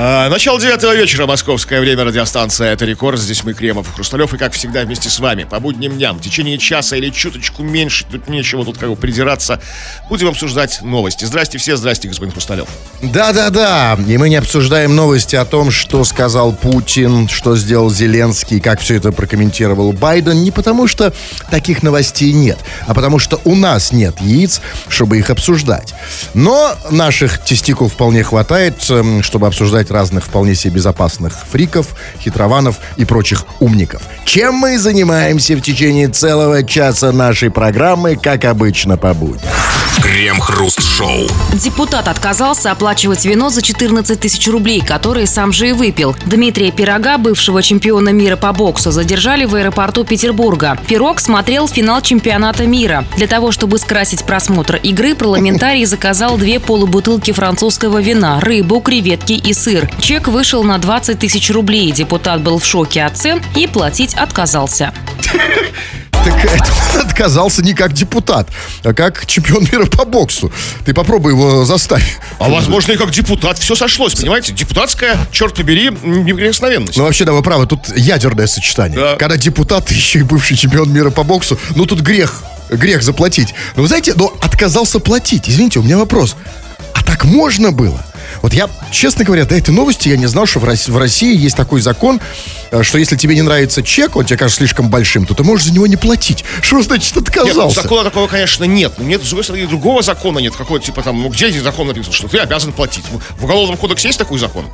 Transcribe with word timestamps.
А, 0.00 0.28
начало 0.28 0.60
девятого 0.60 0.94
вечера, 0.94 1.26
московское 1.26 1.80
время, 1.80 2.04
радиостанция 2.04 2.72
«Это 2.72 2.84
рекорд». 2.84 3.18
Здесь 3.18 3.42
мы, 3.42 3.52
Кремов 3.52 3.88
и 3.88 3.92
Хрусталев, 3.92 4.32
и 4.32 4.38
как 4.38 4.52
всегда 4.52 4.82
вместе 4.82 5.10
с 5.10 5.18
вами 5.18 5.42
по 5.42 5.58
будним 5.58 5.96
дням 5.96 6.18
в 6.18 6.20
течение 6.20 6.56
часа 6.56 6.94
или 6.94 7.10
чуточку 7.10 7.64
меньше, 7.64 8.06
тут 8.08 8.28
нечего 8.28 8.64
тут 8.64 8.78
как 8.78 8.90
бы 8.90 8.94
придираться, 8.94 9.60
будем 10.08 10.28
обсуждать 10.28 10.82
новости. 10.82 11.24
Здрасте 11.24 11.58
все, 11.58 11.76
здрасте, 11.76 12.06
господин 12.06 12.30
Хрусталев. 12.30 12.68
Да-да-да, 13.02 13.98
и 14.06 14.16
мы 14.18 14.28
не 14.28 14.36
обсуждаем 14.36 14.94
новости 14.94 15.34
о 15.34 15.44
том, 15.44 15.72
что 15.72 16.04
сказал 16.04 16.52
Путин, 16.52 17.28
что 17.28 17.56
сделал 17.56 17.90
Зеленский, 17.90 18.60
как 18.60 18.78
все 18.78 18.98
это 18.98 19.10
прокомментировал 19.10 19.92
Байден, 19.92 20.44
не 20.44 20.52
потому 20.52 20.86
что 20.86 21.12
таких 21.50 21.82
новостей 21.82 22.32
нет, 22.32 22.58
а 22.86 22.94
потому 22.94 23.18
что 23.18 23.40
у 23.44 23.56
нас 23.56 23.90
нет 23.90 24.20
яиц, 24.20 24.60
чтобы 24.86 25.18
их 25.18 25.30
обсуждать. 25.30 25.92
Но 26.34 26.76
наших 26.88 27.38
тестикул 27.38 27.88
вполне 27.88 28.22
хватает, 28.22 28.76
эм, 28.90 29.24
чтобы 29.24 29.48
обсуждать 29.48 29.87
разных 29.90 30.24
вполне 30.24 30.54
себе 30.54 30.74
безопасных 30.74 31.34
фриков, 31.50 31.94
хитрованов 32.20 32.78
и 32.96 33.04
прочих 33.04 33.44
умников. 33.60 34.02
Чем 34.24 34.54
мы 34.54 34.74
и 34.74 34.78
занимаемся 34.78 35.56
в 35.56 35.60
течение 35.60 36.08
целого 36.08 36.62
часа 36.62 37.12
нашей 37.12 37.50
программы, 37.50 38.16
как 38.16 38.44
обычно 38.44 38.96
по 38.96 39.14
будням. 39.14 39.48
Крем-хруст-шоу. 40.02 41.28
Депутат 41.54 42.08
отказался 42.08 42.70
оплачивать 42.70 43.24
вино 43.24 43.50
за 43.50 43.62
14 43.62 44.18
тысяч 44.18 44.48
рублей, 44.48 44.80
которые 44.80 45.26
сам 45.26 45.52
же 45.52 45.68
и 45.68 45.72
выпил. 45.72 46.16
Дмитрия 46.24 46.70
Пирога, 46.70 47.18
бывшего 47.18 47.62
чемпиона 47.62 48.10
мира 48.10 48.36
по 48.36 48.52
боксу, 48.52 48.90
задержали 48.90 49.44
в 49.44 49.54
аэропорту 49.54 50.04
Петербурга. 50.04 50.78
Пирог 50.88 51.20
смотрел 51.20 51.68
финал 51.68 52.00
чемпионата 52.00 52.64
мира. 52.64 53.04
Для 53.16 53.26
того, 53.26 53.50
чтобы 53.50 53.78
скрасить 53.78 54.24
просмотр 54.24 54.76
игры, 54.76 55.14
парламентарий 55.14 55.84
заказал 55.84 56.38
две 56.38 56.58
полубутылки 56.60 57.32
французского 57.32 58.00
вина, 58.00 58.40
рыбу, 58.40 58.80
креветки 58.80 59.32
и 59.32 59.52
сыр. 59.52 59.77
Чек 60.00 60.28
вышел 60.28 60.64
на 60.64 60.78
20 60.78 61.18
тысяч 61.18 61.50
рублей. 61.50 61.92
Депутат 61.92 62.42
был 62.42 62.58
в 62.58 62.64
шоке 62.64 63.04
от 63.04 63.16
цен 63.16 63.42
и 63.54 63.66
платить 63.66 64.14
отказался. 64.14 64.92
Так 66.24 66.44
это 66.44 66.64
он 66.94 67.06
отказался 67.06 67.62
не 67.62 67.74
как 67.74 67.92
депутат, 67.92 68.48
а 68.82 68.92
как 68.92 69.24
чемпион 69.26 69.66
мира 69.70 69.86
по 69.86 70.04
боксу. 70.04 70.52
Ты 70.84 70.92
попробуй 70.92 71.32
его 71.32 71.64
заставь. 71.64 72.18
А 72.38 72.48
возможно 72.48 72.92
и 72.92 72.96
как 72.96 73.10
депутат 73.10 73.58
все 73.58 73.74
сошлось, 73.74 74.14
понимаете? 74.14 74.52
Депутатская, 74.52 75.16
черт 75.30 75.54
побери, 75.54 75.90
неприкосновенность. 76.02 76.96
Ну, 76.96 77.04
вообще, 77.04 77.24
да, 77.24 77.32
вы 77.32 77.42
правы, 77.42 77.66
тут 77.66 77.96
ядерное 77.96 78.46
сочетание. 78.46 78.98
Да. 78.98 79.16
Когда 79.16 79.36
депутат 79.36 79.90
еще 79.90 80.20
и 80.20 80.22
бывший 80.22 80.56
чемпион 80.56 80.92
мира 80.92 81.10
по 81.10 81.22
боксу, 81.22 81.58
ну, 81.76 81.86
тут 81.86 82.00
грех, 82.00 82.42
грех 82.70 83.02
заплатить. 83.02 83.54
Но 83.76 83.82
вы 83.82 83.88
знаете, 83.88 84.12
но 84.16 84.36
отказался 84.42 84.98
платить. 85.00 85.48
Извините, 85.48 85.78
у 85.78 85.82
меня 85.82 85.98
вопрос. 85.98 86.36
А 86.94 87.02
так 87.02 87.24
можно 87.24 87.70
было? 87.72 88.04
Вот 88.42 88.54
я, 88.54 88.68
честно 88.90 89.24
говоря, 89.24 89.44
до 89.44 89.56
этой 89.56 89.70
новости 89.70 90.08
я 90.08 90.16
не 90.16 90.26
знал, 90.26 90.46
что 90.46 90.58
в 90.58 90.64
России, 90.64 90.90
в 90.90 90.98
России 90.98 91.36
есть 91.36 91.56
такой 91.56 91.80
закон, 91.80 92.20
э, 92.70 92.82
что 92.82 92.98
если 92.98 93.16
тебе 93.16 93.34
не 93.34 93.42
нравится 93.42 93.82
чек, 93.82 94.16
он 94.16 94.24
тебе 94.24 94.36
кажется 94.36 94.58
слишком 94.58 94.88
большим, 94.88 95.26
то 95.26 95.34
ты 95.34 95.42
можешь 95.44 95.66
за 95.66 95.72
него 95.72 95.86
не 95.86 95.96
платить. 95.96 96.44
Что 96.62 96.82
значит 96.82 97.14
Нет, 97.14 97.28
отказался? 97.28 97.82
закона 97.82 98.04
такого, 98.04 98.26
конечно, 98.28 98.64
нет. 98.64 98.94
Но 98.98 99.04
Нет, 99.04 99.22
с 99.22 99.28
другой 99.28 99.44
стороны, 99.44 99.66
другого 99.66 100.02
закона 100.02 100.38
нет. 100.38 100.54
Какой 100.56 100.80
типа 100.80 101.02
там, 101.02 101.20
ну 101.22 101.28
где 101.28 101.50
здесь 101.50 101.62
закон 101.62 101.88
написан, 101.88 102.12
что 102.12 102.28
ты 102.28 102.38
обязан 102.38 102.72
платить? 102.72 103.04
В 103.38 103.44
Уголовном 103.44 103.76
кодексе 103.76 104.08
есть 104.08 104.18
такой 104.18 104.38
закон? 104.38 104.66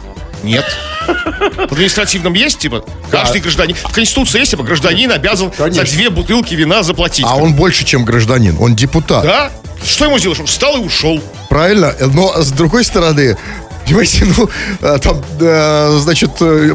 Нет. 0.42 0.64
В 1.06 1.72
административном 1.72 2.34
есть, 2.34 2.58
типа, 2.58 2.84
каждый 3.10 3.40
гражданин. 3.40 3.74
В 3.74 3.92
Конституции 3.92 4.40
есть, 4.40 4.50
типа, 4.50 4.62
гражданин 4.62 5.10
обязан 5.10 5.50
Конечно. 5.50 5.86
за 5.86 5.92
две 5.92 6.10
бутылки 6.10 6.54
вина 6.54 6.82
заплатить. 6.82 7.24
А 7.26 7.36
он 7.36 7.54
больше, 7.54 7.84
чем 7.84 8.04
гражданин, 8.04 8.56
он 8.60 8.76
депутат. 8.76 9.24
Да? 9.24 9.50
Что 9.84 10.06
ему 10.06 10.18
сделаешь? 10.18 10.40
Он 10.40 10.46
встал 10.46 10.76
и 10.76 10.80
ушел. 10.80 11.20
Правильно? 11.48 11.94
Но 12.12 12.42
с 12.42 12.50
другой 12.50 12.84
стороны, 12.84 13.36
понимаете, 13.84 14.24
ну, 14.36 14.48
э, 14.80 14.98
там, 14.98 15.22
э, 15.40 15.98
значит, 16.00 16.30
э, 16.40 16.72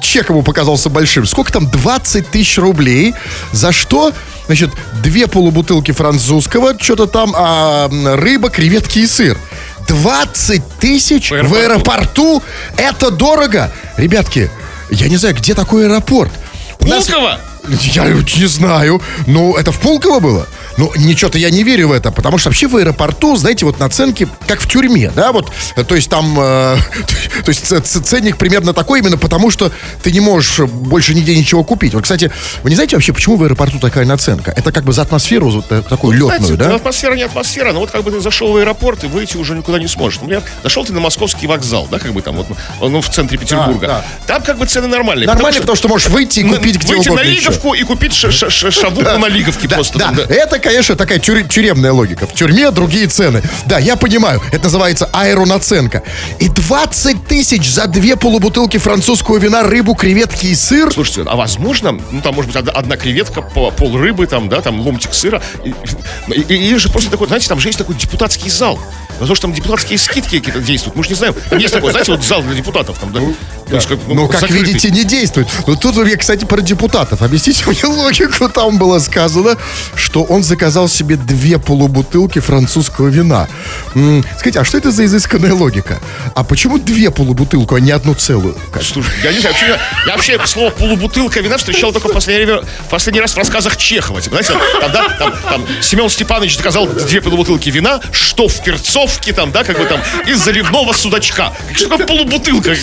чек 0.00 0.30
ему 0.30 0.42
показался 0.42 0.88
большим. 0.88 1.26
Сколько 1.26 1.52
там? 1.52 1.68
20 1.68 2.30
тысяч 2.30 2.58
рублей. 2.58 3.14
За 3.52 3.72
что? 3.72 4.12
Значит, 4.46 4.70
две 5.02 5.26
полубутылки 5.26 5.92
французского, 5.92 6.74
что-то 6.78 7.06
там, 7.06 7.32
а, 7.36 7.88
рыба, 8.16 8.50
креветки 8.50 9.00
и 9.00 9.06
сыр. 9.06 9.38
20 9.88 10.62
тысяч 10.78 11.30
В 11.30 11.34
в 11.34 11.54
аэропорту. 11.54 11.60
аэропорту? 11.60 12.42
Это 12.76 13.10
дорого. 13.10 13.72
Ребятки, 13.96 14.50
я 14.90 15.08
не 15.08 15.16
знаю, 15.16 15.34
где 15.36 15.54
такой 15.54 15.86
аэропорт? 15.86 16.32
У 16.80 16.86
нас- 16.86 17.06
Пулково? 17.06 17.38
я 17.68 18.04
не 18.08 18.46
знаю. 18.46 19.00
Ну, 19.26 19.56
это 19.56 19.70
в 19.72 19.78
Пулково 19.80 20.20
было? 20.20 20.46
Ну, 20.78 20.90
ничего-то 20.96 21.38
я 21.38 21.50
не 21.50 21.62
верю 21.62 21.88
в 21.88 21.92
это, 21.92 22.10
потому 22.10 22.38
что 22.38 22.48
вообще 22.48 22.66
в 22.66 22.76
аэропорту, 22.76 23.36
знаете, 23.36 23.64
вот 23.66 23.78
наценки, 23.78 24.28
как 24.46 24.60
в 24.60 24.66
тюрьме, 24.68 25.10
да, 25.14 25.32
вот, 25.32 25.52
э, 25.76 25.84
то 25.84 25.94
есть 25.94 26.08
там, 26.10 26.34
э, 26.38 26.76
то 27.44 27.48
есть 27.48 27.66
ценник 28.06 28.36
примерно 28.38 28.72
такой 28.72 29.00
именно 29.00 29.18
потому, 29.18 29.50
что 29.50 29.70
ты 30.02 30.10
не 30.10 30.20
можешь 30.20 30.60
больше 30.60 31.14
нигде 31.14 31.36
ничего 31.36 31.62
купить. 31.64 31.94
Вот, 31.94 32.02
кстати, 32.04 32.30
вы 32.62 32.70
не 32.70 32.76
знаете 32.76 32.96
вообще, 32.96 33.12
почему 33.12 33.36
в 33.36 33.42
аэропорту 33.44 33.78
такая 33.78 34.04
наценка? 34.06 34.52
Это 34.56 34.72
как 34.72 34.84
бы 34.84 34.92
за 34.92 35.02
атмосферу 35.02 35.50
вот, 35.50 35.66
э, 35.70 35.82
такую 35.88 36.14
летную, 36.14 36.40
Знаете, 36.40 36.56
да? 36.56 36.74
атмосфера 36.76 37.14
не 37.14 37.22
атмосфера, 37.22 37.72
но 37.72 37.80
вот 37.80 37.90
как 37.90 38.02
бы 38.04 38.10
ты 38.10 38.20
зашел 38.20 38.52
в 38.52 38.56
аэропорт 38.56 39.04
и 39.04 39.06
выйти 39.08 39.36
уже 39.36 39.54
никуда 39.54 39.78
не 39.78 39.88
сможешь. 39.88 40.20
Например, 40.20 40.42
зашел 40.62 40.84
ты 40.84 40.92
на 40.92 41.00
московский 41.00 41.46
вокзал, 41.46 41.86
да, 41.90 41.98
как 41.98 42.12
бы 42.12 42.22
там 42.22 42.36
вот, 42.36 42.46
ну, 42.80 43.00
в 43.00 43.08
центре 43.10 43.36
Петербурга. 43.38 43.86
да. 43.86 44.04
Там 44.26 44.42
как 44.42 44.58
бы 44.58 44.66
цены 44.66 44.86
нормальные. 44.88 45.26
Нормально, 45.26 45.60
потому 45.60 45.76
что 45.76 45.88
можешь 45.88 46.08
выйти 46.08 46.40
и 46.40 46.44
на- 46.44 46.56
купить 46.56 46.76
где 46.78 46.94
выйти 46.94 47.08
угодно 47.08 47.24
на 47.24 47.28
еще. 47.30 47.40
Лиговку 47.48 47.74
и 47.74 47.82
купить 47.82 48.12
ша- 48.14 48.30
ша- 48.30 48.50
ша- 48.50 48.70
шавуху 48.70 49.18
на 49.18 49.26
Лиговке 49.28 49.68
Да, 49.68 49.76
просто. 49.76 49.98
да, 49.98 50.10
да. 50.12 50.22
это, 50.34 50.58
конечно, 50.62 50.96
такая 50.96 51.18
тюре- 51.18 51.46
тюремная 51.46 51.92
логика. 51.92 52.26
В 52.26 52.32
тюрьме 52.34 52.70
другие 52.70 53.06
цены. 53.06 53.42
Да, 53.66 53.78
я 53.78 53.96
понимаю. 53.96 54.40
Это 54.52 54.64
называется 54.64 55.08
аэронаценка. 55.12 56.02
И 56.38 56.48
20 56.48 57.26
тысяч 57.26 57.70
за 57.70 57.86
две 57.86 58.16
полубутылки 58.16 58.78
французского 58.78 59.36
вина, 59.38 59.62
рыбу, 59.62 59.94
креветки 59.94 60.46
и 60.46 60.54
сыр. 60.54 60.92
Слушайте, 60.92 61.24
а 61.26 61.36
возможно, 61.36 61.92
ну 62.10 62.20
там 62.22 62.34
может 62.34 62.50
быть 62.50 62.56
одна, 62.56 62.72
одна 62.72 62.96
креветка, 62.96 63.42
по- 63.42 63.70
пол 63.70 63.98
рыбы, 63.98 64.26
там, 64.26 64.48
да, 64.48 64.60
там 64.60 64.80
ломтик 64.80 65.12
сыра. 65.12 65.42
И, 65.64 65.74
и- 66.32 66.54
или 66.54 66.76
же 66.76 66.88
просто 66.88 67.10
такой, 67.10 67.26
знаете, 67.26 67.48
там 67.48 67.58
же 67.60 67.68
есть 67.68 67.78
такой 67.78 67.94
депутатский 67.96 68.50
зал. 68.50 68.78
Возможно, 69.18 69.42
там 69.42 69.52
депутатские 69.52 69.98
скидки 69.98 70.38
какие-то 70.38 70.60
действуют. 70.60 70.96
Мы 70.96 71.04
же 71.04 71.10
не 71.10 71.14
знаем. 71.16 71.34
Там 71.50 71.58
есть 71.58 71.72
такой, 71.74 71.90
знаете, 71.92 72.12
вот 72.12 72.24
зал 72.24 72.42
для 72.42 72.54
депутатов. 72.54 72.98
Там, 72.98 73.12
да, 73.12 73.20
То 73.68 73.76
есть, 73.76 73.86
как, 73.88 73.98
Ну, 74.08 74.26
как 74.28 74.40
закрытый. 74.40 74.66
видите, 74.66 74.90
не 74.90 75.04
действует. 75.04 75.48
Но 75.66 75.76
тут 75.76 75.96
я, 76.08 76.16
кстати, 76.16 76.44
про 76.44 76.60
депутатов. 76.60 77.22
Объясните 77.22 77.64
мне 77.66 77.84
логику. 77.84 78.48
Там 78.48 78.78
было 78.78 78.98
сказано, 78.98 79.56
что 79.94 80.24
он 80.24 80.42
заказал 80.52 80.86
себе 80.88 81.16
две 81.16 81.58
полубутылки 81.58 82.38
французского 82.38 83.08
вина. 83.08 83.48
М, 83.94 84.22
скажите, 84.36 84.60
а 84.60 84.64
что 84.64 84.76
это 84.76 84.90
за 84.90 85.06
изысканная 85.06 85.54
логика? 85.54 85.98
А 86.34 86.44
почему 86.44 86.78
две 86.78 87.10
полубутылку, 87.10 87.74
а 87.74 87.80
не 87.80 87.90
одну 87.90 88.12
целую? 88.14 88.54
Как? 88.70 88.82
Слушай, 88.82 89.12
я 89.24 89.32
не 89.32 89.38
знаю, 89.40 89.54
вообще, 89.54 89.78
я 90.06 90.12
вообще 90.12 90.38
слово 90.46 90.70
полубутылка 90.70 91.40
вина 91.40 91.56
встречал 91.56 91.90
только 91.92 92.08
в 92.08 92.12
последний, 92.12 92.44
время- 92.44 92.64
последний 92.90 93.20
раз 93.22 93.32
в 93.32 93.38
рассказах 93.38 93.78
Чехова. 93.78 94.20
Типа, 94.20 94.42
знаете, 94.42 94.62
там, 94.82 94.92
там, 95.18 95.32
там 95.48 95.66
Семен 95.80 96.10
Степанович 96.10 96.58
заказал 96.58 96.86
две 96.86 97.22
полубутылки 97.22 97.70
вина, 97.70 98.00
что 98.12 98.46
в 98.48 98.62
перцовке, 98.62 99.32
там, 99.32 99.52
да, 99.52 99.64
как 99.64 99.78
бы 99.78 99.86
там, 99.86 100.02
из 100.26 100.38
заливного 100.38 100.92
судачка. 100.92 101.52
Что 101.72 101.88
такое 101.88 102.06
полубутылка? 102.06 102.74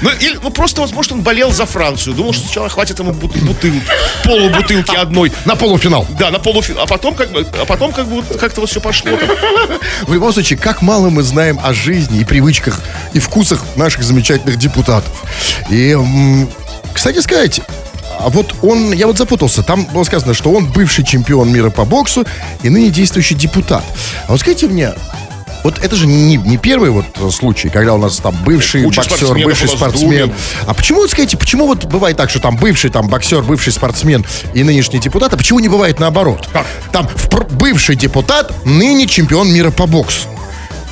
Ну, 0.00 0.10
или, 0.20 0.38
ну, 0.40 0.50
просто, 0.50 0.80
возможно, 0.80 1.16
он 1.16 1.22
болел 1.22 1.50
за 1.50 1.66
Францию. 1.66 2.14
Думал, 2.14 2.32
что 2.32 2.44
сначала 2.44 2.68
хватит 2.68 3.00
ему 3.00 3.12
бут- 3.12 3.36
бутылки, 3.36 3.82
полубутылки 4.24 4.94
одной. 4.94 5.32
На 5.44 5.56
полуфинал. 5.56 6.06
Да, 6.20 6.30
на 6.30 6.38
полуфинал. 6.38 6.84
А 6.84 6.86
потом, 6.86 7.14
как 7.14 7.30
бы, 7.30 7.46
а 7.58 7.64
потом, 7.64 7.92
как 7.92 8.06
бы, 8.06 8.22
как-то 8.36 8.60
вот 8.60 8.68
все 8.68 8.78
пошло. 8.78 9.12
В 10.06 10.12
любом 10.12 10.34
случае, 10.34 10.58
как 10.58 10.82
мало 10.82 11.08
мы 11.08 11.22
знаем 11.22 11.58
о 11.62 11.72
жизни 11.72 12.20
и 12.20 12.24
привычках 12.24 12.78
и 13.14 13.18
вкусах 13.18 13.64
наших 13.76 14.02
замечательных 14.02 14.58
депутатов. 14.58 15.24
И, 15.70 15.96
кстати 16.92 17.20
сказать, 17.20 17.62
а 18.18 18.28
вот 18.28 18.54
он, 18.60 18.92
я 18.92 19.06
вот 19.06 19.16
запутался, 19.16 19.62
там 19.62 19.86
было 19.86 20.04
сказано, 20.04 20.34
что 20.34 20.52
он 20.52 20.70
бывший 20.70 21.06
чемпион 21.06 21.50
мира 21.50 21.70
по 21.70 21.86
боксу 21.86 22.26
и 22.62 22.68
ныне 22.68 22.90
действующий 22.90 23.34
депутат. 23.34 23.82
А 24.26 24.32
вот 24.32 24.40
скажите 24.40 24.66
мне, 24.66 24.92
вот 25.62 25.78
это 25.82 25.96
же 25.96 26.06
не, 26.06 26.36
не 26.36 26.56
первый 26.56 26.90
вот 26.90 27.06
э, 27.16 27.30
случай, 27.30 27.68
когда 27.68 27.94
у 27.94 27.98
нас 27.98 28.16
там 28.18 28.34
бывший 28.44 28.82
Куча 28.84 29.02
боксер, 29.08 29.34
бывший 29.44 29.68
спортсмен. 29.68 30.32
А 30.66 30.74
почему, 30.74 31.00
вот 31.00 31.10
скажите, 31.10 31.36
почему 31.36 31.66
вот 31.66 31.84
бывает 31.84 32.16
так, 32.16 32.30
что 32.30 32.40
там 32.40 32.56
бывший 32.56 32.90
там 32.90 33.08
боксер, 33.08 33.42
бывший 33.42 33.72
спортсмен 33.72 34.24
и 34.54 34.62
нынешний 34.62 34.98
депутат, 34.98 35.32
а 35.34 35.36
почему 35.36 35.60
не 35.60 35.68
бывает 35.68 36.00
наоборот? 36.00 36.48
Как? 36.52 36.66
Там 36.92 37.08
бывший 37.50 37.96
депутат, 37.96 38.52
ныне 38.64 39.06
чемпион 39.06 39.52
мира 39.52 39.70
по 39.70 39.86
боксу. 39.86 40.26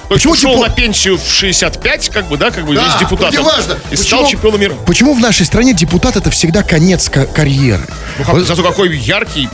Почему 0.08 0.32
ушел 0.32 0.55
депо- 0.56 0.69
на 0.69 0.75
пенсию 0.75 1.19
в 1.19 1.31
65, 1.31 2.08
как 2.10 2.28
бы, 2.28 2.37
да, 2.38 2.50
как 2.50 2.64
бы, 2.64 2.75
Да, 2.75 2.87
из 2.87 2.99
депутата. 2.99 3.37
неважно. 3.37 3.78
И 3.90 3.96
стал 3.96 4.20
Почему- 4.20 4.31
чемпионом 4.31 4.60
мира. 4.60 4.75
Почему 4.87 5.14
в 5.14 5.20
нашей 5.20 5.44
стране 5.44 5.75
депутат 5.75 6.16
это 6.16 6.31
всегда 6.31 6.62
конец 6.62 7.08
ка- 7.10 7.26
карьеры? 7.26 7.87
Ну, 8.19 8.25
как- 8.25 8.40
зато 8.44 8.62
какой 8.62 8.96
яркий, 8.96 9.49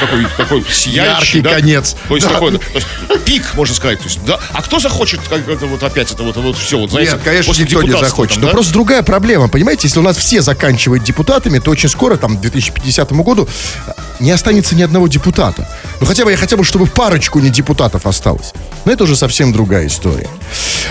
какой, 0.00 0.26
какой 0.36 0.64
сияющий, 0.70 1.38
Яркий 1.38 1.40
да? 1.40 1.50
конец. 1.54 1.96
То 2.08 2.14
есть 2.14 2.26
Да. 2.28 2.34
такой, 2.34 2.52
то 2.58 2.60
есть 2.74 2.86
пик, 3.24 3.54
можно 3.54 3.74
сказать. 3.74 3.98
То 3.98 4.04
есть, 4.04 4.24
да. 4.24 4.38
А 4.52 4.62
кто 4.62 4.78
захочет, 4.78 5.20
как 5.28 5.46
это 5.48 5.66
вот 5.66 5.82
опять 5.82 6.10
это 6.12 6.22
вот, 6.22 6.36
вот 6.36 6.56
все, 6.56 6.78
вот, 6.78 6.90
знаете, 6.90 7.12
Нет, 7.12 7.20
конечно, 7.24 7.48
после 7.50 7.64
никто 7.64 7.82
не 7.82 7.90
захочет. 7.92 8.34
там, 8.34 8.42
Но 8.42 8.46
да? 8.48 8.52
просто 8.52 8.72
другая 8.72 9.02
проблема. 9.02 9.48
Понимаете, 9.48 9.88
если 9.88 9.98
у 9.98 10.02
нас 10.02 10.16
все 10.16 10.40
заканчивают 10.40 11.02
депутатами, 11.02 11.58
то 11.58 11.70
очень 11.70 11.88
скоро, 11.88 12.16
там, 12.16 12.36
к 12.38 12.40
2050 12.40 13.22
году, 13.22 13.48
не 14.20 14.30
останется 14.30 14.74
ни 14.76 14.82
одного 14.82 15.08
депутата. 15.08 15.68
Ну, 16.00 16.06
хотя 16.06 16.24
бы, 16.24 16.34
хотя 16.36 16.56
бы, 16.56 16.64
чтобы 16.64 16.86
парочку 16.86 17.38
не 17.40 17.50
депутатов 17.50 18.06
осталось. 18.06 18.52
Но 18.84 18.92
это 18.92 19.04
уже 19.04 19.16
совсем 19.16 19.52
другая 19.52 19.86
история. 19.86 20.28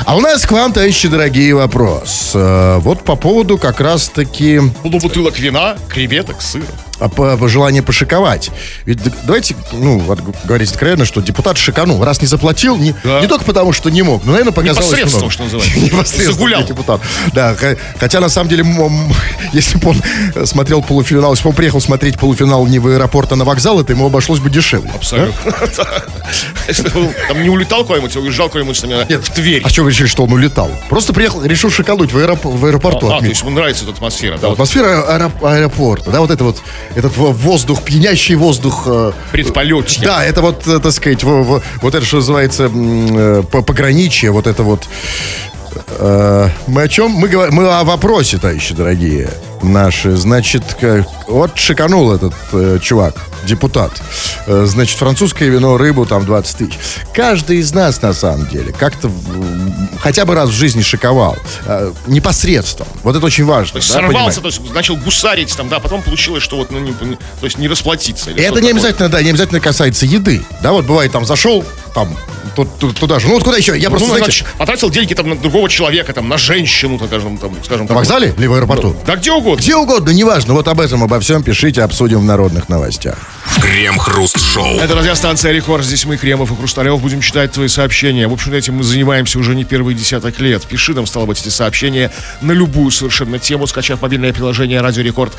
А 0.05 0.15
у 0.15 0.21
нас 0.21 0.45
к 0.45 0.51
вам, 0.51 0.71
товарищи 0.71 1.07
дорогие, 1.07 1.55
вопрос. 1.55 2.31
Э, 2.35 2.77
Вот 2.79 3.03
по 3.03 3.15
поводу 3.15 3.57
как 3.57 3.79
раз-таки 3.79 4.61
Полубутылок 4.83 5.39
вина, 5.39 5.75
креветок, 5.89 6.41
сыра. 6.41 6.65
А, 6.99 7.37
желание 7.47 7.81
пошиковать. 7.81 8.51
Ведь 8.85 8.99
давайте, 9.23 9.55
ну, 9.71 9.99
вот 9.99 10.19
говорить 10.43 10.69
откровенно, 10.71 11.05
что 11.05 11.21
депутат 11.21 11.57
шиканул. 11.57 12.03
Раз 12.03 12.21
не 12.21 12.27
заплатил, 12.27 12.77
не, 12.77 12.93
Да. 13.03 13.21
не 13.21 13.27
только 13.27 13.45
потому, 13.45 13.71
что 13.73 13.89
не 13.89 14.01
мог, 14.01 14.23
но, 14.25 14.31
наверное, 14.31 14.53
показалось 14.53 14.87
Непосредственно, 14.87 15.19
много. 15.19 15.33
что 15.33 15.43
называется. 15.43 15.79
Непосредственно 15.79 16.33
Загулял. 16.33 16.63
депутат. 16.63 17.01
Да, 17.33 17.55
хотя, 17.99 18.19
на 18.19 18.29
самом 18.29 18.49
деле, 18.49 18.63
если 19.53 19.77
бы 19.77 19.89
он 19.91 20.01
э, 20.35 20.45
смотрел 20.45 20.81
полуфинал, 20.81 21.31
если 21.33 21.43
бы 21.43 21.49
он 21.51 21.55
приехал 21.55 21.81
смотреть 21.81 22.17
полуфинал 22.19 22.65
не 22.67 22.79
в 22.79 22.87
аэропорт, 22.87 23.31
а 23.31 23.35
на 23.35 23.45
вокзал, 23.45 23.79
это 23.79 23.93
ему 23.93 24.05
обошлось 24.05 24.39
бы 24.39 24.49
дешевле. 24.49 24.91
Абсолютно. 24.93 25.53
Если 26.67 26.83
бы 26.89 27.13
там 27.27 27.41
не 27.41 27.49
улетал 27.49 27.83
куда-нибудь, 27.85 28.15
а 28.15 28.19
уезжал 28.19 28.49
куда-нибудь 28.49 28.79
в 28.79 29.29
Тверь. 29.33 29.61
А 29.65 29.69
что 29.69 29.83
вы 29.83 29.89
решили, 29.89 30.07
что 30.07 30.23
он 30.23 30.33
улетал? 30.33 30.69
Просто 30.89 31.13
приехал, 31.13 31.43
решил 31.43 31.71
шикануть 31.71 32.11
в, 32.11 32.17
аэроп- 32.17 32.47
в 32.57 32.65
аэропорту. 32.65 33.07
А, 33.07 33.09
то 33.09 33.15
отметить. 33.15 33.29
есть 33.29 33.41
ему 33.41 33.51
нравится 33.51 33.83
эта 33.83 33.93
атмосфера, 33.93 34.35
Атмосфера 34.35 35.05
аэроп- 35.09 35.43
аэропорта, 35.47 36.11
да, 36.11 36.19
вот 36.19 36.29
это 36.31 36.43
вот, 36.43 36.61
этот 36.95 37.15
во- 37.17 37.31
воздух, 37.31 37.83
пьянящий 37.83 38.35
воздух. 38.35 38.83
э, 38.87 39.11
Предполетчик. 39.31 40.03
Да, 40.03 40.23
это 40.25 40.41
вот, 40.41 40.67
э, 40.67 40.79
так 40.79 40.91
сказать, 40.91 41.23
во- 41.23 41.43
во- 41.43 41.61
вот 41.81 41.95
это, 41.95 42.05
что 42.05 42.17
называется, 42.17 42.69
э, 42.73 43.43
по- 43.51 43.61
пограничье, 43.61 44.31
вот 44.31 44.47
это 44.47 44.63
вот. 44.63 44.87
Мы 46.67 46.81
о 46.81 46.87
чем? 46.87 47.11
Мы, 47.11 47.27
говорим, 47.27 47.55
мы 47.55 47.67
о 47.67 47.83
вопросе, 47.83 48.37
товарищи 48.37 48.73
дорогие 48.73 49.29
наши. 49.63 50.15
Значит, 50.15 50.63
как- 50.79 51.07
вот 51.27 51.57
шиканул 51.57 52.11
этот 52.11 52.33
э, 52.53 52.79
чувак, 52.81 53.15
депутат. 53.45 53.91
Э, 54.47 54.65
значит, 54.65 54.97
французское 54.97 55.49
вино, 55.49 55.77
рыбу 55.77 56.05
там 56.05 56.25
20 56.25 56.57
тысяч. 56.57 56.79
Каждый 57.13 57.57
из 57.57 57.73
нас, 57.73 58.01
на 58.01 58.13
самом 58.13 58.47
деле, 58.47 58.73
как-то 58.73 59.11
хотя 60.01 60.25
бы 60.25 60.35
раз 60.35 60.49
в 60.49 60.53
жизни 60.53 60.81
шиковал. 60.81 61.37
Э, 61.65 61.91
непосредством. 62.07 62.87
Вот 63.03 63.15
это 63.15 63.25
очень 63.25 63.45
важно. 63.45 63.73
То 63.73 63.77
есть 63.77 63.89
да, 63.89 63.95
сорвался, 63.95 64.41
понимаете? 64.41 64.41
то 64.41 64.47
есть 64.47 64.73
начал 64.73 64.95
гусарить 64.97 65.55
там, 65.55 65.69
да, 65.69 65.79
потом 65.79 66.01
получилось, 66.01 66.43
что 66.43 66.57
вот, 66.57 66.71
ну, 66.71 66.79
не, 66.79 66.93
то 66.93 67.17
есть 67.43 67.57
не 67.57 67.67
расплатиться. 67.67 68.31
это 68.31 68.39
не 68.39 68.45
такое. 68.47 68.71
обязательно, 68.71 69.09
да, 69.09 69.21
не 69.21 69.29
обязательно 69.29 69.59
касается 69.59 70.05
еды. 70.05 70.43
Да, 70.61 70.71
вот 70.71 70.85
бывает, 70.85 71.11
там 71.11 71.25
зашел, 71.25 71.63
там, 71.93 72.15
туда 72.99 73.19
же. 73.19 73.27
Ну 73.27 73.33
вот 73.33 73.43
куда 73.43 73.57
еще? 73.57 73.77
Я 73.77 73.89
Ну, 73.89 73.97
просто, 73.97 74.07
знаете, 74.07 74.25
значит, 74.25 74.47
потратил 74.57 74.89
деньги 74.89 75.13
там 75.13 75.29
на 75.29 75.35
другого 75.35 75.69
человека, 75.69 76.13
там, 76.13 76.27
на 76.27 76.37
женщину, 76.37 76.97
так 76.97 77.07
скажем, 77.09 77.37
там, 77.37 77.55
скажем. 77.63 77.85
на 77.87 77.95
вокзале 77.95 78.33
или 78.37 78.47
в 78.47 78.53
аэропорту? 78.53 78.95
Да 79.05 79.15
где 79.15 79.31
угодно. 79.31 79.48
Где 79.57 79.75
угодно, 79.75 80.11
неважно. 80.11 80.53
Вот 80.53 80.67
об 80.67 80.79
этом, 80.79 81.03
обо 81.03 81.19
всем 81.19 81.43
пишите, 81.43 81.81
обсудим 81.81 82.19
в 82.19 82.23
народных 82.23 82.69
новостях. 82.69 83.17
Крем-хруст-шоу. 83.61 84.79
Это 84.79 84.95
радиостанция 84.95 85.51
Рекорд. 85.51 85.83
Здесь 85.83 86.05
мы, 86.05 86.17
Кремов 86.17 86.51
и 86.51 86.55
Хрусталев, 86.55 87.01
будем 87.01 87.21
читать 87.21 87.51
твои 87.51 87.67
сообщения. 87.67 88.27
В 88.27 88.33
общем, 88.33 88.53
этим 88.53 88.75
мы 88.75 88.83
занимаемся 88.83 89.39
уже 89.39 89.55
не 89.55 89.63
первый 89.63 89.95
десяток 89.95 90.39
лет. 90.39 90.63
Пиши 90.63 90.93
нам, 90.93 91.05
стало 91.05 91.25
быть, 91.25 91.39
эти 91.39 91.49
сообщения 91.49 92.11
на 92.41 92.51
любую 92.51 92.91
совершенно 92.91 93.39
тему, 93.39 93.67
скачав 93.67 94.01
мобильное 94.01 94.33
приложение 94.33 94.81
Радио 94.81 95.03
Рекорд. 95.03 95.33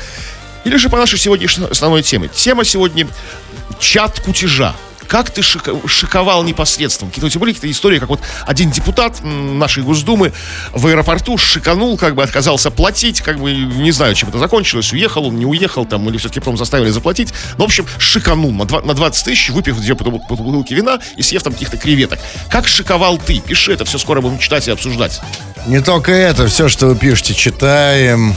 Или 0.63 0.77
же 0.77 0.89
по 0.89 0.97
нашей 0.97 1.17
сегодняшней 1.17 1.65
основной 1.65 2.03
теме. 2.03 2.29
Тема 2.33 2.63
сегодня– 2.63 3.07
чат 3.79 4.19
кутежа. 4.19 4.75
Как 5.11 5.29
ты 5.29 5.41
шиковал 5.41 6.41
непосредственно? 6.45 7.11
Какие-то 7.11 7.27
у 7.27 7.29
тебя 7.29 7.41
были 7.41 7.51
какие-то 7.51 7.69
истории, 7.69 7.99
как 7.99 8.07
вот 8.07 8.21
один 8.47 8.71
депутат 8.71 9.19
нашей 9.21 9.83
Госдумы 9.83 10.31
в 10.71 10.87
аэропорту 10.87 11.37
шиканул, 11.37 11.97
как 11.97 12.15
бы 12.15 12.23
отказался 12.23 12.71
платить, 12.71 13.19
как 13.19 13.37
бы 13.37 13.51
не 13.53 13.91
знаю, 13.91 14.15
чем 14.15 14.29
это 14.29 14.39
закончилось, 14.39 14.93
уехал 14.93 15.25
он, 15.25 15.35
не 15.35 15.45
уехал 15.45 15.83
там, 15.85 16.07
или 16.07 16.17
все-таки 16.17 16.39
потом 16.39 16.55
заставили 16.55 16.91
заплатить. 16.91 17.33
Ну, 17.57 17.65
в 17.65 17.67
общем, 17.67 17.85
шиканул 17.97 18.53
на, 18.53 18.63
два- 18.63 18.83
на 18.83 18.93
20 18.93 19.25
тысяч, 19.25 19.49
выпив 19.49 19.77
две 19.81 19.95
бутыл- 19.95 20.21
бутылки 20.29 20.73
вина 20.73 21.01
и 21.17 21.21
съев 21.21 21.43
там 21.43 21.51
каких-то 21.51 21.75
креветок. 21.75 22.17
Как 22.49 22.65
шиковал 22.65 23.17
ты? 23.17 23.41
Пиши 23.41 23.73
это, 23.73 23.83
все 23.83 23.97
скоро 23.97 24.21
будем 24.21 24.39
читать 24.39 24.69
и 24.69 24.71
обсуждать. 24.71 25.19
Не 25.67 25.81
только 25.81 26.13
это, 26.13 26.47
все, 26.47 26.69
что 26.69 26.87
вы 26.87 26.95
пишете, 26.95 27.33
читаем. 27.33 28.33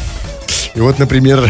И 0.75 0.81
вот, 0.81 0.99
например, 0.99 1.49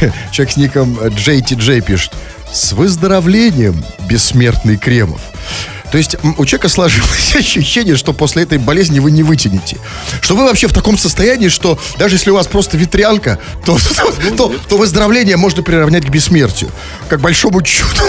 человек 0.32 0.54
с 0.54 0.56
ником 0.56 0.98
JTJ 0.98 1.82
пишет. 1.82 2.12
С 2.56 2.72
выздоровлением, 2.72 3.84
бессмертный 4.08 4.78
Кремов. 4.78 5.20
То 5.92 5.98
есть 5.98 6.16
у 6.38 6.44
человека 6.46 6.70
сложилось 6.70 7.36
ощущение, 7.36 7.96
что 7.96 8.14
после 8.14 8.44
этой 8.44 8.56
болезни 8.56 8.98
вы 8.98 9.10
не 9.10 9.22
вытянете. 9.22 9.76
Что 10.22 10.34
вы 10.34 10.44
вообще 10.44 10.66
в 10.66 10.72
таком 10.72 10.96
состоянии, 10.96 11.48
что 11.48 11.78
даже 11.98 12.14
если 12.16 12.30
у 12.30 12.34
вас 12.34 12.46
просто 12.46 12.78
ветрянка, 12.78 13.38
то, 13.66 13.76
то, 14.30 14.30
то- 14.36 14.54
то 14.70 14.78
выздоровление 14.78 15.36
можно 15.36 15.62
приравнять 15.62 16.06
к 16.06 16.08
бессмертию. 16.08 16.70
Как 17.10 17.20
большому 17.20 17.60
чуду. 17.60 18.00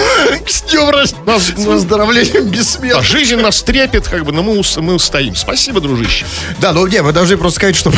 С 0.48 0.62
днем 0.62 0.90
рождения! 0.90 1.40
С 1.40 1.66
выздоровлением 1.66 2.48
А 2.48 2.50
бессмертия. 2.50 3.02
жизнь 3.02 3.36
нас 3.36 3.62
трепет, 3.64 4.08
как 4.08 4.24
бы, 4.26 4.32
но 4.32 4.44
мы, 4.44 4.62
мы 4.78 4.94
устоим. 4.96 5.36
Спасибо, 5.36 5.82
дружище. 5.82 6.26
Да, 6.60 6.74
ну 6.74 6.86
не, 6.88 7.02
вы 7.02 7.12
должны 7.12 7.38
просто 7.38 7.58
сказать, 7.58 7.76
что 7.76 7.92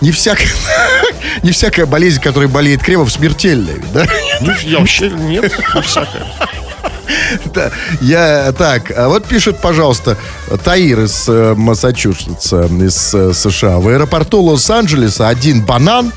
не 0.00 0.12
всякая, 0.12 0.48
не 1.42 1.50
всякая 1.50 1.86
болезнь, 1.86 2.20
которой 2.20 2.48
болеет 2.48 2.82
Кремов, 2.82 3.10
смертельная, 3.10 3.82
да? 3.92 4.06
Ну, 4.40 4.52
я 4.62 4.78
вообще 4.78 5.10
нет, 5.10 5.52
не 5.74 5.82
всякое. 5.82 6.26
Да, 7.54 7.70
Я, 8.00 8.52
так, 8.52 8.90
а 8.96 9.08
вот 9.08 9.26
пишет, 9.26 9.58
пожалуйста, 9.60 10.16
Таир 10.64 11.00
из 11.00 11.28
э, 11.28 11.54
Массачусетса, 11.54 12.64
из 12.66 13.14
э, 13.14 13.32
США. 13.34 13.78
В 13.78 13.88
аэропорту 13.88 14.40
Лос-Анджелеса 14.40 15.28
один 15.28 15.62
банан, 15.64 16.12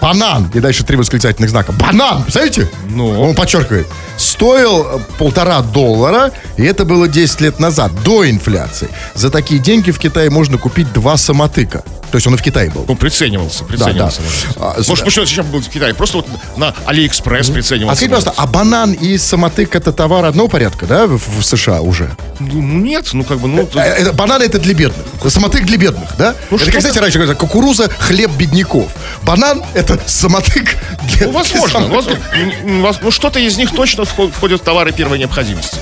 банан, 0.00 0.50
и 0.54 0.60
дальше 0.60 0.84
три 0.84 0.96
восклицательных 0.96 1.50
знака. 1.50 1.72
Банан, 1.72 2.22
представляете? 2.22 2.68
Ну? 2.88 3.20
Он 3.20 3.34
подчеркивает. 3.34 3.86
Стоил 4.16 4.82
э, 4.84 4.98
полтора 5.18 5.60
доллара, 5.62 6.32
и 6.56 6.64
это 6.64 6.84
было 6.84 7.08
10 7.08 7.40
лет 7.40 7.60
назад, 7.60 7.92
до 8.04 8.28
инфляции. 8.28 8.88
За 9.14 9.30
такие 9.30 9.60
деньги 9.60 9.90
в 9.90 9.98
Китае 9.98 10.30
можно 10.30 10.58
купить 10.58 10.92
два 10.92 11.16
самотыка. 11.16 11.82
То 12.10 12.16
есть 12.16 12.26
он 12.26 12.34
и 12.34 12.36
в 12.38 12.42
Китае 12.42 12.70
был. 12.70 12.84
Ну, 12.88 12.96
приценивался, 12.96 13.64
приценивался. 13.64 14.20
да. 14.20 14.24
может 14.24 14.46
быть. 14.48 14.56
А, 14.58 14.74
Может, 14.76 14.98
с- 14.98 15.00
почему 15.02 15.26
сейчас 15.26 15.46
был 15.46 15.60
в 15.60 15.68
Китае? 15.68 15.94
Просто 15.94 16.16
вот 16.18 16.26
на 16.56 16.74
Алиэкспресс 16.86 17.50
А 17.50 17.52
приценивался. 17.52 17.96
скажите, 18.06 18.22
просто, 18.22 18.32
а 18.42 18.46
банан 18.46 18.92
и 18.92 19.18
самотык 19.18 19.74
это 19.76 19.92
товар 19.92 20.24
одного 20.24 20.48
порядка, 20.48 20.86
да, 20.86 21.06
в, 21.06 21.18
в 21.18 21.42
США 21.44 21.80
уже? 21.82 22.10
Ну, 22.40 22.60
нет, 22.62 23.10
ну, 23.12 23.24
как 23.24 23.38
бы, 23.40 23.48
ну... 23.48 23.68
Э, 23.74 23.78
это- 23.80 24.12
бананы 24.14 24.44
это 24.44 24.58
для 24.58 24.72
бедных. 24.74 25.04
Самотык 25.28 25.64
для 25.66 25.76
бедных, 25.76 26.16
да? 26.16 26.30
это 26.30 26.56
что-то- 26.56 26.72
как, 26.72 26.80
знаете, 26.80 27.00
раньше 27.00 27.18
говорят, 27.18 27.36
кукуруза, 27.36 27.88
хлеб 27.98 28.30
бедняков. 28.32 28.90
Банан 29.22 29.62
это 29.74 30.00
самотык 30.06 30.76
для 31.14 31.26
Ну, 31.26 31.32
возможно. 31.32 31.80
ну, 31.80 31.94
возможно. 31.94 32.20
Ну, 32.64 32.80
воз- 32.82 32.98
Ну, 33.02 33.10
что-то 33.10 33.38
из 33.38 33.56
них 33.58 33.70
точно 33.74 34.04
вход- 34.04 34.32
входит 34.32 34.60
в 34.60 34.64
товары 34.64 34.92
первой 34.92 35.18
необходимости. 35.18 35.76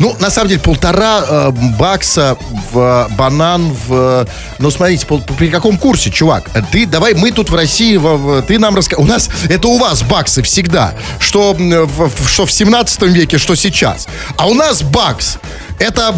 Ну, 0.00 0.16
на 0.18 0.30
самом 0.30 0.48
деле, 0.48 0.60
полтора 0.60 1.24
э, 1.26 1.50
бакса 1.78 2.36
в 2.72 2.78
э, 3.10 3.14
банан 3.16 3.70
в... 3.72 3.92
э, 3.92 4.26
ну, 4.58 4.70
смотрите, 4.70 5.06
пол- 5.06 5.22
при 5.38 5.48
каком 5.48 5.78
курсе, 5.78 6.10
чувак? 6.10 6.50
Ты, 6.72 6.86
давай, 6.86 7.14
мы 7.14 7.30
тут 7.32 7.50
в 7.50 7.54
России, 7.54 7.96
в- 7.96 8.16
в- 8.16 8.42
ты 8.42 8.58
нам 8.58 8.74
расскажи. 8.74 9.00
У 9.00 9.06
нас, 9.06 9.30
это 9.48 9.68
у 9.68 9.78
вас 9.78 10.02
баксы 10.02 10.42
всегда. 10.42 10.94
Что 11.18 11.54
в, 11.54 12.08
в- 12.08 12.28
что 12.28 12.44
в 12.46 12.52
17 12.52 13.02
веке, 13.02 13.38
что 13.38 13.54
сейчас. 13.54 14.08
А 14.36 14.46
у 14.48 14.54
нас 14.54 14.82
бакс. 14.82 15.38
Это, 15.78 16.14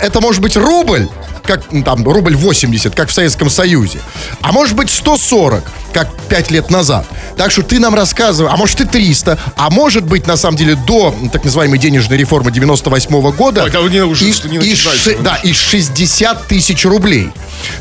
это 0.00 0.20
может 0.20 0.40
быть 0.40 0.56
рубль, 0.56 1.08
как 1.44 1.60
м, 1.72 1.82
там 1.82 2.04
рубль 2.08 2.34
80, 2.36 2.94
как 2.94 3.10
в 3.10 3.12
Советском 3.12 3.50
Союзе. 3.50 3.98
А 4.40 4.50
может 4.52 4.74
быть 4.74 4.90
140, 4.90 5.62
как 5.92 6.08
5 6.28 6.50
лет 6.50 6.70
назад. 6.70 7.06
Так 7.36 7.50
что 7.50 7.62
ты 7.62 7.78
нам 7.78 7.94
рассказывай, 7.94 8.50
а 8.50 8.56
может 8.56 8.80
и 8.80 8.84
300, 8.86 9.38
а 9.56 9.68
может 9.70 10.04
быть 10.04 10.26
на 10.26 10.36
самом 10.36 10.56
деле 10.56 10.74
до 10.74 11.14
м, 11.20 11.28
так 11.28 11.44
называемой 11.44 11.78
денежной 11.78 12.16
реформы 12.16 12.50
98 12.50 13.30
года 13.32 13.64
Ой, 13.64 13.70
да 13.70 13.80
не- 13.82 14.00
уже 14.04 14.28
и, 14.28 14.32
что 14.32 14.48
не 14.48 14.56
и 14.56 14.74
вы 14.74 15.16
да, 15.22 15.36
и 15.36 15.52
60 15.52 16.46
тысяч 16.46 16.84
рублей. 16.84 17.30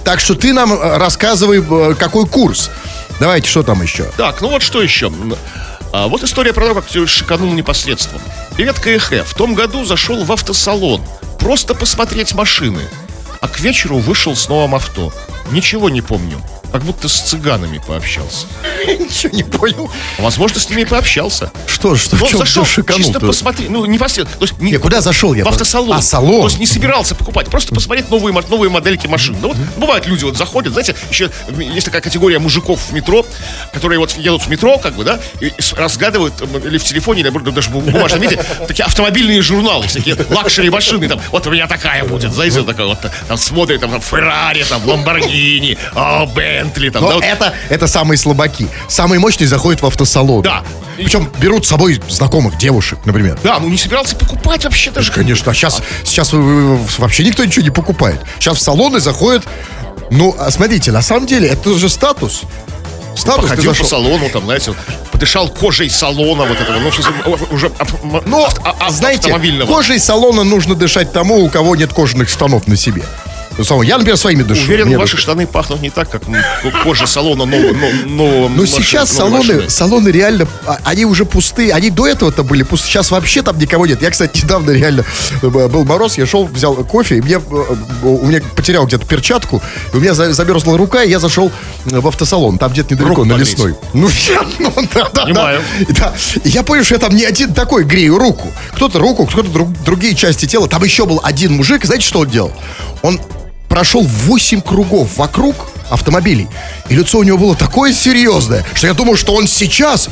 Так 0.04 0.20
что 0.20 0.36
ты 0.36 0.52
нам 0.54 0.74
э, 0.74 0.98
рассказывай, 0.98 1.64
э, 1.68 1.96
какой 1.98 2.26
курс. 2.28 2.70
Давайте, 3.20 3.48
что 3.48 3.64
там 3.64 3.82
еще? 3.82 4.06
Так, 4.18 4.42
ну 4.42 4.50
вот 4.50 4.62
что 4.64 4.82
еще. 4.82 5.10
А, 5.94 6.08
вот 6.08 6.24
история 6.24 6.54
про 6.54 6.66
то, 6.66 6.74
как 6.74 6.88
ты 6.88 7.06
шиканул 7.06 7.54
непосредственно. 7.54 8.20
Привет, 8.56 8.80
КХ. 8.80 9.24
В 9.28 9.36
том 9.36 9.54
году 9.54 9.86
зашел 9.86 10.24
в 10.24 10.32
автосалон. 10.32 11.02
Просто 11.40 11.76
посмотреть 11.76 12.34
машины. 12.34 12.82
А 13.42 13.48
к 13.48 13.60
вечеру 13.60 14.00
вышел 14.00 14.36
с 14.36 14.50
новым 14.50 14.74
авто. 14.74 15.14
Ничего 15.52 15.92
не 15.92 16.02
помню. 16.02 16.42
Как 16.74 16.82
будто 16.82 17.08
с 17.08 17.22
цыганами 17.22 17.80
пообщался. 17.86 18.48
Ничего 18.88 19.32
не 19.32 19.44
понял. 19.44 19.92
Возможно, 20.18 20.60
с 20.60 20.68
ними 20.70 20.82
и 20.82 20.86
пообщался. 20.86 21.52
Что, 21.68 21.96
что, 21.96 22.16
Но 22.16 22.26
в 22.26 22.30
чем 22.30 22.40
зашел 22.40 22.66
чисто 22.66 23.20
посмотреть. 23.20 23.70
Ну, 23.70 23.86
непосредственно. 23.86 24.40
То 24.40 24.46
есть, 24.46 24.60
не, 24.60 24.72
Не, 24.72 24.78
куда 24.80 25.00
зашел 25.00 25.36
я? 25.36 25.46
В 25.46 25.50
автосалон. 25.50 25.96
А, 25.96 26.02
салон. 26.02 26.42
То 26.42 26.48
есть 26.48 26.60
не 26.60 26.66
собирался 26.66 27.14
покупать, 27.14 27.48
просто 27.48 27.76
посмотреть 27.76 28.10
новые, 28.10 28.34
новые 28.50 28.72
модельки 28.72 29.06
машин. 29.06 29.38
Ну 29.40 29.50
вот 29.50 29.58
бывают 29.78 30.08
люди 30.08 30.24
вот 30.24 30.36
заходят, 30.36 30.74
знаете, 30.74 30.96
еще 31.12 31.30
есть 31.58 31.86
такая 31.86 32.02
категория 32.02 32.40
мужиков 32.40 32.80
в 32.90 32.92
метро, 32.92 33.24
которые 33.72 34.00
вот 34.00 34.18
едут 34.18 34.42
в 34.42 34.50
метро, 34.50 34.80
как 34.80 34.96
бы, 34.96 35.04
да, 35.04 35.20
и 35.42 35.54
разгадывают 35.76 36.34
или 36.66 36.80
в 36.80 36.84
телефоне, 36.84 37.22
или 37.22 37.52
даже 37.52 37.70
в 37.70 37.74
бумажном 37.74 38.20
виде, 38.20 38.44
такие 38.68 38.86
автомобильные 38.86 39.44
журналы, 39.44 39.88
всякие 39.88 40.18
luxury 40.30 40.72
машины, 40.72 41.08
там, 41.08 41.22
вот 41.32 41.46
у 41.46 41.52
меня 41.52 41.68
такая 41.68 42.04
будет, 42.04 42.34
знаете, 42.34 42.64
такая 42.64 42.88
вот, 42.88 43.00
там 43.28 43.38
смотрит, 43.38 43.82
там, 43.82 44.02
Феррари, 44.02 44.64
там, 44.64 44.84
Ламборгини, 44.88 45.78
о, 45.94 46.26
Бентли, 46.64 46.90
там, 46.90 47.04
Но 47.04 47.10
да, 47.10 47.16
вот. 47.16 47.24
это, 47.24 47.54
это 47.70 47.88
самые 47.88 48.18
слабаки. 48.18 48.68
Самые 48.88 49.20
мощные 49.20 49.48
заходят 49.48 49.82
в 49.82 49.86
автосалон. 49.86 50.42
Да. 50.44 50.64
Причем 50.96 51.30
берут 51.40 51.66
с 51.66 51.70
собой 51.70 52.00
знакомых 52.10 52.58
девушек, 52.58 53.00
например. 53.06 53.38
Да, 53.44 53.60
ну 53.60 53.68
не 53.70 53.78
собирался 53.78 54.16
покупать 54.16 54.64
вообще 54.64 54.92
даже. 54.92 55.12
Конечно, 55.12 55.52
а 55.52 55.56
сейчас, 55.56 55.82
сейчас 56.04 56.34
вы- 56.34 56.78
вы- 56.78 56.88
вообще 57.00 57.24
никто 57.24 57.44
ничего 57.44 57.64
не 57.64 57.72
покупает. 57.72 58.20
Сейчас 58.40 58.58
в 58.58 58.62
салоны 58.62 59.00
заходят. 59.00 59.44
Ну, 60.12 60.36
а 60.40 60.52
смотрите, 60.52 60.92
на 60.92 61.02
самом 61.02 61.26
деле, 61.26 61.48
это 61.48 61.74
же 61.78 61.90
статус. 61.90 62.42
Статус 63.16 63.50
Походил 63.50 63.74
по 63.76 63.84
салону, 63.84 64.30
там, 64.30 64.46
знаете, 64.46 64.74
подышал 65.12 65.48
кожей 65.50 65.90
салона 65.90 66.46
вот 66.46 66.60
этого, 66.60 66.80
ну, 66.80 66.90
уже 67.52 67.68
ав- 67.80 67.94
а- 68.64 68.76
а- 68.88 68.92
знаете, 68.92 69.22
автомобильного. 69.28 69.68
кожей 69.72 70.00
салона 70.00 70.44
нужно 70.44 70.74
дышать 70.76 71.12
тому, 71.14 71.44
у 71.46 71.50
кого 71.50 71.76
нет 71.76 71.94
кожаных 71.94 72.28
штанов 72.30 72.68
на 72.68 72.76
себе. 72.76 73.04
Ну, 73.58 73.82
Я, 73.84 73.98
например, 73.98 74.18
своими 74.18 74.44
дышу. 74.44 74.64
Уверен, 74.64 74.88
Мне 74.88 74.98
ваши 74.98 75.12
дышит. 75.14 75.24
штаны 75.24 75.46
пахнут 75.48 75.82
не 75.82 75.90
так, 75.90 76.10
как 76.10 76.24
кожа 76.84 77.06
салона 77.06 77.46
нового. 77.46 77.76
Но 78.06 78.50
Ну, 78.50 78.66
сейчас 78.66 79.12
салоны, 79.12 79.70
салоны 79.70 80.10
реально, 80.10 80.48
а, 80.66 80.80
они 80.84 81.06
уже 81.06 81.26
пустые. 81.26 81.72
Они 81.74 81.90
до 81.90 82.08
этого-то 82.08 82.44
были 82.44 82.64
пустые. 82.64 82.92
Сейчас 82.94 83.12
вообще 83.12 83.42
там 83.42 83.58
никого 83.60 83.86
нет. 83.86 84.02
Я, 84.02 84.10
кстати, 84.10 84.40
недавно 84.44 84.72
реально 84.72 85.06
э, 85.42 85.48
был 85.48 85.84
мороз, 85.86 86.18
я 86.18 86.26
шел, 86.26 86.46
взял 86.46 86.74
кофе, 86.76 87.18
и 87.18 87.22
мне, 87.22 87.36
э, 87.36 87.40
у 88.04 88.26
меня 88.26 88.42
потерял 88.56 88.86
где-то 88.88 89.06
перчатку, 89.06 89.62
и 89.94 89.98
у 89.98 90.00
меня 90.00 90.14
за- 90.14 90.34
замерзла 90.34 90.78
рука, 90.78 91.04
и 91.04 91.10
я 91.10 91.20
зашел 91.20 91.52
э, 91.86 92.00
в 92.00 92.08
автосалон, 92.08 92.58
там 92.58 92.72
где-то 92.72 92.94
недалеко, 92.96 93.10
Руку 93.16 93.26
на 93.26 93.36
погреть. 93.36 93.50
лесной. 93.52 93.76
Ну, 93.94 94.10
я, 94.30 94.42
ну, 94.60 94.74
да, 94.94 95.10
да, 95.14 95.24
Понимаю. 95.26 95.62
да. 95.90 95.94
Да. 96.00 96.14
И 96.44 96.50
я 96.50 96.64
понял, 96.64 96.84
что 96.84 96.96
я 96.96 97.00
там 97.00 97.16
не 97.16 97.24
один 97.26 97.54
такой 97.54 97.84
грею 97.84 98.18
руку. 98.18 98.52
Кто-то 98.76 99.00
руку, 99.00 99.26
кто-то 99.28 99.50
друг- 99.50 99.84
другие 99.84 100.16
части 100.16 100.46
тела. 100.48 100.68
Там 100.68 100.84
еще 100.84 101.06
был 101.06 101.20
один 101.24 101.54
мужик, 101.54 101.86
знаете, 101.86 102.06
что 102.08 102.20
он 102.20 102.30
делал? 102.30 102.52
Он 103.04 103.20
прошел 103.74 104.04
8 104.04 104.62
кругов 104.62 105.18
вокруг 105.18 105.56
автомобилей. 105.90 106.48
И 106.90 106.96
лицо 106.96 107.18
у 107.18 107.24
него 107.24 107.40
было 107.40 107.56
такое 107.56 107.92
серьезное, 107.92 108.64
что 108.76 108.86
я 108.86 108.94
думал, 108.94 109.18
что 109.18 109.34
он 109.34 109.48
сейчас 109.48 110.10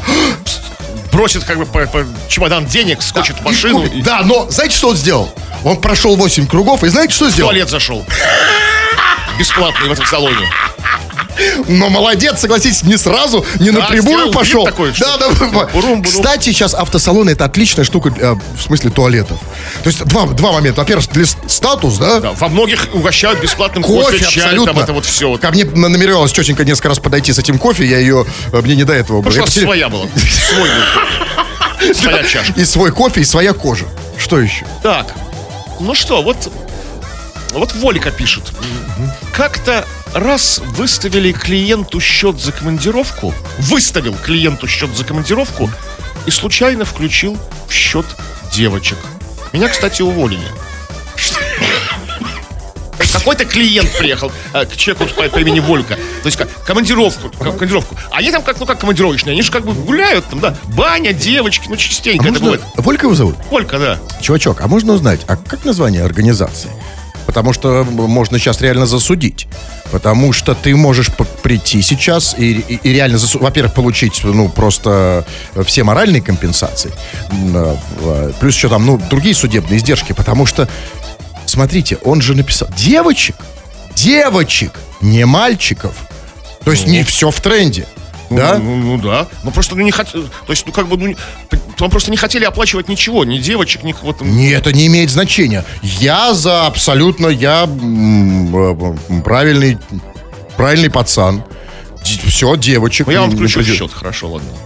Бросит 1.11 1.43
как 1.43 1.59
бы 1.59 1.67
по- 1.67 1.85
по 1.85 2.03
чемодан 2.27 2.65
денег, 2.65 3.03
скочит 3.03 3.35
в 3.37 3.41
и 3.41 3.43
машину 3.43 3.81
купит. 3.83 3.93
и 3.97 4.01
в 4.01 4.03
Да, 4.03 4.21
но 4.23 4.49
знаете, 4.49 4.75
что 4.75 4.89
он 4.89 4.97
сделал? 4.97 5.31
Он 5.63 5.77
прошел 5.79 6.15
8 6.15 6.47
кругов, 6.47 6.83
и 6.83 6.87
знаете, 6.87 7.13
что 7.13 7.29
сделал? 7.29 7.51
туалет 7.51 7.69
зашел. 7.69 8.03
Бесплатный 9.37 9.89
в 9.89 9.91
этом 9.91 10.07
салоне. 10.07 10.49
Но 11.67 11.89
молодец, 11.89 12.39
согласитесь, 12.39 12.83
не 12.83 12.97
сразу, 12.97 13.45
не 13.59 13.71
Да, 13.71 13.79
напрямую 13.81 14.31
пошел. 14.31 14.65
такой, 14.65 14.93
да, 14.99 15.17
да, 15.17 15.29
бурум-бурум. 15.29 16.03
Кстати, 16.03 16.45
сейчас 16.51 16.73
автосалоны 16.73 17.31
это 17.31 17.45
отличная 17.45 17.85
штука 17.85 18.13
э, 18.17 18.33
в 18.33 18.61
смысле 18.61 18.89
туалетов. 18.89 19.37
То 19.83 19.89
есть 19.89 20.03
два, 20.05 20.25
два 20.27 20.51
момента. 20.51 20.81
Во-первых, 20.81 21.07
для 21.11 21.25
статус, 21.47 21.97
да? 21.97 22.19
Да, 22.19 22.31
во 22.33 22.47
многих 22.47 22.87
угощают 22.93 23.39
бесплатным 23.41 23.83
кофе, 23.83 24.17
Кофе, 24.19 24.25
чай, 24.31 24.43
абсолютно. 24.43 24.73
там 24.73 24.83
это 24.83 24.93
вот 24.93 25.05
все. 25.05 25.37
Ко 25.37 25.51
мне 25.51 25.65
на- 25.65 25.89
намеревалась 25.89 26.31
тетенька 26.31 26.63
несколько 26.65 26.89
раз 26.89 26.99
подойти 26.99 27.33
с 27.33 27.39
этим 27.39 27.57
кофе, 27.57 27.85
я 27.85 27.97
ее, 27.99 28.25
э, 28.51 28.61
мне 28.61 28.75
не 28.75 28.83
до 28.83 28.93
этого 28.93 29.21
было. 29.21 29.31
Что 29.31 29.41
Я 29.41 29.47
своя 29.47 29.89
была. 29.89 30.05
Свой 30.15 30.69
был. 30.69 31.93
Своя 31.95 32.23
чашка. 32.23 32.53
И 32.59 32.63
свой 32.65 32.91
кофе, 32.91 33.21
и 33.21 33.25
своя 33.25 33.53
кожа. 33.53 33.85
Что 34.17 34.39
еще? 34.39 34.65
Так, 34.83 35.07
ну 35.79 35.95
что, 35.95 36.21
вот, 36.21 36.37
вот 37.59 37.73
Волька 37.75 38.11
пишет. 38.11 38.51
Как-то 39.33 39.85
раз 40.13 40.59
выставили 40.59 41.31
клиенту 41.31 41.99
счет 41.99 42.39
за 42.39 42.51
командировку, 42.51 43.33
выставил 43.59 44.15
клиенту 44.15 44.67
счет 44.67 44.95
за 44.95 45.03
командировку 45.03 45.69
и 46.25 46.31
случайно 46.31 46.85
включил 46.85 47.37
в 47.67 47.73
счет 47.73 48.05
девочек. 48.53 48.97
Меня, 49.53 49.67
кстати, 49.69 50.01
уволили. 50.01 50.47
Какой-то 53.13 53.45
клиент 53.45 53.91
приехал 53.97 54.31
э, 54.53 54.65
к 54.65 54.75
человеку 54.75 55.13
по, 55.13 55.27
по 55.27 55.37
имени 55.39 55.59
Волька. 55.59 55.95
То 55.95 56.25
есть 56.25 56.37
как 56.37 56.49
командировку, 56.63 57.29
ко- 57.29 57.51
командировку. 57.51 57.95
Они 58.09 58.31
там 58.31 58.41
как, 58.41 58.59
ну 58.59 58.65
как 58.65 58.79
командировочные, 58.79 59.33
они 59.33 59.41
же 59.43 59.51
как 59.51 59.63
бы 59.65 59.73
гуляют 59.73 60.25
там, 60.27 60.39
да. 60.39 60.55
Баня, 60.63 61.13
девочки, 61.13 61.67
ну 61.67 61.75
частенько 61.75 62.23
это 62.23 62.31
Можно... 62.39 62.45
бывает. 62.45 62.61
Волька 62.77 63.05
его 63.05 63.15
зовут? 63.15 63.35
Волька, 63.51 63.77
да. 63.77 63.99
Чувачок, 64.21 64.61
а 64.61 64.67
можно 64.67 64.93
узнать, 64.93 65.21
а 65.27 65.35
как 65.35 65.65
название 65.65 66.03
организации? 66.03 66.71
Потому 67.25 67.53
что 67.53 67.81
м, 67.81 67.87
можно 67.93 68.39
сейчас 68.39 68.61
реально 68.61 68.85
засудить. 68.85 69.47
Потому 69.91 70.33
что 70.33 70.53
ты 70.55 70.75
можешь 70.75 71.09
прийти 71.43 71.81
сейчас 71.81 72.35
и, 72.37 72.51
и- 72.53 72.79
и 72.83 72.93
реально, 72.93 73.17
засу- 73.17 73.39
во-первых, 73.41 73.73
получить, 73.73 74.21
ну, 74.23 74.49
просто 74.49 75.25
э, 75.55 75.63
все 75.63 75.83
моральные 75.83 76.21
компенсации. 76.21 76.91
Э, 77.31 78.31
Плюс 78.39 78.55
еще 78.55 78.69
там, 78.69 78.85
ну, 78.85 78.97
другие 79.09 79.35
судебные 79.35 79.77
издержки. 79.77 80.13
Потому 80.13 80.45
что, 80.45 80.67
смотрите, 81.45 81.97
он 82.03 82.21
же 82.21 82.35
написал... 82.35 82.69
Девочек! 82.75 83.35
Девочек! 83.95 84.79
Не 85.01 85.25
мальчиков! 85.25 85.93
То 86.63 86.71
есть 86.71 86.85
не 86.87 87.03
все 87.03 87.31
в 87.31 87.39
тренде. 87.41 87.85
Да? 88.29 88.57
Ну, 88.59 88.77
ну, 88.77 88.97
ну 88.97 89.03
да. 89.03 89.27
Ну 89.43 89.51
просто 89.51 89.75
ну, 89.75 89.81
не 89.81 89.91
хот... 89.91 90.09
То 90.11 90.53
есть, 90.53 90.65
ну 90.65 90.71
как 90.71 90.87
бы, 90.87 90.95
ну, 90.97 91.15
там 91.81 91.89
просто 91.89 92.11
не 92.11 92.17
хотели 92.17 92.45
оплачивать 92.45 92.89
ничего, 92.89 93.25
ни 93.25 93.39
девочек, 93.39 93.81
ни 93.81 93.95
вот. 94.03 94.21
Не, 94.21 94.51
это 94.51 94.71
не 94.71 94.85
имеет 94.85 95.09
значения. 95.09 95.65
Я 95.81 96.35
за 96.35 96.67
абсолютно, 96.67 97.25
я 97.25 97.67
э, 97.67 99.21
правильный, 99.23 99.79
правильный 100.57 100.91
пацан. 100.91 101.43
Все, 102.03 102.55
девочек. 102.55 103.07
Ну 103.07 103.13
я 103.13 103.21
вам 103.21 103.31
включу 103.31 103.63
счет, 103.63 103.91
хорошо, 103.91 104.29
ладно. 104.29 104.49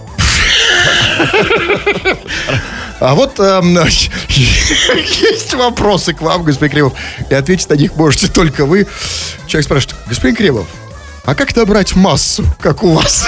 А 2.98 3.14
вот 3.14 3.38
эм, 3.40 3.76
есть 4.28 5.54
вопросы 5.54 6.14
к 6.14 6.22
вам, 6.22 6.44
господин 6.44 6.70
Кремов. 6.70 6.94
И 7.28 7.34
ответить 7.34 7.68
на 7.68 7.74
них 7.74 7.94
можете 7.96 8.28
только 8.28 8.64
вы. 8.64 8.86
Человек 9.46 9.66
спрашивает, 9.66 9.96
господин 10.06 10.34
Кремов, 10.34 10.66
а 11.24 11.34
как 11.34 11.54
набрать 11.54 11.94
массу, 11.94 12.42
как 12.58 12.82
у 12.82 12.94
вас? 12.94 13.26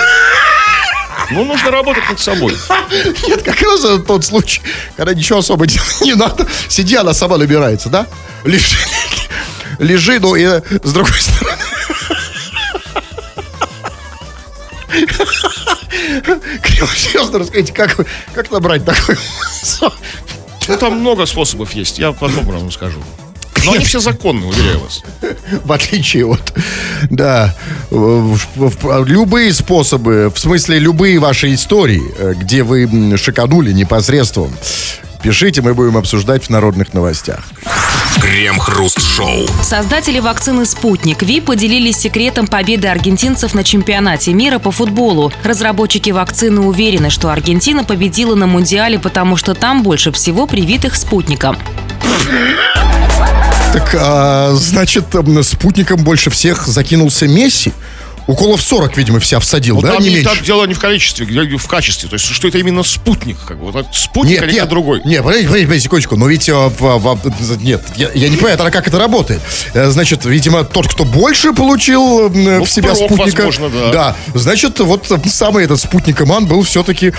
Ну, 1.30 1.44
нужно 1.44 1.70
работать 1.70 2.08
над 2.08 2.18
собой. 2.18 2.56
Нет, 3.26 3.42
как 3.42 3.60
раз 3.60 3.84
тот 4.06 4.24
случай, 4.24 4.62
когда 4.96 5.14
ничего 5.14 5.40
особо 5.40 5.66
делать 5.68 6.00
не 6.00 6.14
надо. 6.14 6.46
Сиди, 6.68 6.96
она 6.96 7.12
сама 7.12 7.36
набирается, 7.36 7.88
да? 7.88 8.06
Лежи, 8.44 8.78
лежи, 9.78 10.18
ну 10.20 10.34
и 10.34 10.46
с 10.46 10.92
другой 10.92 11.20
стороны. 11.20 11.58
Криво, 16.62 16.88
серьезно 16.96 17.38
расскажите, 17.38 17.72
как, 17.72 17.96
как 18.34 18.50
набрать 18.50 18.84
такой 18.84 19.16
Ну, 20.68 20.76
там 20.76 20.98
много 20.98 21.26
способов 21.26 21.72
есть, 21.72 21.98
я 21.98 22.12
потом 22.12 22.44
вам 22.44 22.70
скажу. 22.72 23.02
Но 23.64 23.72
они 23.72 23.84
все 23.84 24.00
законные, 24.00 24.48
уверяю 24.48 24.80
вас. 24.80 25.02
в 25.64 25.72
отличие 25.72 26.26
от, 26.26 26.54
да, 27.10 27.54
любые 27.90 29.52
способы, 29.52 30.30
в 30.34 30.38
смысле 30.38 30.78
любые 30.78 31.18
ваши 31.18 31.52
истории, 31.54 32.02
э, 32.18 32.34
где 32.36 32.62
вы 32.62 32.88
шиканули 33.16 33.72
непосредством, 33.72 34.52
пишите, 35.22 35.62
мы 35.62 35.74
будем 35.74 35.96
обсуждать 35.96 36.44
в 36.44 36.50
народных 36.50 36.94
новостях. 36.94 37.44
Крем-хруст-шоу. 38.20 39.46
Создатели 39.62 40.18
вакцины 40.18 40.66
«Спутник 40.66 41.22
Ви» 41.22 41.40
поделились 41.40 41.96
секретом 41.96 42.46
победы 42.46 42.88
аргентинцев 42.88 43.54
на 43.54 43.62
чемпионате 43.62 44.32
мира 44.32 44.58
по 44.58 44.70
футболу. 44.70 45.32
Разработчики 45.44 46.10
вакцины 46.10 46.60
уверены, 46.60 47.10
что 47.10 47.30
Аргентина 47.30 47.84
победила 47.84 48.34
на 48.34 48.46
Мундиале, 48.46 48.98
потому 48.98 49.36
что 49.36 49.54
там 49.54 49.82
больше 49.82 50.10
всего 50.12 50.46
привитых 50.46 50.96
спутником. 50.96 51.56
Так, 53.72 53.94
а, 53.98 54.54
значит, 54.54 55.04
спутником 55.42 56.02
больше 56.02 56.30
всех 56.30 56.66
закинулся 56.66 57.26
Месси? 57.28 57.72
Уколов 58.26 58.60
40, 58.60 58.94
видимо, 58.98 59.20
вся 59.20 59.40
всадил, 59.40 59.76
Ну, 59.76 59.80
да, 59.80 59.92
там 59.94 60.02
не 60.02 60.10
не 60.10 60.16
меньше? 60.16 60.34
так 60.34 60.44
дело 60.44 60.66
не 60.66 60.74
в 60.74 60.78
количестве, 60.78 61.24
в 61.56 61.66
качестве. 61.66 62.10
То 62.10 62.16
есть, 62.16 62.26
что 62.30 62.46
это 62.48 62.58
именно 62.58 62.82
спутник. 62.82 63.38
Как 63.46 63.58
бы. 63.58 63.70
Вот 63.72 63.86
спутник, 63.94 64.42
а 64.42 64.46
не 64.46 64.66
другой. 64.66 65.00
Нет, 65.06 65.22
подождите, 65.22 65.48
подождите, 65.48 65.80
секундочку. 65.80 66.16
Но 66.16 66.26
ведь, 66.28 66.46
а, 66.50 66.68
в- 66.68 66.98
в- 66.98 67.62
нет, 67.64 67.82
я, 67.96 68.10
я 68.14 68.28
не 68.28 68.36
понимаю, 68.36 68.58
как 68.70 68.86
это 68.86 68.98
работает. 68.98 69.40
Э, 69.72 69.88
Значит, 69.88 70.26
видимо, 70.26 70.64
тот, 70.64 70.88
кто 70.88 71.04
больше 71.04 71.54
получил 71.54 72.26
м, 72.26 72.32
Ну, 72.58 72.64
в 72.64 72.70
себя 72.70 72.92
впрок, 72.92 73.12
спутника. 73.12 73.46
возможно, 73.46 73.70
да. 73.70 73.92
Да, 73.92 74.16
значит, 74.34 74.78
вот 74.80 75.10
э, 75.10 75.18
самый 75.26 75.64
этот 75.64 75.80
спутник 75.80 76.18
команд 76.18 76.48
был 76.50 76.62
все-таки 76.64 77.14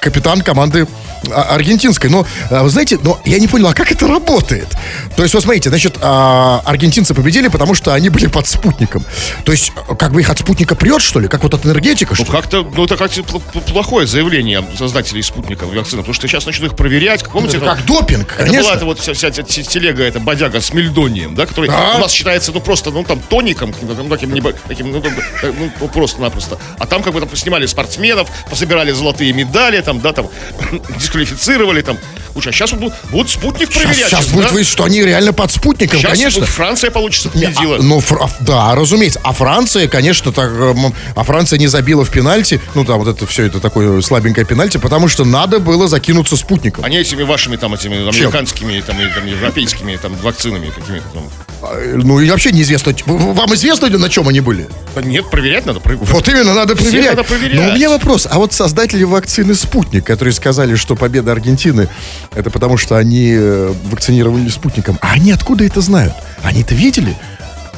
капитан 0.00 0.42
команды 0.42 0.86
аргентинской. 1.34 2.10
Но, 2.10 2.26
а, 2.50 2.62
вы 2.62 2.70
знаете, 2.70 2.98
но 3.02 3.20
я 3.24 3.38
не 3.38 3.48
понял, 3.48 3.68
а 3.68 3.74
как 3.74 3.90
это 3.92 4.06
работает? 4.06 4.68
То 5.16 5.22
есть, 5.22 5.34
вот 5.34 5.42
смотрите, 5.42 5.68
значит, 5.68 5.96
а, 6.00 6.62
аргентинцы 6.64 7.14
победили, 7.14 7.48
потому 7.48 7.74
что 7.74 7.92
они 7.94 8.08
были 8.08 8.26
под 8.26 8.46
спутником. 8.46 9.04
То 9.44 9.52
есть, 9.52 9.72
а, 9.88 9.94
как 9.94 10.12
бы 10.12 10.20
их 10.20 10.30
от 10.30 10.38
спутника 10.38 10.74
прет, 10.74 11.00
что 11.02 11.20
ли? 11.20 11.28
Как 11.28 11.42
вот 11.42 11.54
от 11.54 11.64
энергетика, 11.66 12.14
что 12.14 12.24
Ну, 12.26 12.32
как-то, 12.32 12.62
ну, 12.74 12.84
это 12.84 12.96
как-то 12.96 13.20
пл- 13.20 13.42
пл- 13.52 13.72
плохое 13.72 14.06
заявление 14.06 14.64
создателей 14.76 15.22
спутника 15.22 15.64
вакцины, 15.64 16.02
потому 16.02 16.14
что 16.14 16.26
сейчас 16.28 16.46
начнут 16.46 16.72
их 16.72 16.76
проверять. 16.76 17.22
Как 17.22 17.32
Помните, 17.32 17.56
Это 17.58 17.66
это- 17.66 17.76
как 17.76 17.86
допинг, 17.86 18.32
Это 18.36 18.44
конечно. 18.44 18.62
была 18.62 18.74
эта 18.76 18.84
вот 18.84 18.98
вся, 19.00 19.12
вся 19.14 19.30
те- 19.30 19.42
телега, 19.62 20.02
эта 20.02 20.20
бодяга 20.20 20.60
с 20.60 20.72
мельдонием, 20.72 21.34
да, 21.34 21.46
который 21.46 21.68
Да. 21.68 21.94
у 21.96 21.98
нас 21.98 22.12
считается, 22.12 22.52
ну, 22.52 22.60
просто, 22.60 22.90
ну, 22.90 23.04
там, 23.04 23.20
тоником, 23.20 23.74
ну, 23.82 24.08
таким, 24.08 24.32
небо- 24.32 24.54
таким, 24.66 24.90
ну, 24.92 24.98
э, 24.98 25.52
ну, 25.58 25.70
ну, 25.80 25.88
просто-напросто. 25.88 26.58
А 26.78 26.86
там, 26.86 27.02
как 27.02 27.12
бы, 27.12 27.20
там, 27.20 27.34
снимали 27.36 27.66
спортсменов, 27.66 28.28
пособирали 28.50 28.92
золотые 28.92 29.32
медали, 29.32 29.80
там, 29.80 30.00
да, 30.00 30.12
там, 30.12 30.28
дисквалифицировали 31.12 31.82
там. 31.82 31.98
Куча. 32.34 32.50
А 32.50 32.52
сейчас 32.52 32.70
вот 32.72 32.80
будут, 32.80 32.94
будут 33.10 33.30
спутник 33.30 33.68
Сейчас, 33.72 33.82
проверять. 33.82 34.08
сейчас 34.10 34.24
щас, 34.24 34.28
будет 34.32 34.46
да? 34.48 34.52
выяснить, 34.52 34.72
что 34.72 34.84
они 34.84 35.00
реально 35.02 35.32
под 35.32 35.50
спутником, 35.50 35.98
Щас 35.98 36.12
конечно. 36.12 36.40
вот 36.40 36.48
Франция, 36.48 36.90
получится, 36.90 37.30
Не, 37.34 37.46
а, 37.46 37.48
победила. 37.48 37.78
ну, 37.80 38.00
Фра- 38.00 38.30
да, 38.40 38.74
разумеется. 38.74 39.20
А 39.24 39.32
Франция, 39.32 39.88
конечно, 39.88 40.30
так, 40.30 40.50
эм, 40.52 40.94
а 41.16 41.24
Франция 41.24 41.58
не 41.58 41.66
забила 41.66 42.04
в 42.04 42.10
пенальти. 42.10 42.60
Ну, 42.74 42.84
да, 42.84 42.94
вот 42.94 43.08
это 43.08 43.26
все 43.26 43.44
это 43.44 43.58
такое 43.60 44.00
слабенькое 44.02 44.46
пенальти, 44.46 44.76
потому 44.76 45.08
что 45.08 45.24
надо 45.24 45.58
было 45.58 45.88
закинуться 45.88 46.36
спутником. 46.36 46.84
Они 46.84 46.98
этими 46.98 47.22
вашими 47.22 47.56
там 47.56 47.74
этими 47.74 47.96
американскими 48.08 48.80
там, 48.82 49.00
и, 49.00 49.06
там 49.12 49.26
европейскими 49.26 49.96
там 49.96 50.14
вакцинами 50.16 50.70
какими-то 50.70 51.06
там. 51.12 51.24
А, 51.62 51.74
Ну, 51.96 52.20
и 52.20 52.30
вообще 52.30 52.52
неизвестно. 52.52 52.94
Вам 53.06 53.52
известно, 53.54 53.88
на 53.88 54.08
чем 54.08 54.28
они 54.28 54.40
были? 54.40 54.68
Да 54.94 55.02
Нет, 55.02 55.28
проверять 55.30 55.66
надо. 55.66 55.80
Вот 55.84 56.28
именно, 56.28 56.54
надо 56.54 56.76
Все 56.76 56.84
проверять. 56.84 57.10
надо 57.16 57.24
проверять. 57.24 57.56
Но 57.60 57.72
у 57.72 57.74
меня 57.74 57.88
вопрос. 57.90 58.28
А 58.30 58.38
вот 58.38 58.52
создатели 58.52 59.02
вакцины 59.02 59.54
«Спутник», 59.54 60.04
которые 60.04 60.32
сказали, 60.34 60.76
что 60.76 60.94
победа 60.98 61.32
Аргентины, 61.32 61.88
это 62.34 62.50
потому 62.50 62.76
что 62.76 62.96
они 62.98 63.32
э, 63.34 63.72
вакцинировали 63.84 64.48
спутником. 64.50 64.98
А 65.00 65.12
они 65.12 65.32
откуда 65.32 65.64
это 65.64 65.80
знают? 65.80 66.12
Они 66.42 66.60
это 66.62 66.74
видели? 66.74 67.16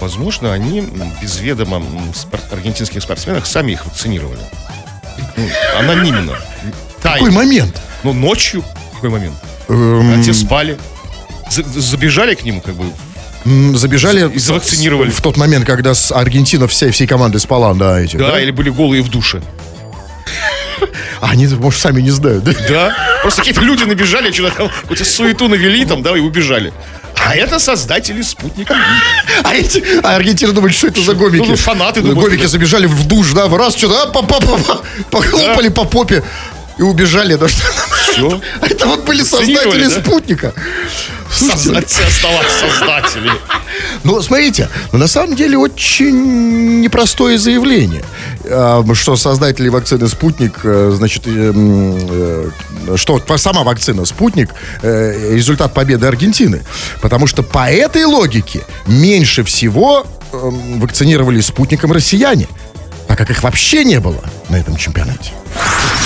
Возможно, 0.00 0.52
они 0.52 0.82
без 1.22 1.38
ведома 1.40 1.76
м, 1.76 2.12
спор- 2.14 2.40
аргентинских 2.50 3.02
спортсменов 3.02 3.46
сами 3.46 3.72
их 3.72 3.84
вакцинировали. 3.86 4.40
Ну, 5.36 5.44
анонимно. 5.78 6.34
Какой 7.02 7.20
Тайно. 7.20 7.32
момент? 7.32 7.80
Ну, 8.02 8.12
ночью. 8.12 8.64
Какой 8.94 9.10
момент? 9.10 9.34
Эм, 9.68 10.20
А 10.20 10.24
те 10.24 10.32
спали. 10.32 10.78
За- 11.50 11.62
Забежали 11.80 12.34
к 12.34 12.44
ним, 12.44 12.60
как 12.60 12.74
бы. 12.74 12.84
забежали 13.76 14.30
И 14.34 14.38
завакцинировали. 14.38 15.10
в 15.10 15.20
тот 15.20 15.36
момент, 15.36 15.64
когда 15.66 15.94
с- 15.94 16.12
Аргентина 16.12 16.66
всей, 16.66 16.90
всей 16.90 17.06
командой 17.06 17.38
спала, 17.40 17.74
да, 17.74 18.00
этих, 18.00 18.18
Да, 18.18 18.32
да? 18.32 18.40
или 18.40 18.50
были 18.50 18.70
голые 18.70 19.02
в 19.02 19.08
душе. 19.10 19.42
А 21.20 21.30
они, 21.30 21.46
может, 21.46 21.80
сами 21.80 22.00
не 22.00 22.10
знают, 22.10 22.44
да? 22.44 22.52
Да. 22.68 22.96
Просто 23.22 23.40
какие-то 23.40 23.60
люди 23.62 23.84
набежали, 23.84 24.32
что-то 24.32 24.56
там, 24.56 24.68
какую-то 24.68 25.04
суету 25.04 25.49
навели 25.49 25.84
там, 25.84 26.02
да, 26.02 26.16
и 26.16 26.20
убежали. 26.20 26.72
А 27.22 27.37
это 27.37 27.58
создатели 27.58 28.22
спутника. 28.22 28.75
А, 29.44 29.54
эти, 29.54 29.84
а 30.02 30.16
Аргентина 30.16 30.52
думает, 30.52 30.75
что 30.75 30.87
это 30.87 31.02
за 31.02 31.14
гомики? 31.14 31.46
Ну, 31.46 31.56
фанаты 31.56 32.00
думают, 32.00 32.20
Гомики 32.20 32.42
да. 32.42 32.49
забежали 32.49 32.87
в 32.87 33.06
душ, 33.06 33.32
да, 33.32 33.46
в 33.46 33.56
раз 33.56 33.76
что-то, 33.76 34.04
а, 34.04 34.06
па 34.06 34.22
па 34.22 34.40
па 34.40 34.80
похлопали 35.10 35.68
по 35.68 35.84
попе 35.84 36.25
и 36.80 36.82
убежали. 36.82 37.34
Да, 37.34 37.46
что... 37.46 37.62
Все. 38.10 38.40
А 38.60 38.66
это 38.66 38.87
вот 38.87 39.04
были 39.04 39.22
создатели 39.22 39.84
да? 39.84 40.00
спутника. 40.00 40.54
Создатели 41.30 42.06
оставаться 42.06 42.58
создатели. 42.58 43.30
Ну, 44.02 44.20
смотрите, 44.22 44.68
ну, 44.90 44.99
на 44.99 45.06
самом 45.06 45.37
деле 45.37 45.58
очень 45.58 46.80
непростое 46.80 47.38
заявление, 47.38 48.02
А, 48.46 48.82
что 48.94 49.16
создатели 49.16 49.68
вакцины 49.68 50.08
«Спутник», 50.08 50.60
э, 50.64 50.92
значит, 50.96 51.22
э, 51.26 52.50
что 52.96 53.22
сама 53.37 53.62
вакцина 53.62 54.06
«Спутник» 54.06 54.50
э, 54.82 55.34
результат 55.34 55.75
победы 55.75 56.06
Аргентины. 56.06 56.62
Потому 57.02 57.26
что 57.26 57.42
по 57.42 57.70
этой 57.70 58.04
логике 58.06 58.62
меньше 58.87 59.44
всего 59.44 60.06
э, 60.32 60.50
вакцинировали 60.78 61.40
«Спутником» 61.40 61.92
россияне, 61.92 62.49
как 63.20 63.28
их 63.28 63.42
вообще 63.42 63.84
не 63.84 64.00
было 64.00 64.24
на 64.48 64.56
этом 64.56 64.76
чемпионате. 64.76 65.32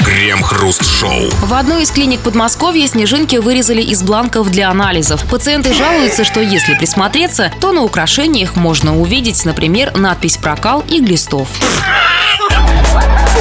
Крем-хруст-шоу. 0.05 1.31
В 1.43 1.55
одной 1.55 1.85
из 1.85 1.93
клиник 1.93 2.19
Подмосковья 2.19 2.89
снежинки 2.89 3.37
вырезали 3.37 3.83
из 3.83 4.03
бланков 4.03 4.51
для 4.51 4.69
анализов. 4.69 5.25
Пациенты 5.31 5.73
жалуются, 5.75 6.25
что 6.25 6.41
если 6.41 6.75
присмотреться, 6.75 7.53
то 7.61 7.71
на 7.71 7.83
украшениях 7.83 8.57
можно 8.57 9.01
увидеть, 9.01 9.45
например, 9.45 9.97
надпись 9.97 10.39
«Прокал» 10.39 10.83
и 10.89 11.01
«Глистов». 11.01 11.47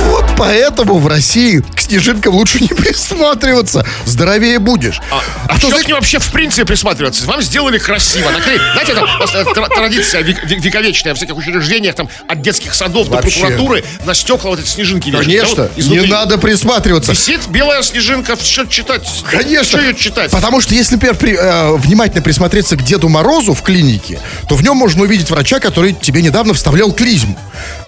Вот 0.05 0.25
поэтому 0.37 0.97
в 0.97 1.07
России 1.07 1.59
к 1.75 1.79
снежинкам 1.79 2.35
лучше 2.35 2.59
не 2.59 2.67
присматриваться. 3.13 3.85
Здоровее 4.05 4.59
будешь. 4.59 4.99
А, 5.47 5.57
что 5.57 5.69
к 5.77 5.87
ним 5.87 5.95
вообще 5.95 6.19
в 6.19 6.31
принципе 6.31 6.65
присматриваться? 6.65 7.25
Вам 7.25 7.41
сделали 7.41 7.77
красиво. 7.77 8.29
Наклеили. 8.31 8.61
Знаете, 8.73 8.91
это 8.93 9.53
тра- 9.53 9.67
традиция 9.69 10.21
век- 10.23 10.43
век- 10.43 10.59
вековечная 10.61 11.13
в 11.13 11.17
всяких 11.17 11.37
учреждениях, 11.37 11.95
там, 11.95 12.09
от 12.27 12.41
детских 12.41 12.73
садов 12.73 13.07
Вообще. 13.07 13.29
до 13.29 13.39
прокуратуры, 13.39 13.83
на 14.05 14.13
стекла 14.13 14.49
вот 14.51 14.59
эти 14.59 14.67
снежинки 14.67 15.09
вешают. 15.09 15.27
Конечно, 15.27 15.55
Да, 15.55 15.69
вот 15.75 15.85
не 15.87 16.07
надо 16.07 16.37
присматриваться. 16.37 17.11
Висит 17.11 17.47
белая 17.47 17.81
снежинка, 17.83 18.35
что 18.41 18.65
читать? 18.65 19.07
Конечно. 19.29 19.77
Что 19.77 19.81
ее 19.81 19.93
читать? 19.95 20.31
Потому 20.31 20.59
что 20.61 20.73
если, 20.73 20.95
например, 20.95 21.15
при- 21.15 21.37
э, 21.39 21.75
внимательно 21.77 22.21
присмотреться 22.21 22.75
к 22.75 22.83
Деду 22.83 23.07
Морозу 23.09 23.53
в 23.53 23.61
клинике, 23.61 24.19
то 24.49 24.55
в 24.55 24.63
нем 24.63 24.75
можно 24.77 25.03
увидеть 25.03 25.29
врача, 25.29 25.59
который 25.59 25.93
тебе 25.93 26.21
недавно 26.21 26.53
вставлял 26.53 26.91
клизму. 26.91 27.37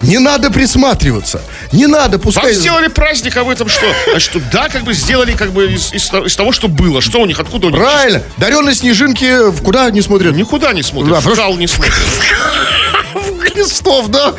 Не 0.00 0.18
надо 0.18 0.50
присматриваться. 0.50 1.42
Не 1.72 1.86
надо, 1.86 2.18
Вам 2.18 2.20
пускай... 2.20 2.52
сделали 2.54 2.88
праздник, 2.88 3.36
а 3.36 3.44
вы 3.44 3.54
там 3.54 3.68
что? 3.68 3.86
А 4.14 4.20
что, 4.20 4.40
да, 4.52 4.68
как 4.68 4.84
бы 4.84 4.92
сделали 4.94 5.32
как 5.32 5.52
бы 5.52 5.72
из, 5.72 5.92
из 5.92 6.12
из 6.12 6.36
того, 6.36 6.52
что 6.52 6.68
было. 6.68 7.00
Что 7.00 7.20
у 7.20 7.26
них, 7.26 7.38
откуда 7.40 7.66
у 7.66 7.70
них? 7.70 7.78
Правильно. 7.78 8.22
Даренные 8.36 8.74
снежинки 8.74 9.50
в 9.50 9.62
куда 9.62 9.90
не 9.90 10.00
смотрят? 10.02 10.34
Никуда 10.34 10.72
не 10.72 10.82
смотрят, 10.82 11.14
Да, 11.14 11.20
в 11.20 11.34
кал 11.34 11.56
не 11.56 11.66
смотрят. 11.66 11.94
Глистов, 13.54 14.08
да? 14.08 14.34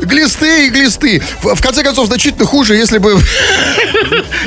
Глисты 0.00 0.66
и 0.66 0.70
глисты. 0.70 1.22
В, 1.42 1.60
конце 1.60 1.82
концов, 1.82 2.06
значительно 2.06 2.44
хуже, 2.44 2.76
если 2.76 2.98
бы... 2.98 3.18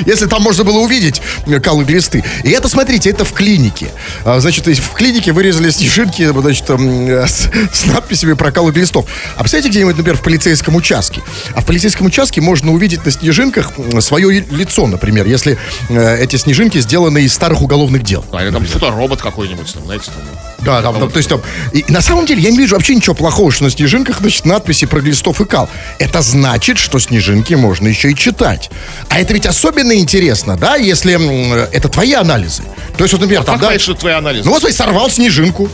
Если 0.06 0.25
там 0.25 0.41
можно 0.41 0.63
было 0.63 0.80
увидеть 0.80 1.21
калы 1.63 1.84
глисты. 1.84 2.23
И 2.43 2.49
это, 2.49 2.67
смотрите, 2.67 3.10
это 3.10 3.25
в 3.25 3.34
клинике. 3.34 3.91
А, 4.25 4.39
Значит, 4.39 4.65
в 4.67 4.93
клинике 4.93 5.32
вырезали 5.32 5.69
снежинки, 5.69 6.23
значит, 6.32 6.65
э, 6.69 7.27
с, 7.27 7.49
с 7.71 7.86
надписями 7.86 8.34
про 8.34 8.51
калы 8.51 8.71
глистов. 8.71 9.06
А 9.36 9.41
представляете, 9.41 9.69
где-нибудь, 9.69 9.97
например, 9.97 10.17
в 10.17 10.23
полицейском 10.23 10.75
участке? 10.75 11.21
А 11.54 11.62
в 11.62 11.65
полицейском 11.65 12.08
участке 12.08 12.41
можно 12.41 12.71
увидеть 12.71 13.06
на 13.06 13.12
снежинках 13.12 13.71
свое 13.99 14.45
лицо, 14.49 14.88
например, 14.88 15.25
если 15.27 15.58
э, 15.89 16.23
эти 16.23 16.36
снежинки 16.36 16.80
сделаны 16.80 17.23
из 17.23 17.34
старых 17.34 17.62
уголовных 17.62 18.04
дел. 18.04 18.25
А, 18.32 18.43
или 18.43 18.51
там 18.51 18.65
фоторобот 18.65 19.21
какой-нибудь, 19.21 19.71
там, 19.73 19.86
знаете, 19.86 20.06
там. 20.08 20.23
Да, 20.60 20.82
там, 20.82 20.99
там, 20.99 21.10
то 21.10 21.17
есть 21.17 21.30
там. 21.30 21.41
И 21.73 21.86
на 21.88 22.01
самом 22.01 22.25
деле 22.25 22.41
я 22.41 22.51
не 22.51 22.58
вижу 22.58 22.75
вообще 22.82 22.96
ничего 22.96 23.13
плохого, 23.13 23.52
что 23.52 23.65
на 23.65 23.70
снежинках, 23.70 24.22
значит, 24.22 24.44
надписи 24.44 24.88
про 24.88 25.02
глистов 25.02 25.39
и 25.39 25.46
кал. 25.46 25.70
Это 26.00 26.24
значит, 26.24 26.80
что 26.80 26.98
снежинки 26.98 27.54
можно 27.54 27.88
еще 27.88 28.10
и 28.10 28.15
читать. 28.15 28.72
А 29.08 29.20
это 29.20 29.36
ведь 29.36 29.46
особенно 29.46 29.94
интересно, 29.94 30.58
да, 30.58 30.78
если 30.78 31.13
это 31.72 31.89
твои 31.89 32.13
анализы. 32.13 32.63
То 32.98 33.04
есть, 33.04 33.13
вот, 33.13 33.22
например, 33.22 33.44
там, 33.44 33.56
Как 33.56 33.62
да. 33.62 33.67
понять, 33.67 33.82
что 33.82 33.94
твои 33.94 34.13
анализы? 34.13 34.46
Ну, 34.46 34.52
вот 34.52 34.62
смотри, 34.62 34.76
сорвал 34.76 35.12
снежинку 35.12 35.70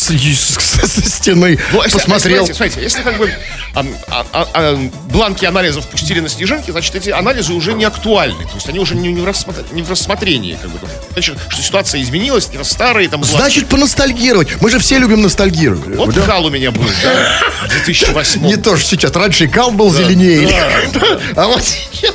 с, 0.00 0.86
со 0.86 1.08
стены, 1.08 1.58
Ну, 1.72 1.82
если- 1.82 1.98
посмотрел. 1.98 2.46
Смотрите, 2.46 2.54
смотрите, 2.54 2.82
если 2.82 3.02
как 3.02 3.18
бы 3.18 3.32
а, 3.74 3.86
а, 4.08 4.26
а, 4.32 4.48
а, 4.54 4.90
бланки 5.10 5.44
анализов 5.44 5.86
пустили 5.86 6.20
на 6.20 6.28
снежинки, 6.28 6.70
значит, 6.70 6.94
эти 6.94 7.10
анализы 7.10 7.52
уже 7.52 7.72
не 7.74 7.84
актуальны. 7.84 8.44
То 8.44 8.54
есть 8.54 8.68
они 8.68 8.78
уже 8.78 8.94
не, 8.94 9.12
не 9.12 9.20
в, 9.20 9.26
рассмотр- 9.26 9.64
не 9.72 9.82
в 9.82 9.90
рассмотрении. 9.90 10.58
Как 10.60 10.70
бы. 10.70 10.78
Значит, 11.12 11.38
что 11.48 11.62
ситуация 11.62 12.02
изменилась, 12.02 12.48
не 12.52 12.62
старые 12.64 13.08
там 13.08 13.20
бланки. 13.20 13.36
Значит, 13.36 13.68
поностальгировать. 13.68 14.60
Мы 14.60 14.70
же 14.70 14.78
все 14.78 14.98
любим 14.98 15.22
ностальгировать. 15.22 15.96
Вот 15.96 16.14
Да? 16.14 16.22
кал 16.22 16.46
у 16.46 16.50
меня 16.50 16.70
был, 16.70 16.84
да, 17.02 17.40
в 17.66 17.68
2008 17.84 18.42
Не 18.46 18.56
то, 18.56 18.76
что 18.76 18.90
сейчас. 18.96 19.12
Раньше 19.14 19.48
кал 19.48 19.70
был 19.70 19.92
зеленее. 19.92 20.48
А 21.36 21.46
вот 21.46 21.62
сейчас. 21.64 22.14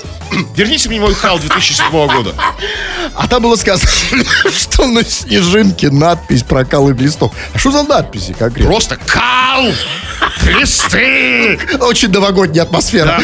Верните 0.55 0.89
мне 0.89 0.99
мой 0.99 1.13
кал 1.15 1.39
2007 1.39 1.89
года. 1.91 2.33
А 3.15 3.27
там 3.27 3.43
было 3.43 3.55
сказано, 3.55 3.89
что 4.57 4.87
на 4.87 5.03
снежинке 5.03 5.89
надпись 5.89 6.43
про 6.43 6.65
кал 6.65 6.89
и 6.89 6.93
глистов. 6.93 7.33
А 7.53 7.57
что 7.57 7.71
за 7.71 7.83
надписи 7.83 8.33
конкретно? 8.37 8.71
Просто 8.71 8.97
кал! 8.97 9.71
Листы! 10.43 11.59
Очень 11.79 12.09
новогодняя 12.09 12.63
атмосфера. 12.63 13.19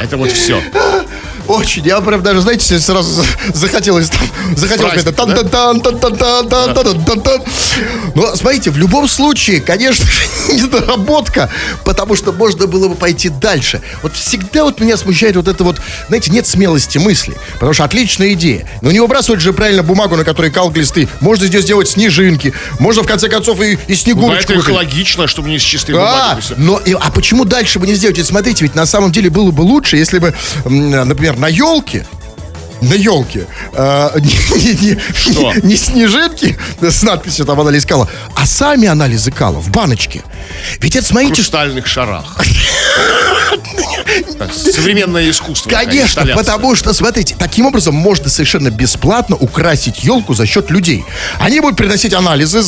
Это 0.00 0.16
вот 0.16 0.30
все. 0.30 0.62
Очень. 1.48 1.84
Я 1.86 2.00
прям 2.00 2.22
даже, 2.22 2.40
знаете, 2.40 2.78
сразу 2.80 3.10
за- 3.22 3.24
захотелось 3.52 4.08
там, 4.10 4.20
захотелось 4.56 5.02
это 5.02 5.12
тан 5.12 5.34
тан 5.34 5.48
тан 5.48 5.80
тан 5.80 6.00
тан 6.00 6.16
тан 6.16 6.48
тан 6.48 6.74
тан 6.74 7.04
тан 7.04 7.20
тан 7.20 7.42
Но 8.14 8.34
смотрите, 8.34 8.70
в 8.70 8.78
любом 8.78 9.06
случае, 9.08 9.60
конечно 9.60 10.06
же, 10.06 10.54
недоработка, 10.54 11.50
потому 11.84 12.16
что 12.16 12.32
можно 12.32 12.66
было 12.66 12.88
бы 12.88 12.94
пойти 12.94 13.28
дальше. 13.28 13.80
Вот 14.02 14.14
всегда 14.14 14.64
вот 14.64 14.80
меня 14.80 14.96
смущает 14.96 15.36
вот 15.36 15.48
это 15.48 15.64
вот, 15.64 15.80
знаете, 16.08 16.30
нет 16.30 16.46
смелости 16.46 16.98
мысли, 16.98 17.34
потому 17.54 17.74
что 17.74 17.84
отличная 17.84 18.32
идея. 18.32 18.68
Но 18.80 18.90
не 18.90 19.00
выбрасывать 19.00 19.40
же 19.40 19.52
правильно 19.52 19.82
бумагу, 19.82 20.16
на 20.16 20.24
которой 20.24 20.50
кал 20.50 20.70
глисты. 20.70 21.08
Можно 21.20 21.46
здесь 21.46 21.62
сделать 21.64 21.88
снежинки, 21.88 22.52
можно 22.78 23.02
в 23.02 23.06
конце 23.06 23.28
концов 23.28 23.60
и, 23.60 23.72
и 23.72 23.78
Ну, 23.88 23.94
снегурочку. 23.94 24.42
это 24.44 24.54
выпилить. 24.54 24.68
экологично, 24.76 25.26
чтобы 25.26 25.48
не 25.50 25.58
с 25.58 25.62
чистой 25.62 25.94
А, 25.96 25.98
бумаги. 25.98 26.40
всё. 26.40 26.54
но, 26.56 26.78
и- 26.78 26.92
а 26.94 27.10
почему 27.10 27.44
дальше 27.44 27.78
бы 27.78 27.86
не 27.86 27.94
сделать? 27.94 28.16
Ведь 28.16 28.26
смотрите, 28.26 28.64
ведь 28.64 28.74
на 28.74 28.86
самом 28.86 29.12
деле 29.12 29.28
было 29.30 29.50
бы 29.50 29.62
лучше, 29.62 29.96
если 29.96 30.18
бы, 30.18 30.34
м, 30.64 31.08
например, 31.34 31.38
на 31.38 31.46
елке 31.46 32.06
на 32.80 32.94
елке 32.94 33.46
э, 33.72 34.10
не, 34.20 34.28
не- 34.28 34.74
не- 34.74 35.54
не- 35.54 35.66
не 35.68 35.76
снежинки 35.76 36.58
с 36.82 37.02
надписью 37.02 37.46
там 37.46 37.58
анализ 37.60 37.86
кала, 37.86 38.08
а 38.36 38.44
сами 38.46 38.88
анализы 38.88 39.30
кала 39.30 39.58
в 39.58 39.70
баночке. 39.70 40.22
Ведь 40.80 40.94
это, 40.96 41.04
В 41.06 41.08
смотрите, 41.08 41.34
что- 41.42 41.42
хрустальных 41.58 41.86
шарах. 41.86 42.36
Современное 44.52 45.30
искусство. 45.30 45.70
Конечно, 45.70 46.20
инсталляция. 46.20 46.36
потому 46.44 46.74
что, 46.74 46.92
смотрите, 46.92 47.34
таким 47.38 47.66
образом 47.66 47.94
можно 47.94 48.28
совершенно 48.28 48.70
бесплатно 48.70 49.36
украсить 49.36 50.04
елку 50.04 50.34
за 50.34 50.46
счет 50.46 50.70
людей. 50.70 51.04
Они 51.40 51.60
будут 51.60 51.76
приносить 51.76 52.12
анализы, 52.12 52.62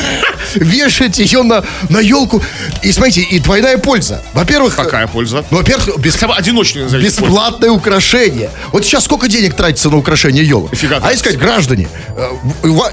вешать 0.54 1.18
ее 1.18 1.42
на, 1.42 1.64
на 1.88 1.98
елку. 1.98 2.42
И 2.82 2.92
смотрите, 2.92 3.22
и 3.22 3.38
двойная 3.38 3.78
польза. 3.78 4.22
Во-первых, 4.34 4.76
Какая 4.76 5.06
польза? 5.06 5.44
ну, 5.50 5.58
во-первых, 5.58 5.98
без, 5.98 6.14
Хотя 6.14 6.28
бы 6.28 6.34
одиночную 6.34 6.84
назовите. 6.84 7.08
бесплатное 7.08 7.70
украшение. 7.70 8.50
Вот 8.72 8.84
сейчас 8.84 9.04
сколько 9.04 9.28
денег 9.28 9.54
тратится 9.54 9.90
на 9.90 9.96
украшение 9.96 10.44
елок? 10.46 10.70
Дофига 10.70 10.98
А 11.02 11.16
сказать, 11.16 11.38
граждане, 11.38 11.88
э, 12.16 12.30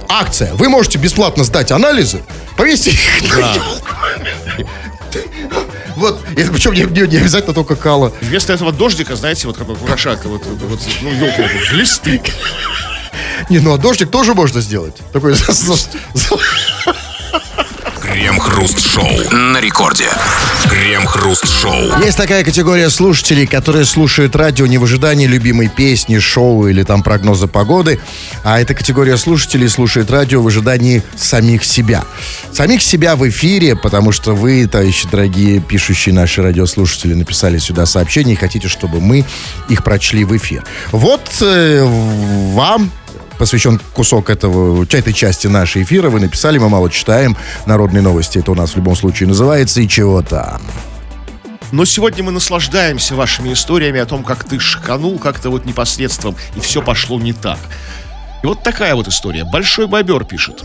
акция, 0.09 0.53
вы 0.53 0.69
можете 0.69 0.97
бесплатно 0.97 1.43
сдать 1.43 1.71
анализы, 1.71 2.21
повесьте 2.55 2.91
их 2.91 2.99
на 3.29 3.53
елку. 3.53 3.61
Вот, 5.95 6.21
и 6.31 6.43
причем 6.43 6.73
не, 6.73 6.81
не- 6.83 7.07
не 7.07 7.17
обязательно 7.17 7.53
только 7.53 7.75
кала. 7.75 8.11
Вместо 8.21 8.53
этого 8.53 8.71
дождика, 8.71 9.15
знаете, 9.15 9.47
вот 9.47 9.57
как 9.57 9.69
украшают, 9.69 10.23
вот, 10.25 10.43
вот, 10.45 10.79
ну, 11.01 11.11
елку, 11.11 11.41
глисты. 11.71 12.21
Не, 13.49 13.59
ну 13.59 13.73
а 13.73 13.77
дождик 13.77 14.09
тоже 14.11 14.33
можно 14.33 14.61
сделать. 14.61 14.95
Такой 15.11 15.35
Крем-хруст-шоу 18.11 19.31
на 19.31 19.61
рекорде. 19.61 20.09
Крем-хруст-шоу. 20.69 22.03
Есть 22.03 22.17
такая 22.17 22.43
категория 22.43 22.89
слушателей, 22.89 23.47
которые 23.47 23.85
слушают 23.85 24.35
радио 24.35 24.67
не 24.67 24.77
в 24.77 24.83
ожидании 24.83 25.27
любимой 25.27 25.69
песни, 25.69 26.19
шоу 26.19 26.67
или 26.67 26.83
там 26.83 27.03
прогноза 27.03 27.47
погоды, 27.47 28.01
а 28.43 28.59
эта 28.59 28.73
категория 28.73 29.15
слушателей 29.15 29.69
слушает 29.69 30.11
радио 30.11 30.41
в 30.41 30.47
ожидании 30.47 31.01
самих 31.15 31.63
себя. 31.63 32.03
Самих 32.51 32.81
себя 32.81 33.15
в 33.15 33.27
эфире, 33.29 33.77
потому 33.77 34.11
что 34.11 34.35
вы, 34.35 34.67
товарищи 34.67 35.07
дорогие, 35.09 35.61
пишущие 35.61 36.13
наши 36.13 36.43
радиослушатели, 36.43 37.13
написали 37.13 37.59
сюда 37.59 37.85
сообщения 37.85 38.33
и 38.33 38.35
хотите, 38.35 38.67
чтобы 38.67 38.99
мы 38.99 39.23
их 39.69 39.85
прочли 39.85 40.25
в 40.25 40.35
эфир. 40.35 40.65
Вот 40.91 41.21
э, 41.39 41.81
вам 42.53 42.91
посвящен 43.41 43.81
кусок 43.95 44.29
этого, 44.29 44.83
этой 44.83 45.13
части 45.13 45.47
нашей 45.47 45.81
эфира. 45.81 46.11
Вы 46.11 46.19
написали, 46.19 46.59
мы 46.59 46.69
мало 46.69 46.91
читаем. 46.91 47.35
Народные 47.65 48.03
новости 48.03 48.37
это 48.37 48.51
у 48.51 48.53
нас 48.53 48.73
в 48.73 48.75
любом 48.75 48.95
случае 48.95 49.29
называется. 49.29 49.81
И 49.81 49.87
чего 49.87 50.21
там. 50.21 50.61
Но 51.71 51.83
сегодня 51.85 52.23
мы 52.23 52.31
наслаждаемся 52.31 53.15
вашими 53.15 53.51
историями 53.53 53.99
о 53.99 54.05
том, 54.05 54.23
как 54.23 54.43
ты 54.43 54.59
шиканул 54.59 55.17
как-то 55.17 55.49
вот 55.49 55.65
непосредством, 55.65 56.35
и 56.55 56.59
все 56.59 56.83
пошло 56.83 57.19
не 57.19 57.33
так. 57.33 57.57
И 58.43 58.45
вот 58.45 58.61
такая 58.61 58.93
вот 58.93 59.07
история. 59.07 59.43
Большой 59.43 59.87
бобер 59.87 60.23
пишет. 60.23 60.63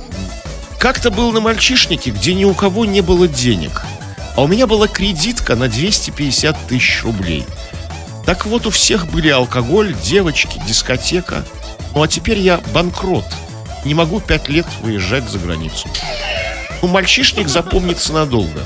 Как-то 0.78 1.10
был 1.10 1.32
на 1.32 1.40
мальчишнике, 1.40 2.10
где 2.10 2.34
ни 2.34 2.44
у 2.44 2.52
кого 2.52 2.84
не 2.84 3.00
было 3.00 3.26
денег. 3.26 3.84
А 4.36 4.42
у 4.42 4.48
меня 4.48 4.66
была 4.66 4.86
кредитка 4.86 5.56
на 5.56 5.68
250 5.68 6.66
тысяч 6.66 7.02
рублей. 7.04 7.46
Так 8.26 8.44
вот, 8.44 8.66
у 8.66 8.70
всех 8.70 9.06
были 9.06 9.30
алкоголь, 9.30 9.94
девочки, 10.04 10.60
дискотека. 10.68 11.42
Ну 11.96 12.02
а 12.02 12.08
теперь 12.08 12.38
я 12.38 12.60
банкрот. 12.74 13.24
Не 13.86 13.94
могу 13.94 14.20
пять 14.20 14.50
лет 14.50 14.66
выезжать 14.82 15.30
за 15.30 15.38
границу. 15.38 15.88
Ну, 16.82 16.88
мальчишник 16.88 17.48
запомнится 17.48 18.12
надолго. 18.12 18.60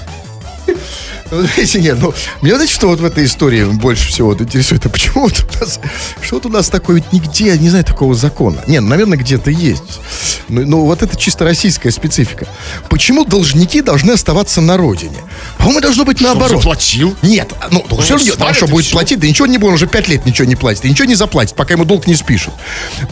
Ну, 1.30 1.42
знаете, 1.42 1.80
нет, 1.80 1.98
ну, 2.00 2.12
меня, 2.42 2.56
знаете, 2.56 2.74
что 2.74 2.88
вот 2.88 3.00
в 3.00 3.04
этой 3.04 3.24
истории 3.24 3.64
больше 3.64 4.08
всего 4.08 4.30
вот 4.30 4.40
интересует, 4.40 4.84
а 4.86 4.88
почему 4.88 5.22
вот 5.22 5.44
у 5.44 5.60
нас, 5.60 5.80
что 6.22 6.36
вот 6.36 6.46
у 6.46 6.48
нас 6.48 6.68
такое, 6.68 6.96
ведь 6.96 7.12
нигде, 7.12 7.56
не 7.58 7.68
знаю, 7.68 7.84
такого 7.84 8.14
закона. 8.14 8.62
Не, 8.66 8.80
ну, 8.80 8.88
наверное, 8.88 9.18
где-то 9.18 9.50
есть. 9.50 10.00
Но, 10.48 10.62
но 10.62 10.84
вот 10.84 11.02
это 11.02 11.16
чисто 11.16 11.44
российская 11.44 11.90
специфика. 11.90 12.46
Почему 12.88 13.24
должники 13.24 13.80
должны 13.80 14.12
оставаться 14.12 14.60
на 14.60 14.76
родине? 14.76 15.18
По-моему, 15.58 15.80
должно 15.80 16.04
быть 16.04 16.20
наоборот. 16.20 16.62
заплатил? 16.62 17.16
Нет, 17.22 17.52
ну, 17.70 17.84
ну 17.88 18.00
все 18.00 18.16
равно, 18.16 18.34
а 18.40 18.54
что 18.54 18.66
будет 18.66 18.86
всё. 18.86 18.94
платить? 18.94 19.20
Да 19.20 19.28
ничего 19.28 19.46
не 19.46 19.58
будет, 19.58 19.70
он 19.70 19.74
уже 19.74 19.86
пять 19.86 20.08
лет 20.08 20.26
ничего 20.26 20.48
не 20.48 20.56
платит. 20.56 20.84
И 20.84 20.90
ничего 20.90 21.06
не 21.06 21.14
заплатит, 21.14 21.54
пока 21.54 21.74
ему 21.74 21.84
долг 21.84 22.06
не 22.06 22.14
спишут. 22.14 22.54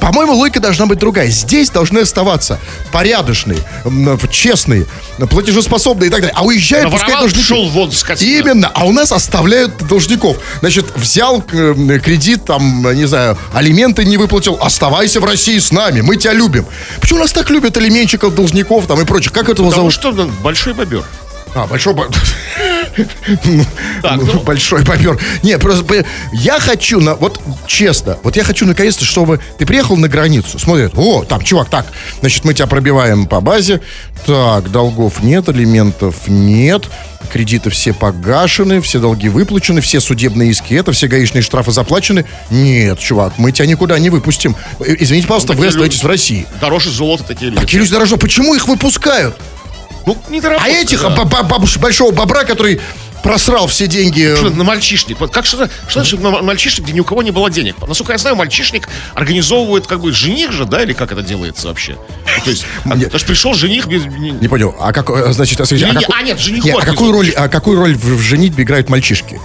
По-моему, 0.01 0.35
логика 0.35 0.61
должна 0.61 0.87
быть 0.87 0.99
другая. 0.99 1.29
Здесь 1.29 1.71
должны 1.71 2.01
оставаться 2.01 2.59
порядочные, 2.91 3.59
честные, 4.31 4.87
платежеспособные 5.19 6.09
и 6.09 6.11
так 6.11 6.21
далее. 6.21 6.35
А 6.37 6.45
уезжают, 6.45 6.91
пускай 6.91 7.15
должники. 7.15 7.43
шел 7.43 7.69
вон, 7.69 7.93
скотина. 8.09 8.39
Именно, 8.39 8.71
а 8.75 8.85
у 8.85 8.93
нас 8.93 9.13
оставляют 9.13 9.87
должников. 9.87 10.39
Значит, 10.61 10.87
взял 10.97 11.45
э, 11.53 11.99
кредит, 12.03 12.45
там, 12.45 12.93
не 12.95 13.07
знаю, 13.07 13.37
алименты 13.53 14.05
не 14.05 14.17
выплатил, 14.17 14.59
оставайся 14.61 15.21
в 15.21 15.25
России 15.25 15.59
с 15.59 15.73
нами, 15.73 16.01
мы 16.01 16.17
тебя 16.17 16.33
любим. 16.33 16.67
Почему 17.01 17.21
нас 17.21 17.33
так 17.33 17.51
любят 17.51 17.77
алименщиков, 17.77 18.35
должников 18.35 18.87
там 18.87 19.01
и 19.01 19.05
прочих? 19.05 19.33
Как 19.33 19.49
этого 19.49 19.69
Потому 19.69 19.91
зовут? 19.91 19.93
что 19.93 20.13
ну, 20.13 20.31
большой 20.43 20.75
бобер. 20.75 21.05
А, 21.55 21.67
большой 21.67 21.95
бо- 21.95 22.09
Так, 24.03 24.17
Ну, 24.17 24.27
ну. 24.35 24.41
Большой 24.41 24.83
бобер. 24.85 25.19
Не, 25.43 25.59
просто 25.59 26.05
я 26.33 26.59
хочу, 26.59 27.01
на, 27.01 27.15
вот 27.15 27.41
честно, 27.67 28.19
вот 28.23 28.37
я 28.37 28.43
хочу 28.45 28.67
наконец-то, 28.67 29.05
чтобы 29.05 29.41
ты 29.59 29.67
приехал 29.67 29.97
на 29.97 30.09
границу, 30.09 30.59
смотрят, 30.59 30.93
о, 30.97 31.25
там, 31.25 31.43
чувак, 31.43 31.69
так, 31.69 31.87
значит, 32.21 32.45
мы 32.45 32.55
тебя 32.55 32.67
пробиваем 32.67 33.27
по 33.27 33.41
базе, 33.41 33.81
так, 34.27 34.71
долгов 34.71 35.23
нет, 35.23 35.49
алиментов 35.49 36.27
нет, 36.27 36.89
кредиты 37.33 37.71
все 37.71 37.93
погашены, 37.93 38.81
все 38.81 38.99
долги 38.99 39.29
выплачены, 39.29 39.81
все 39.81 40.01
судебные 40.01 40.51
иски, 40.51 40.75
это 40.75 40.93
все 40.93 41.07
гаишные 41.09 41.43
штрафы 41.43 41.71
заплачены. 41.73 42.25
Нет, 42.51 42.99
чувак, 42.99 43.35
мы 43.39 43.53
тебя 43.53 43.67
никуда 43.67 43.99
не 43.99 44.11
выпустим. 44.11 44.57
Э, 44.81 44.95
Извините, 44.99 45.29
пожалуйста, 45.29 45.53
вы 45.53 45.57
Такие 45.67 45.69
остаетесь 45.69 46.03
в 46.03 46.07
России. 46.07 46.47
Дороже 46.61 46.91
золота 46.91 47.25
такие 47.25 47.51
люди. 47.51 47.61
Такие 47.61 47.79
люди 47.81 47.93
дороже, 47.93 48.17
почему 48.17 48.55
их 48.55 48.67
выпускают? 48.67 49.37
Ну, 50.07 50.17
не 50.31 50.41
А 50.41 50.69
этих 50.69 51.03
б- 51.03 51.25
б- 51.25 51.43
бабуш- 51.43 51.79
большого 51.79 52.13
бобра, 52.13 52.45
который 52.45 52.81
просрал 53.23 53.67
все 53.67 53.87
деньги. 53.87 54.35
Что, 54.37 54.51
на 54.51 54.65
мальчишник. 54.65 55.19
Как 55.31 55.45
что, 55.45 55.69
что 55.89 56.01
значит 56.01 56.21
на 56.21 56.31
мальчишник, 56.43 56.85
где 56.85 56.93
ни 56.95 57.01
у 57.01 57.05
кого 57.05 57.23
не 57.23 57.31
было 57.31 57.51
денег? 57.51 57.77
Насколько 57.87 58.13
я 58.13 58.19
знаю, 58.19 58.37
мальчишник 58.37 58.89
организовывает 59.15 59.87
как 59.87 60.01
бы 60.01 60.13
жених 60.13 60.53
же, 60.53 60.65
да, 60.65 60.83
или 60.83 60.93
как 60.93 61.13
это 61.13 61.23
делается 61.23 61.69
вообще? 61.69 61.99
Ну, 62.39 62.45
то 62.45 62.51
есть, 62.51 62.65
Нет. 62.85 63.13
что 63.15 63.27
пришел 63.27 63.55
жених 63.55 63.87
без... 63.87 64.05
не- 64.07 64.49
понял, 64.49 64.75
а 64.81 64.93
как, 64.93 65.11
э, 65.11 65.33
значит, 65.33 65.61
а, 65.61 65.65
а 65.65 65.67
а, 66.19 66.23
нет, 66.23 66.39
жениху 66.39 66.67
Не, 66.69 66.73
а 66.73 66.81
какую 66.81 67.13
роль, 67.13 67.31
а 67.31 67.49
какую 67.49 67.79
роль 67.79 67.95
в, 67.95 68.05
в 68.17 68.21
женитьбе 68.21 68.65
играют 68.65 68.89
мальчишки? 68.89 69.41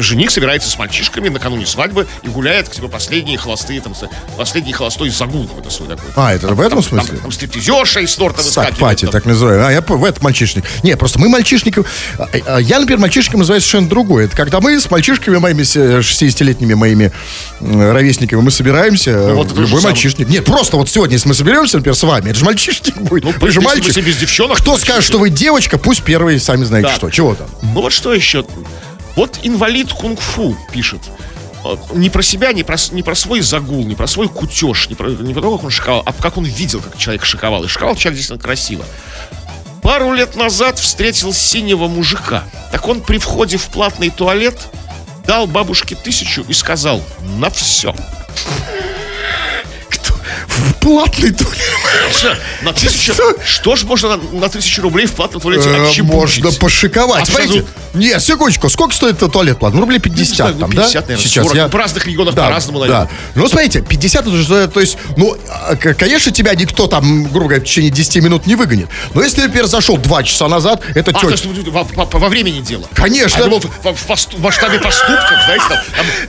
Жених 0.00 0.30
собирается 0.30 0.68
с 0.70 0.78
мальчишками 0.78 1.28
накануне 1.28 1.66
свадьбы 1.66 2.06
и 2.22 2.28
гуляет, 2.28 2.70
типа, 2.70 2.88
последние 2.88 3.38
холостые, 3.38 3.80
там, 3.80 3.94
последний 4.36 4.72
холостой 4.72 5.10
загул 5.10 5.46
какой-то 5.46 5.70
свой 5.70 5.88
такой. 5.88 6.10
А, 6.16 6.32
это 6.34 6.48
в 6.48 6.60
этом 6.60 6.82
Там- 6.82 6.88
смысле? 6.88 7.08
Там, 7.14 7.18
там 7.18 7.32
стриптизерша 7.32 8.00
из 8.00 8.14
торта 8.14 8.42
выскакивает. 8.42 8.78
пати, 8.78 9.02
там. 9.04 9.12
так 9.12 9.24
называемый. 9.26 9.66
А, 9.66 9.70
я 9.72 9.80
в 9.80 10.04
этот 10.04 10.22
мальчишник. 10.22 10.64
Не, 10.82 10.96
просто 10.96 11.18
мы 11.18 11.28
мальчишников... 11.28 11.86
а, 12.18 12.28
а, 12.46 12.58
Я, 12.58 12.78
например, 12.80 13.00
мальчишником 13.00 13.40
называю 13.40 13.60
совершенно 13.60 13.88
другое. 13.88 14.26
Это 14.26 14.36
когда 14.36 14.60
мы 14.60 14.78
с 14.80 14.90
мальчишками 14.90 15.36
моими, 15.38 15.62
с, 15.62 15.76
э, 15.76 16.00
60-летними 16.00 16.74
моими 16.74 17.12
ровесниками, 17.60 18.40
мы 18.40 18.50
собираемся, 18.50 19.10
э, 19.10 19.34
вот 19.34 19.46
это 19.46 19.54
в 19.56 19.60
любой 19.60 19.80
мальчишник. 19.82 20.28
Нет, 20.28 20.44
просто 20.44 20.76
вот 20.76 20.88
сегодня, 20.88 21.14
если 21.14 21.28
мы 21.28 21.34
соберемся, 21.34 21.76
например, 21.78 21.96
с 21.96 22.02
вами, 22.02 22.30
это 22.30 22.38
же 22.38 22.44
мальчишник 22.44 22.96
будет. 22.98 23.24
Ну, 23.24 23.32
вы 23.40 23.50
же 23.50 23.60
мальчик. 23.60 23.96
без 24.04 24.16
девчонок, 24.16 24.58
Кто 24.58 24.72
то 24.72 24.78
скажет, 24.78 24.88
мальчишник. 24.96 25.08
что 25.08 25.18
вы 25.18 25.30
девочка, 25.30 25.78
пусть 25.78 26.02
первый 26.02 26.38
сами 26.40 26.64
знаете 26.64 26.88
Да. 26.88 26.94
что. 26.94 27.10
Чего 27.10 27.34
там? 27.34 27.46
Ну 27.62 27.82
вот 27.82 27.92
что 27.92 28.12
еще? 28.12 28.44
Вот 29.16 29.38
инвалид 29.42 29.92
кунг-фу 29.92 30.56
пишет. 30.72 31.00
Э, 31.64 31.76
Не 31.94 32.10
про 32.10 32.22
себя, 32.22 32.52
не 32.52 32.62
про, 32.62 32.76
не 32.92 33.02
про 33.02 33.14
свой 33.14 33.40
загул, 33.40 33.84
не 33.84 33.94
про 33.94 34.06
свой 34.06 34.28
кутеж, 34.28 34.88
не 34.88 34.94
про, 34.94 35.10
не 35.10 35.32
про 35.32 35.42
то, 35.42 35.56
как 35.56 35.64
он 35.64 35.70
шиковал, 35.70 36.02
а 36.04 36.12
как 36.12 36.36
он 36.36 36.44
видел, 36.44 36.80
как 36.80 36.96
человек 36.98 37.24
шиковал. 37.24 37.64
И 37.64 37.68
шиковал 37.68 37.96
человек 37.96 38.18
действительно 38.18 38.42
красиво. 38.42 38.84
Пару 39.82 40.12
лет 40.12 40.34
назад 40.34 40.78
встретил 40.78 41.32
синего 41.32 41.86
мужика. 41.86 42.44
Так 42.72 42.88
он 42.88 43.00
при 43.00 43.18
входе 43.18 43.56
в 43.56 43.66
платный 43.66 44.10
туалет 44.10 44.68
дал 45.26 45.46
бабушке 45.46 45.94
тысячу 45.94 46.44
и 46.48 46.52
сказал 46.52 47.02
«на 47.38 47.50
все». 47.50 47.94
В 50.56 50.74
платный 50.80 51.32
туалет. 51.32 51.60
Что, 52.16 52.36
на 52.62 52.72
тысячу? 52.72 53.12
Что? 53.12 53.34
Что 53.44 53.76
ж 53.76 53.84
можно 53.84 54.16
на, 54.16 54.40
на 54.40 54.48
тысячу 54.48 54.80
рублей 54.82 55.06
в 55.06 55.12
платном 55.12 55.40
туалете 55.42 55.68
Э? 55.68 56.02
Можно 56.02 56.50
пошиковать. 56.52 57.22
А 57.22 57.26
Смотрите, 57.26 57.52
сразу- 57.54 57.68
нет, 57.94 58.22
секундочку, 58.22 58.68
сколько 58.70 58.94
стоит 58.94 59.16
этот 59.16 59.32
туалет 59.32 59.58
платный? 59.58 59.76
Ну, 59.80 59.82
рублей 59.86 59.98
50 59.98 60.36
знаю, 60.36 60.54
ну, 60.54 60.60
там, 60.60 60.70
50, 60.70 60.92
да? 60.92 61.00
наверное, 61.00 61.24
Сейчас 61.24 61.44
40. 61.46 61.56
я... 61.56 61.68
В 61.68 61.74
разных 61.74 62.06
регионах 62.06 62.34
Да, 62.34 62.44
по-разному, 62.44 62.78
да. 62.80 62.86
наверное. 62.86 63.10
Ну, 63.34 63.48
смотрите, 63.48 63.80
50 63.82 64.26
это 64.26 64.36
же, 64.36 64.68
то 64.68 64.80
есть, 64.80 64.96
ну, 65.16 65.36
а, 65.48 65.76
конечно, 65.76 66.30
тебя 66.32 66.54
никто 66.54 66.86
там, 66.86 67.24
грубо 67.24 67.46
говоря, 67.48 67.60
в 67.60 67.64
течение 67.64 67.90
10 67.90 68.16
минут 68.22 68.46
не 68.46 68.54
выгонит. 68.54 68.88
Но 69.14 69.22
если 69.22 69.36
ты, 69.36 69.42
например, 69.44 69.66
зашел 69.66 69.96
2 69.98 70.22
часа 70.22 70.48
назад, 70.48 70.80
это 70.94 71.10
А, 71.14 71.26
есть 71.30 71.44
во, 71.46 71.82
во- 71.84 72.04
во 72.18 72.28
времени 72.28 72.60
дело. 72.60 72.84
Конечно. 72.94 73.40
А 73.40 73.44
думал, 73.44 73.60
в, 73.60 73.92
в- 73.92 74.34
в 74.34 74.40
масштабе 74.40 74.78
поступков, 74.78 75.38
знаете, 75.44 75.64
там, 75.68 75.78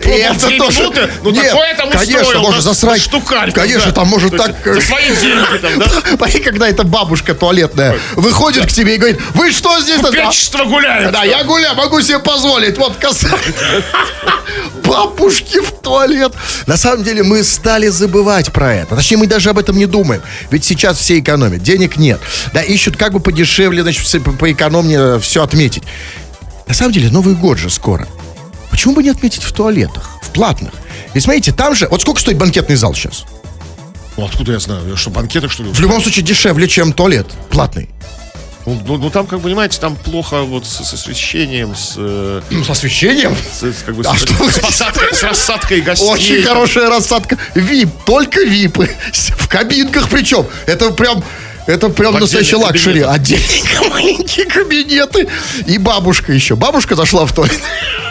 там 0.03 0.11
Это 0.11 0.57
тоже- 0.57 0.79
минуты, 0.79 1.09
ну 1.23 1.29
Нет, 1.31 1.45
такое 1.51 1.75
там 1.75 1.89
конечно, 1.91 2.21
устроил, 2.21 2.41
можно 2.41 2.57
да, 2.57 2.61
засрать. 2.61 3.01
штукарь. 3.01 3.51
Конечно, 3.51 3.91
там 3.91 4.07
есть 4.19 4.37
так, 4.37 4.55
За 4.63 4.71
э, 4.71 4.81
свои 4.81 5.15
деньги 5.15 5.57
там, 5.61 5.79
да? 5.79 5.85
Смотри, 6.15 6.39
когда 6.41 6.67
эта 6.67 6.83
бабушка 6.83 7.33
туалетная 7.33 7.95
выходит 8.15 8.65
к 8.65 8.71
тебе 8.71 8.95
и 8.95 8.97
говорит, 8.97 9.19
вы 9.33 9.51
что 9.51 9.79
здесь? 9.79 10.01
Пять 10.11 10.33
часов 10.33 10.67
гуляют. 10.67 11.11
Да, 11.11 11.23
я 11.23 11.43
гуляю, 11.43 11.75
могу 11.75 12.01
себе 12.01 12.19
позволить. 12.19 12.77
Вот 12.77 12.97
коса. 12.97 13.29
Бабушки 14.83 15.59
в 15.59 15.71
туалет. 15.71 16.33
На 16.65 16.77
самом 16.77 17.03
деле 17.03 17.23
мы 17.23 17.43
стали 17.43 17.87
забывать 17.87 18.51
про 18.51 18.73
это. 18.73 18.95
Точнее, 18.95 19.17
мы 19.17 19.27
даже 19.27 19.49
об 19.49 19.57
этом 19.57 19.77
не 19.77 19.85
думаем. 19.85 20.21
Ведь 20.49 20.63
сейчас 20.63 20.97
все 20.97 21.19
экономят. 21.19 21.61
Денег 21.61 21.97
нет. 21.97 22.19
Да, 22.53 22.61
ищут 22.61 22.97
как 22.97 23.13
бы 23.13 23.19
подешевле, 23.19 23.81
значит, 23.81 24.05
поэкономнее 24.39 25.19
все 25.19 25.43
отметить. 25.43 25.83
на 26.67 26.73
самом 26.73 26.93
деле 26.93 27.09
Новый 27.09 27.35
год 27.35 27.57
же 27.57 27.69
скоро. 27.69 28.07
Почему 28.69 28.95
бы 28.95 29.03
не 29.03 29.09
отметить 29.09 29.43
в 29.43 29.51
туалетах, 29.53 30.09
в 30.21 30.29
платных? 30.29 30.71
Ведь 31.13 31.23
смотрите, 31.23 31.51
там 31.51 31.73
же, 31.73 31.87
вот 31.89 32.01
сколько 32.01 32.21
стоит 32.21 32.37
банкетный 32.37 32.75
зал 32.75 32.93
сейчас? 32.93 33.25
Ну, 34.17 34.25
откуда 34.25 34.53
я 34.53 34.59
знаю? 34.59 34.81
Я 34.89 34.95
что, 34.97 35.11
банкеты, 35.11 35.47
что 35.47 35.63
ли? 35.63 35.71
В 35.71 35.79
любом 35.79 36.01
случае 36.01 36.25
дешевле, 36.25 36.67
чем 36.67 36.91
туалет 36.91 37.27
платный. 37.49 37.89
Ну, 38.65 38.81
ну, 38.85 38.97
ну, 38.97 39.09
там, 39.09 39.25
как 39.27 39.41
понимаете, 39.41 39.79
там 39.79 39.95
плохо 39.95 40.41
вот 40.41 40.65
с, 40.65 40.83
с 40.83 40.93
освещением, 40.93 41.73
с, 41.73 41.93
э, 41.95 42.41
Ну, 42.49 42.63
с 42.65 42.69
освещением. 42.69 43.33
с, 43.33 43.63
с, 43.63 43.83
как 43.83 43.95
бы, 43.95 44.03
А 44.05 44.13
с, 44.13 44.19
что 44.19 44.33
с 44.33 44.59
посадкой, 44.59 45.13
с 45.13 45.23
рассадкой 45.23 45.81
гостей. 45.81 46.05
Очень 46.09 46.43
хорошая 46.43 46.89
рассадка. 46.89 47.37
ВИП, 47.55 47.89
только 48.05 48.41
ВИПы. 48.41 48.89
В 49.37 49.47
кабинках 49.47 50.09
причем. 50.09 50.45
Это 50.65 50.91
прям... 50.91 51.23
Это 51.65 51.89
прям 51.89 52.15
В 52.15 52.19
настоящий 52.19 52.55
luxury. 52.55 53.01
Отдельные 53.01 53.61
маленькие 53.89 54.45
кабинеты. 54.45 55.27
И 55.65 55.77
бабушка 55.77 56.33
еще. 56.33 56.55
Бабушка 56.55 56.95
зашла 56.95 57.25
в 57.25 57.33
туалет. 57.33 57.61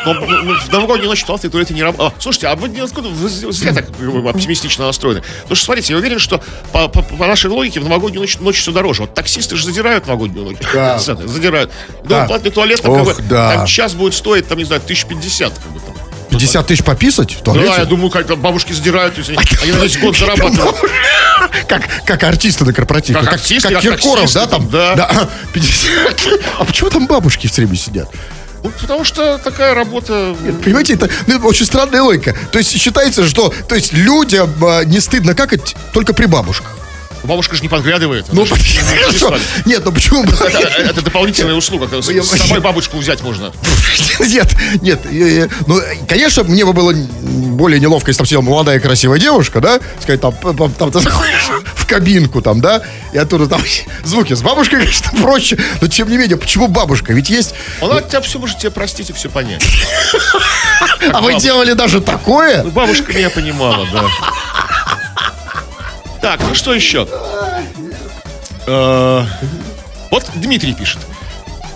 Но, 0.06 0.14
ну, 0.14 0.42
ну, 0.42 0.54
в 0.54 0.72
новогоднюю 0.72 1.08
ночь 1.08 1.24
туалеты 1.24 1.48
и 1.48 1.50
туалеты 1.50 1.74
не 1.74 1.82
работают. 1.82 2.14
слушайте, 2.22 2.46
а 2.46 2.54
вы 2.54 2.68
откуда 2.80 3.08
вы 3.08 3.28
зря 3.28 3.72
так 3.72 3.86
как 3.86 4.26
оптимистично 4.34 4.86
настроены? 4.86 5.22
Потому 5.42 5.56
что, 5.56 5.64
смотрите, 5.64 5.92
я 5.92 5.98
уверен, 5.98 6.18
что 6.18 6.40
по, 6.72 6.88
по- 6.88 7.02
по 7.02 7.26
нашей 7.26 7.50
логике 7.50 7.80
в 7.80 7.84
новогоднюю 7.84 8.20
ночь, 8.20 8.38
ночь 8.38 8.60
все 8.60 8.72
дороже. 8.72 9.02
Вот 9.02 9.14
таксисты 9.14 9.56
же 9.56 9.64
задирают 9.64 10.06
новогоднюю 10.06 10.46
ночь. 10.46 10.58
Да. 10.72 10.98
Задирают. 10.98 11.70
Да. 12.04 12.20
Да. 12.20 12.26
платный 12.26 12.50
туалет, 12.50 12.80
там, 12.82 12.94
как 12.94 13.02
Ох, 13.02 13.16
бы, 13.16 13.22
да. 13.22 13.54
там 13.54 13.66
час 13.66 13.94
будет 13.94 14.14
стоить, 14.14 14.46
там, 14.46 14.58
не 14.58 14.64
знаю, 14.64 14.80
1050. 14.82 15.52
Как 15.52 15.72
бы, 15.72 15.80
там. 15.80 15.94
50 16.30 16.66
тысяч 16.66 16.84
пописать 16.84 17.32
в 17.34 17.42
туалете? 17.42 17.68
Да, 17.68 17.76
я 17.78 17.84
думаю, 17.84 18.10
как 18.10 18.26
бабушки 18.38 18.72
задирают, 18.72 19.16
они, 19.18 19.36
они 19.62 19.72
на 19.72 19.82
весь 19.82 19.98
год 19.98 20.16
зарабатывают. 20.18 20.76
Как, 21.68 21.82
как 22.04 22.24
артисты 22.24 22.64
на 22.64 22.72
корпоративе. 22.72 23.20
Как 23.20 23.34
артисты, 23.34 23.72
как 23.72 23.82
Киркоров, 23.82 24.20
таксисты 24.32 24.40
да, 24.40 24.46
там? 24.46 24.68
там, 24.68 24.96
да. 24.96 25.28
50. 25.52 26.28
А 26.58 26.64
почему 26.64 26.90
там 26.90 27.06
бабушки 27.06 27.46
все 27.46 27.62
время 27.62 27.76
сидят? 27.76 28.08
Ну, 28.62 28.70
потому 28.80 29.04
что 29.04 29.38
такая 29.38 29.74
работа... 29.74 30.36
Понимаете, 30.64 30.94
это 30.94 31.08
ну, 31.26 31.38
очень 31.46 31.66
странная 31.66 32.02
логика. 32.02 32.34
То 32.52 32.58
есть 32.58 32.76
считается, 32.76 33.26
что 33.28 33.52
то 33.68 33.74
есть 33.74 33.92
людям 33.92 34.52
а, 34.64 34.82
не 34.84 35.00
стыдно 35.00 35.34
какать 35.34 35.76
только 35.92 36.12
при 36.12 36.26
бабушках. 36.26 36.76
Бабушка 37.26 37.56
же 37.56 37.62
не 37.62 37.68
подглядывает. 37.68 38.26
Ну, 38.32 38.46
хорошо. 39.00 39.36
Нет, 39.64 39.82
ну 39.84 39.92
почему? 39.92 40.24
бы- 40.24 40.32
Это, 40.32 41.02
дополнительная 41.02 41.54
услуга. 41.54 41.88
С, 42.02 42.06
собой 42.38 42.60
бабушку 42.60 42.96
взять 42.98 43.22
можно. 43.22 43.52
Нет, 44.20 44.46
нет. 44.82 45.00
э, 45.06 45.44
э, 45.44 45.48
Ну, 45.66 45.80
конечно, 46.08 46.42
мне 46.44 46.64
бы 46.64 46.72
было 46.72 46.92
более 46.92 47.80
неловко, 47.80 48.10
если 48.10 48.18
там 48.18 48.26
сидела 48.26 48.40
молодая 48.42 48.80
красивая 48.80 49.18
девушка, 49.18 49.60
да? 49.60 49.80
Сказать, 50.00 50.20
там, 50.20 50.34
там 50.74 50.90
ты 50.92 51.00
заходишь 51.00 51.50
в 51.74 51.86
кабинку, 51.86 52.40
там, 52.42 52.60
да? 52.60 52.82
И 53.12 53.18
оттуда 53.18 53.46
там 53.46 53.60
звуки. 54.04 54.34
С 54.34 54.42
бабушкой, 54.42 54.80
конечно, 54.80 55.10
проще. 55.20 55.58
Но 55.80 55.88
тем 55.88 56.08
не 56.08 56.16
менее, 56.16 56.36
почему 56.36 56.68
бабушка? 56.68 57.12
Ведь 57.12 57.30
есть... 57.30 57.54
Она 57.80 58.00
тебя 58.02 58.20
все 58.20 58.38
может 58.38 58.58
тебе 58.58 58.70
простить 58.70 59.10
и 59.10 59.12
все 59.12 59.28
понять. 59.28 59.62
А 61.12 61.20
вы 61.20 61.34
делали 61.38 61.72
даже 61.72 62.00
такое? 62.00 62.62
Ну, 62.62 62.70
Бабушка 62.70 63.12
меня 63.12 63.30
понимала, 63.30 63.86
да. 63.92 64.04
Так, 66.26 66.40
ну 66.40 66.56
что 66.56 66.74
еще? 66.74 67.06
Э, 68.66 69.24
Вот 70.10 70.28
Дмитрий 70.34 70.74
пишет. 70.74 70.98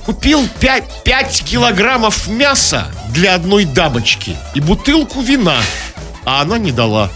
Купил 0.04 0.44
5, 0.58 1.04
5 1.04 1.44
килограммов 1.44 2.26
мяса 2.26 2.88
для 3.10 3.36
одной 3.36 3.64
дамочки 3.64 4.36
и 4.56 4.60
бутылку 4.60 5.20
вина, 5.20 5.58
а 6.24 6.42
она 6.42 6.58
не 6.58 6.72
дала. 6.72 7.10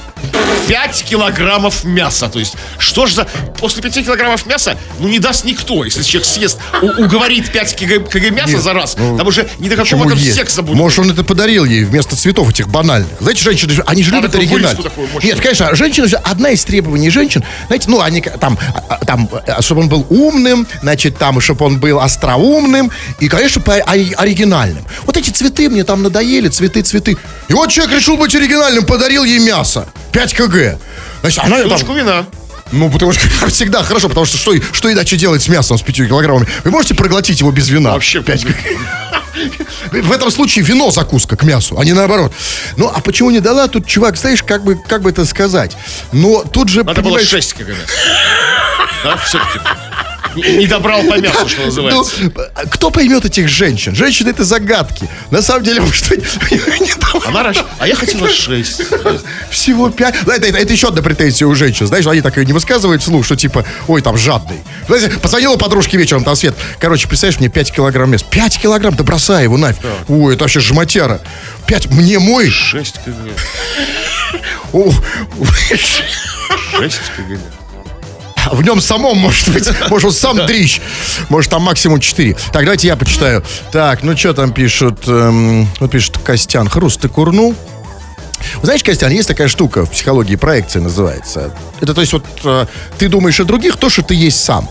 5 0.69 1.05
килограммов 1.05 1.85
мяса. 1.85 2.29
То 2.29 2.39
есть, 2.39 2.55
что 2.79 3.07
ж 3.07 3.13
за... 3.15 3.27
После 3.59 3.83
5 3.83 4.05
килограммов 4.05 4.47
мяса, 4.47 4.77
ну, 4.99 5.09
не 5.09 5.19
даст 5.19 5.45
никто. 5.45 5.85
Если 5.85 6.03
человек 6.03 6.27
съест, 6.27 6.59
уговорит 6.83 7.51
5 7.53 7.77
кг, 7.77 8.09
кг 8.11 8.31
мяса 8.31 8.61
за 8.61 8.73
раз, 8.73 8.95
там 8.95 9.27
уже 9.27 9.49
ни 9.59 9.69
до 9.69 9.77
какого 9.77 10.09
там 10.09 10.19
ей? 10.19 10.33
секса 10.33 10.63
будет. 10.63 10.77
Может, 10.77 10.99
он 11.01 11.11
это 11.11 11.25
подарил 11.25 11.65
ей 11.65 11.85
вместо 11.85 12.17
цветов 12.17 12.51
этих 12.51 12.69
банальных. 12.69 13.09
Знаете, 13.21 13.43
женщины, 13.43 13.73
же- 13.73 13.85
они 13.87 14.03
же 14.03 14.11
любят 14.13 14.33
такую 14.33 14.49
оригинал. 14.49 14.71
вырезку 14.71 14.83
такую 14.83 15.09
мощную. 15.09 15.35
Нет, 15.35 15.43
конечно, 15.43 15.75
женщины 15.75 16.09
же, 16.09 16.17
одна 16.17 16.51
из 16.51 16.65
требований 16.65 17.11
женщин, 17.11 17.45
знаете, 17.67 17.91
ну, 17.91 18.01
они 18.01 18.21
там, 18.21 18.59
а, 18.75 18.97
а, 19.01 19.05
там, 19.05 19.29
а, 19.47 19.63
чтобы 19.63 19.83
он 19.83 19.89
был 19.89 20.07
умным, 20.09 20.67
значит, 20.83 21.19
там, 21.19 21.41
чтобы 21.41 21.67
он 21.67 21.79
был 21.79 22.01
остроумным 22.01 22.91
и, 23.21 23.29
конечно, 23.29 23.63
оригинальным. 23.65 24.85
Вот 25.05 25.17
эти 25.17 25.31
цветы 25.31 25.69
мне 25.69 25.85
там 25.85 26.03
надоели, 26.03 26.49
цветы, 26.49 26.83
цветы. 26.83 27.17
И 27.49 27.53
вот 27.53 27.71
человек 27.71 27.97
решил 27.97 28.17
быть 28.17 28.35
оригинальным, 28.35 28.85
подарил 28.85 29.25
ей 29.25 29.39
мясо. 29.39 29.87
5 30.15 30.35
кг. 30.35 30.79
Значит, 31.23 31.41
она 31.41 31.57
там, 31.57 31.63
Бутылочку 31.65 31.93
вина. 31.93 32.27
ну, 32.73 32.89
бутылочка 32.89 33.27
всегда 33.49 33.83
хорошо, 33.83 34.09
потому 34.09 34.25
что 34.27 34.39
что, 34.39 34.55
что 34.73 34.93
иначе 34.93 35.17
делать 35.17 35.43
с 35.43 35.49
мясом 35.49 35.77
с 35.77 35.83
5 35.83 35.97
килограммами? 36.09 36.49
Вы 36.63 36.71
можете 36.71 36.95
проглотить 36.95 37.41
его 37.41 37.51
без 37.51 37.69
вина? 37.69 37.91
Вообще, 37.93 38.23
Пять 38.23 38.47
в 39.91 40.13
этом 40.13 40.31
случае 40.31 40.65
вино 40.65 40.91
закуска 40.91 41.37
к 41.37 41.43
мясу, 41.43 41.79
а 41.79 41.85
не 41.85 41.93
наоборот. 41.93 42.33
Ну, 42.77 42.91
а 42.93 43.01
почему 43.01 43.31
не 43.31 43.41
дала? 43.41 43.69
Тут, 43.69 43.87
чувак, 43.87 44.17
знаешь, 44.17 44.43
как 44.43 44.65
бы, 44.65 44.77
как 44.77 45.03
бы 45.03 45.11
это 45.11 45.25
сказать? 45.25 45.77
Но 46.13 46.43
тут 46.45 46.69
же, 46.69 46.83
Надо 46.85 47.03
было 47.03 47.15
понимаешь, 47.17 47.29
6 47.29 47.53
кг. 47.55 47.75
Да, 49.05 49.17
все-таки. 49.19 49.59
Не, 50.35 50.57
не 50.59 50.67
добрал 50.67 51.03
по 51.05 51.19
мясу, 51.19 51.49
что 51.49 51.65
называется. 51.67 52.15
ну, 52.23 52.33
кто 52.71 52.91
поймет 52.91 53.25
этих 53.25 53.49
женщин? 53.49 53.95
Женщины 53.95 54.31
это 54.31 54.45
загадки. 54.45 55.09
На 55.31 55.43
самом 55.43 55.65
деле, 55.65 55.81
дала. 57.01 57.27
Она 57.27 57.43
раш... 57.43 57.57
А 57.79 57.87
я 57.87 57.95
хотела 57.95 58.29
6. 58.29 58.83
Всего 59.51 59.91
пять. 59.91 60.15
Ну, 60.27 60.33
Это, 60.33 60.47
это, 60.47 60.59
это 60.59 60.73
еще 60.73 60.89
одна 60.89 61.03
претензия 61.03 61.47
у 61.47 61.55
женщин. 61.55 61.87
Знаешь, 61.87 62.07
они 62.07 62.21
так 62.21 62.37
и 62.39 62.45
не 62.45 62.53
высказывают 62.53 63.03
вслух, 63.03 63.25
что 63.25 63.37
типа, 63.37 63.65
ой, 63.89 64.03
там 64.03 64.17
жадный. 64.17 64.59
Знаете, 64.87 65.11
позвонила 65.11 65.57
подружке 65.57 65.97
вечером, 65.97 66.25
там 66.25 66.37
Свет. 66.37 66.55
Короче, 66.79 67.09
представляешь, 67.09 67.41
мне 67.41 67.49
5 67.49 67.73
килограмм 67.73 68.11
мяса. 68.11 68.25
5 68.31 68.59
килограмм, 68.59 68.95
да 68.97 69.05
бросай 69.05 69.45
его 69.45 69.57
нафиг. 69.57 69.85
Ой, 70.09 70.35
это 70.35 70.45
вообще 70.45 70.61
жмотяра. 70.61 71.21
5, 71.67 71.91
мне 71.91 72.19
мой. 72.19 72.51
6 72.51 72.95
кг. 73.05 73.15
О, 74.73 74.93
6 76.79 76.95
кг. 77.17 77.39
В 78.53 78.63
нем 78.63 78.81
самом, 78.81 79.19
может 79.19 79.53
быть, 79.53 79.69
может, 79.91 80.07
он 80.07 80.13
сам 80.13 80.47
дрищ. 80.47 80.81
Может, 81.29 81.51
там 81.51 81.63
максимум 81.63 82.01
4. 82.01 82.37
Так, 82.53 82.63
давайте 82.65 82.87
я 82.87 82.97
почитаю. 82.97 83.43
Так, 83.73 84.03
ну 84.03 84.17
что 84.17 84.35
там 84.35 84.53
пишут? 84.53 85.07
Эм, 85.07 85.69
вот 85.81 85.91
пишет 85.91 86.19
Костян. 86.19 86.69
Хруст, 86.69 87.01
ты 87.01 87.09
курнул? 87.09 87.55
Знаешь, 88.63 88.83
Костян, 88.83 89.11
есть 89.11 89.29
такая 89.29 89.49
штука 89.49 89.85
в 89.87 89.91
психологии, 89.91 90.37
проекция 90.37 90.83
называется. 90.83 91.55
Это 91.81 91.95
то 91.95 92.01
есть 92.01 92.13
вот 92.13 92.25
э, 92.45 92.67
ты 92.99 93.09
думаешь 93.09 93.41
о 93.41 93.45
других 93.45 93.77
то, 93.77 93.89
что 93.89 94.03
ты 94.03 94.15
есть 94.15 94.43
сам. 94.43 94.69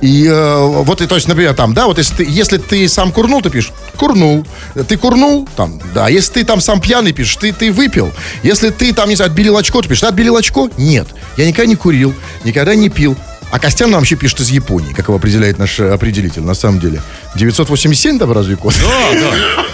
И 0.00 0.26
э, 0.26 0.58
вот, 0.58 1.00
и, 1.00 1.06
то 1.06 1.14
есть, 1.14 1.26
например, 1.26 1.54
там, 1.54 1.72
да, 1.72 1.86
вот 1.86 1.98
если 1.98 2.16
ты, 2.16 2.24
если 2.28 2.58
ты 2.58 2.86
сам 2.88 3.12
курнул, 3.12 3.40
ты 3.40 3.50
пишешь, 3.50 3.72
курнул. 3.96 4.46
Ты 4.88 4.96
курнул, 4.96 5.48
там, 5.56 5.80
да. 5.94 6.08
Если 6.08 6.34
ты 6.34 6.44
там 6.44 6.60
сам 6.60 6.80
пьяный 6.80 7.12
пишешь, 7.12 7.36
ты, 7.36 7.52
ты 7.52 7.72
выпил. 7.72 8.12
Если 8.42 8.70
ты 8.70 8.92
там, 8.92 9.08
не 9.08 9.16
знаю, 9.16 9.30
отбелил 9.30 9.56
очко, 9.56 9.80
ты 9.80 9.88
пишешь, 9.88 10.02
ты 10.02 10.06
отбелил 10.08 10.36
очко? 10.36 10.70
Нет. 10.76 11.08
Я 11.36 11.46
никогда 11.46 11.66
не 11.66 11.76
курил, 11.76 12.14
никогда 12.44 12.74
не 12.74 12.88
пил. 12.88 13.16
А 13.50 13.58
Костян 13.58 13.90
нам 13.90 14.00
вообще 14.00 14.16
пишет 14.16 14.40
из 14.40 14.50
Японии, 14.50 14.92
как 14.92 15.06
его 15.06 15.16
определяет 15.16 15.58
наш 15.58 15.78
э, 15.78 15.90
определитель, 15.92 16.42
на 16.42 16.54
самом 16.54 16.80
деле. 16.80 17.00
987 17.36 18.18
там 18.18 18.32
разве 18.32 18.56
код? 18.56 18.74
Да, 18.80 19.12
да. 19.12 19.66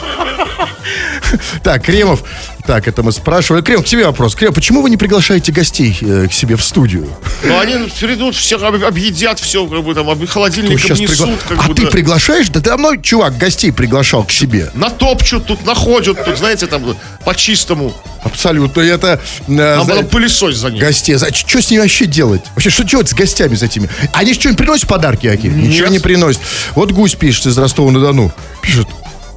Так, 1.62 1.82
Кремов. 1.84 2.22
Так, 2.66 2.86
это 2.86 3.02
мы 3.02 3.10
спрашивали. 3.10 3.62
Кремов, 3.62 3.84
к 3.84 3.88
тебе 3.88 4.06
вопрос. 4.06 4.34
Кремов, 4.36 4.54
почему 4.54 4.82
вы 4.82 4.90
не 4.90 4.96
приглашаете 4.96 5.50
гостей 5.50 5.96
э, 6.00 6.28
к 6.28 6.32
себе 6.32 6.56
в 6.56 6.62
студию? 6.62 7.08
Но 7.42 7.58
они 7.58 7.74
придут, 8.00 8.36
всех 8.36 8.62
об- 8.62 8.84
объедят, 8.84 9.40
все, 9.40 9.66
как 9.66 9.82
бы 9.82 9.94
там, 9.94 10.08
об- 10.08 10.24
холодильник 10.28 10.78
Сейчас 10.78 10.98
обнесут, 10.98 11.28
пригла- 11.28 11.38
как 11.48 11.64
А 11.64 11.68
бы, 11.68 11.74
ты 11.74 11.86
приглашаешь? 11.86 12.48
Да 12.50 12.60
давно 12.60 12.96
чувак 12.96 13.36
гостей 13.36 13.72
приглашал 13.72 14.24
к 14.24 14.30
себе. 14.30 14.70
Натопчут 14.74 15.46
тут, 15.46 15.64
находят 15.66 16.24
тут, 16.24 16.38
знаете, 16.38 16.66
там, 16.68 16.96
по-чистому. 17.24 17.92
Абсолютно. 18.22 18.80
Это 18.80 19.20
э, 19.48 19.76
Там 19.78 19.86
за- 19.86 20.02
пылесось 20.04 20.56
за 20.56 20.70
ним. 20.70 20.78
гостей. 20.78 21.16
Что 21.18 21.60
с 21.60 21.68
ними 21.70 21.80
вообще 21.80 22.06
делать? 22.06 22.42
Вообще, 22.54 22.70
что 22.70 22.84
делать 22.84 23.08
с 23.08 23.14
гостями 23.14 23.56
с 23.56 23.62
этими? 23.64 23.88
Они 24.12 24.34
что-нибудь 24.34 24.58
приносят 24.58 24.86
подарки 24.88 25.28
какие 25.28 25.50
Ничего 25.50 25.88
не 25.88 25.98
приносят. 25.98 26.40
Вот 26.76 26.92
гусь 26.92 27.16
пишет 27.16 27.46
из 27.46 27.58
Ростова-на-Дону. 27.58 28.30
Пишет, 28.60 28.86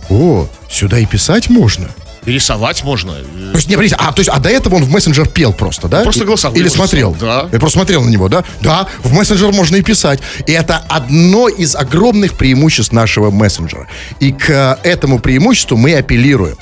о, 0.10 0.47
сюда 0.75 0.99
и 0.99 1.05
писать 1.05 1.49
можно. 1.49 1.89
И 2.25 2.31
рисовать 2.31 2.83
можно. 2.83 3.13
То 3.13 3.19
есть, 3.53 3.67
не, 3.69 3.75
подождите, 3.75 3.97
а, 3.99 4.11
то 4.11 4.19
есть, 4.21 4.29
а 4.29 4.39
до 4.39 4.49
этого 4.49 4.75
он 4.75 4.83
в 4.83 4.89
мессенджер 4.91 5.27
пел 5.27 5.53
просто, 5.53 5.88
да? 5.88 6.01
Просто 6.01 6.25
голосовой 6.25 6.59
Или 6.59 6.67
смотрел? 6.67 7.15
да. 7.19 7.47
Я 7.51 7.59
просто 7.59 7.77
смотрел 7.79 8.03
на 8.03 8.09
него, 8.09 8.27
да? 8.29 8.43
Да, 8.61 8.88
в 9.03 9.13
мессенджер 9.13 9.51
можно 9.51 9.75
и 9.75 9.81
писать. 9.81 10.19
И 10.47 10.51
это 10.51 10.77
одно 10.89 11.47
из 11.47 11.75
огромных 11.75 12.33
преимуществ 12.33 12.91
нашего 12.91 13.29
мессенджера. 13.31 13.88
И 14.19 14.31
к 14.31 14.49
э, 14.49 14.77
этому 14.83 15.19
преимуществу 15.19 15.77
мы 15.77 15.93
апеллируем. 15.93 16.57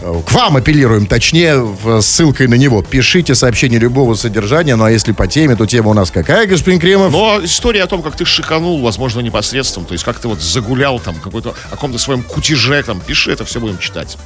Э, 0.00 0.20
К 0.26 0.32
вам 0.32 0.56
апеллируем, 0.56 1.06
точнее, 1.06 1.56
в- 1.56 2.00
ссылкой 2.00 2.46
на 2.48 2.54
него. 2.54 2.82
Пишите 2.82 3.34
сообщение 3.34 3.78
любого 3.80 4.14
содержания, 4.14 4.76
ну 4.76 4.84
а 4.84 4.90
если 4.90 5.12
по 5.12 5.26
теме, 5.26 5.56
то 5.56 5.66
тема 5.66 5.90
у 5.90 5.94
нас 5.94 6.10
какая, 6.10 6.46
господин 6.46 6.78
Кремов? 6.80 7.12
Но 7.12 7.40
история 7.42 7.82
о 7.82 7.86
том, 7.86 8.02
как 8.02 8.16
ты 8.16 8.24
шиканул, 8.24 8.80
возможно, 8.80 9.20
непосредством, 9.20 9.84
то 9.84 9.92
есть 9.92 10.04
как 10.04 10.18
ты 10.18 10.28
вот 10.28 10.40
загулял 10.40 11.00
там, 11.00 11.16
какой-то 11.16 11.54
о 11.66 11.70
каком-то 11.70 11.98
своем 11.98 12.22
кутеже, 12.22 12.82
там, 12.84 13.00
пиши, 13.00 13.32
это 13.32 13.44
все 13.44 13.60
будем 13.60 13.78
читать. 13.78 14.16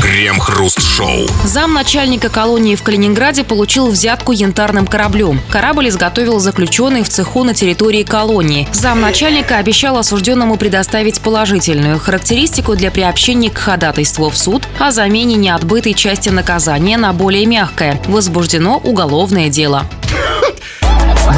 Крем-хруст-шоу. 0.00 1.26
Зам 1.44 1.74
начальника 1.74 2.30
колонии 2.30 2.74
в 2.74 2.82
Калининграде 2.82 3.44
получил 3.44 3.88
взятку 3.88 4.32
янтарным 4.32 4.86
кораблем. 4.86 5.40
Корабль 5.50 5.88
изготовил 5.88 6.38
заключенный 6.38 7.02
в 7.02 7.08
цеху 7.08 7.44
на 7.44 7.52
территории 7.52 8.02
колонии. 8.02 8.66
Зам 8.72 9.00
начальника 9.00 9.56
обещал 9.56 9.98
осужденному 9.98 10.56
предоставить 10.56 11.20
положительную 11.20 11.98
характеристику 11.98 12.76
для 12.76 12.90
приобщения 12.90 13.50
к 13.50 13.58
ходатайству 13.58 14.30
в 14.30 14.36
суд 14.38 14.66
о 14.78 14.90
замене 14.90 15.36
неотбытой 15.36 15.92
части 15.92 16.30
наказания 16.30 16.96
на 16.96 17.12
более 17.12 17.44
мягкое. 17.44 18.00
Возбуждено 18.06 18.78
уголовное 18.78 19.48
дело. 19.48 19.86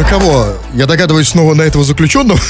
На 0.03 0.09
кого? 0.09 0.47
Я 0.75 0.87
догадываюсь 0.87 1.29
снова 1.29 1.55
на 1.55 1.63
этого 1.63 1.85
заключенного. 1.85 2.41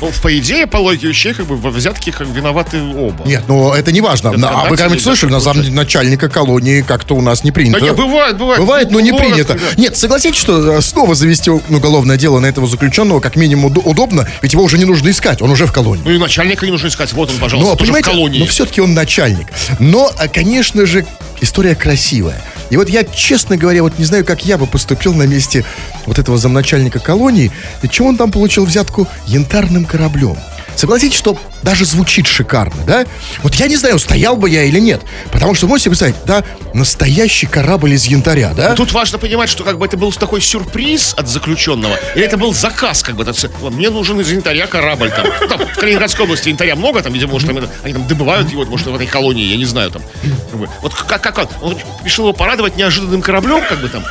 Ну, 0.00 0.10
по 0.20 0.38
идее, 0.38 0.66
по 0.66 0.78
логике 0.78 1.06
вещей, 1.06 1.34
как 1.34 1.46
бы 1.46 1.56
во 1.56 1.70
взятке 1.70 2.10
как 2.10 2.26
виноваты 2.26 2.82
оба. 2.82 3.24
Нет, 3.24 3.44
ну 3.46 3.72
это 3.72 3.92
не 3.92 4.00
важно. 4.00 4.30
Это 4.30 4.48
а 4.50 4.64
вы 4.64 4.70
когда-нибудь 4.70 5.02
слышали, 5.02 5.30
на 5.30 5.38
зам 5.38 5.56
начальника 5.72 6.28
колонии 6.28 6.82
как-то 6.82 7.14
у 7.14 7.20
нас 7.20 7.44
не 7.44 7.52
принято. 7.52 7.78
Да 7.78 7.86
нет, 7.86 7.96
бывает, 7.96 8.36
бывает. 8.36 8.60
Бывает, 8.60 8.90
но 8.90 8.98
не 8.98 9.12
Бывает, 9.12 9.32
принято. 9.34 9.54
да. 9.54 9.80
Нет, 9.80 9.96
согласитесь, 9.96 10.40
что 10.40 10.78
э, 10.78 10.80
снова 10.82 11.14
завести 11.14 11.48
уголовное 11.50 12.16
дело 12.16 12.40
на 12.40 12.46
этого 12.46 12.66
заключенного 12.66 13.20
как 13.20 13.36
минимум 13.36 13.66
уд- 13.66 13.82
удобно, 13.84 14.28
ведь 14.42 14.52
его 14.52 14.64
уже 14.64 14.76
не 14.76 14.84
нужно 14.84 15.08
искать, 15.10 15.40
он 15.40 15.50
уже 15.50 15.66
в 15.66 15.72
колонии. 15.72 16.02
Ну 16.04 16.10
и 16.10 16.18
начальника 16.18 16.66
не 16.66 16.72
нужно 16.72 16.88
искать. 16.88 17.12
Вот 17.12 17.30
он, 17.30 17.36
пожалуйста, 17.38 17.70
Но, 17.70 17.76
тоже 17.76 17.92
в 17.92 17.94
понимаете, 17.94 18.10
колонии. 18.10 18.40
но 18.40 18.46
все-таки 18.46 18.80
он 18.80 18.94
начальник. 18.94 19.46
Но, 19.78 20.10
а, 20.18 20.26
конечно 20.26 20.84
же, 20.86 21.06
история 21.40 21.76
красивая. 21.76 22.42
И 22.70 22.76
вот 22.76 22.88
я, 22.88 23.04
честно 23.04 23.56
говоря, 23.56 23.82
вот 23.82 23.98
не 23.98 24.04
знаю, 24.04 24.24
как 24.24 24.44
я 24.44 24.58
бы 24.58 24.66
поступил 24.66 25.14
на 25.14 25.26
месте 25.26 25.64
вот 26.06 26.18
этого 26.18 26.38
замначальника 26.38 26.98
колонии. 26.98 27.52
И 27.82 27.88
чего 27.88 28.08
он 28.08 28.16
там 28.16 28.30
получил 28.30 28.64
взятку 28.64 29.06
янтарным 29.26 29.84
кораблем? 29.84 30.36
Согласитесь, 30.76 31.16
что 31.16 31.38
даже 31.62 31.84
звучит 31.84 32.26
шикарно, 32.26 32.82
да? 32.86 33.06
Вот 33.42 33.54
я 33.56 33.66
не 33.66 33.76
знаю, 33.76 33.98
стоял 33.98 34.36
бы 34.36 34.48
я 34.48 34.64
или 34.64 34.78
нет. 34.78 35.02
Потому 35.32 35.54
что, 35.54 35.66
можете 35.66 35.90
представить, 35.90 36.14
да, 36.24 36.44
настоящий 36.74 37.46
корабль 37.46 37.92
из 37.94 38.04
янтаря, 38.06 38.52
да? 38.54 38.74
Тут 38.74 38.92
важно 38.92 39.18
понимать, 39.18 39.48
что 39.48 39.64
как 39.64 39.78
бы 39.78 39.86
это 39.86 39.96
был 39.96 40.12
такой 40.12 40.40
сюрприз 40.40 41.14
от 41.16 41.28
заключенного, 41.28 41.96
или 42.14 42.24
это 42.24 42.36
был 42.36 42.52
заказ, 42.54 43.02
как 43.02 43.16
бы, 43.16 43.22
это 43.22 43.32
всё, 43.32 43.48
«Вот 43.60 43.72
мне 43.72 43.90
нужен 43.90 44.20
из 44.20 44.30
янтаря 44.30 44.66
корабль, 44.66 45.10
там, 45.10 45.26
там, 45.48 45.66
в 45.66 45.74
Калининградской 45.78 46.24
области 46.24 46.48
янтаря 46.50 46.76
много, 46.76 47.02
там, 47.02 47.12
видимо, 47.12 47.32
может, 47.32 47.48
там, 47.48 47.58
это- 47.58 47.70
они 47.82 47.94
там 47.94 48.06
добывают 48.06 48.50
его, 48.50 48.64
может, 48.64 48.86
в 48.86 48.94
этой 48.94 49.06
колонии, 49.06 49.44
я 49.44 49.56
не 49.56 49.64
знаю, 49.64 49.90
там, 49.90 50.02
как 50.50 50.60
бы. 50.60 50.68
вот 50.82 50.94
как, 50.94 51.22
как 51.22 51.38
он, 51.38 51.48
он 51.62 51.78
решил 52.04 52.24
его 52.26 52.32
порадовать 52.32 52.76
неожиданным 52.76 53.22
кораблем, 53.22 53.62
как 53.68 53.80
бы 53.80 53.88
там, 53.88 54.04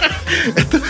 Это 0.55 0.81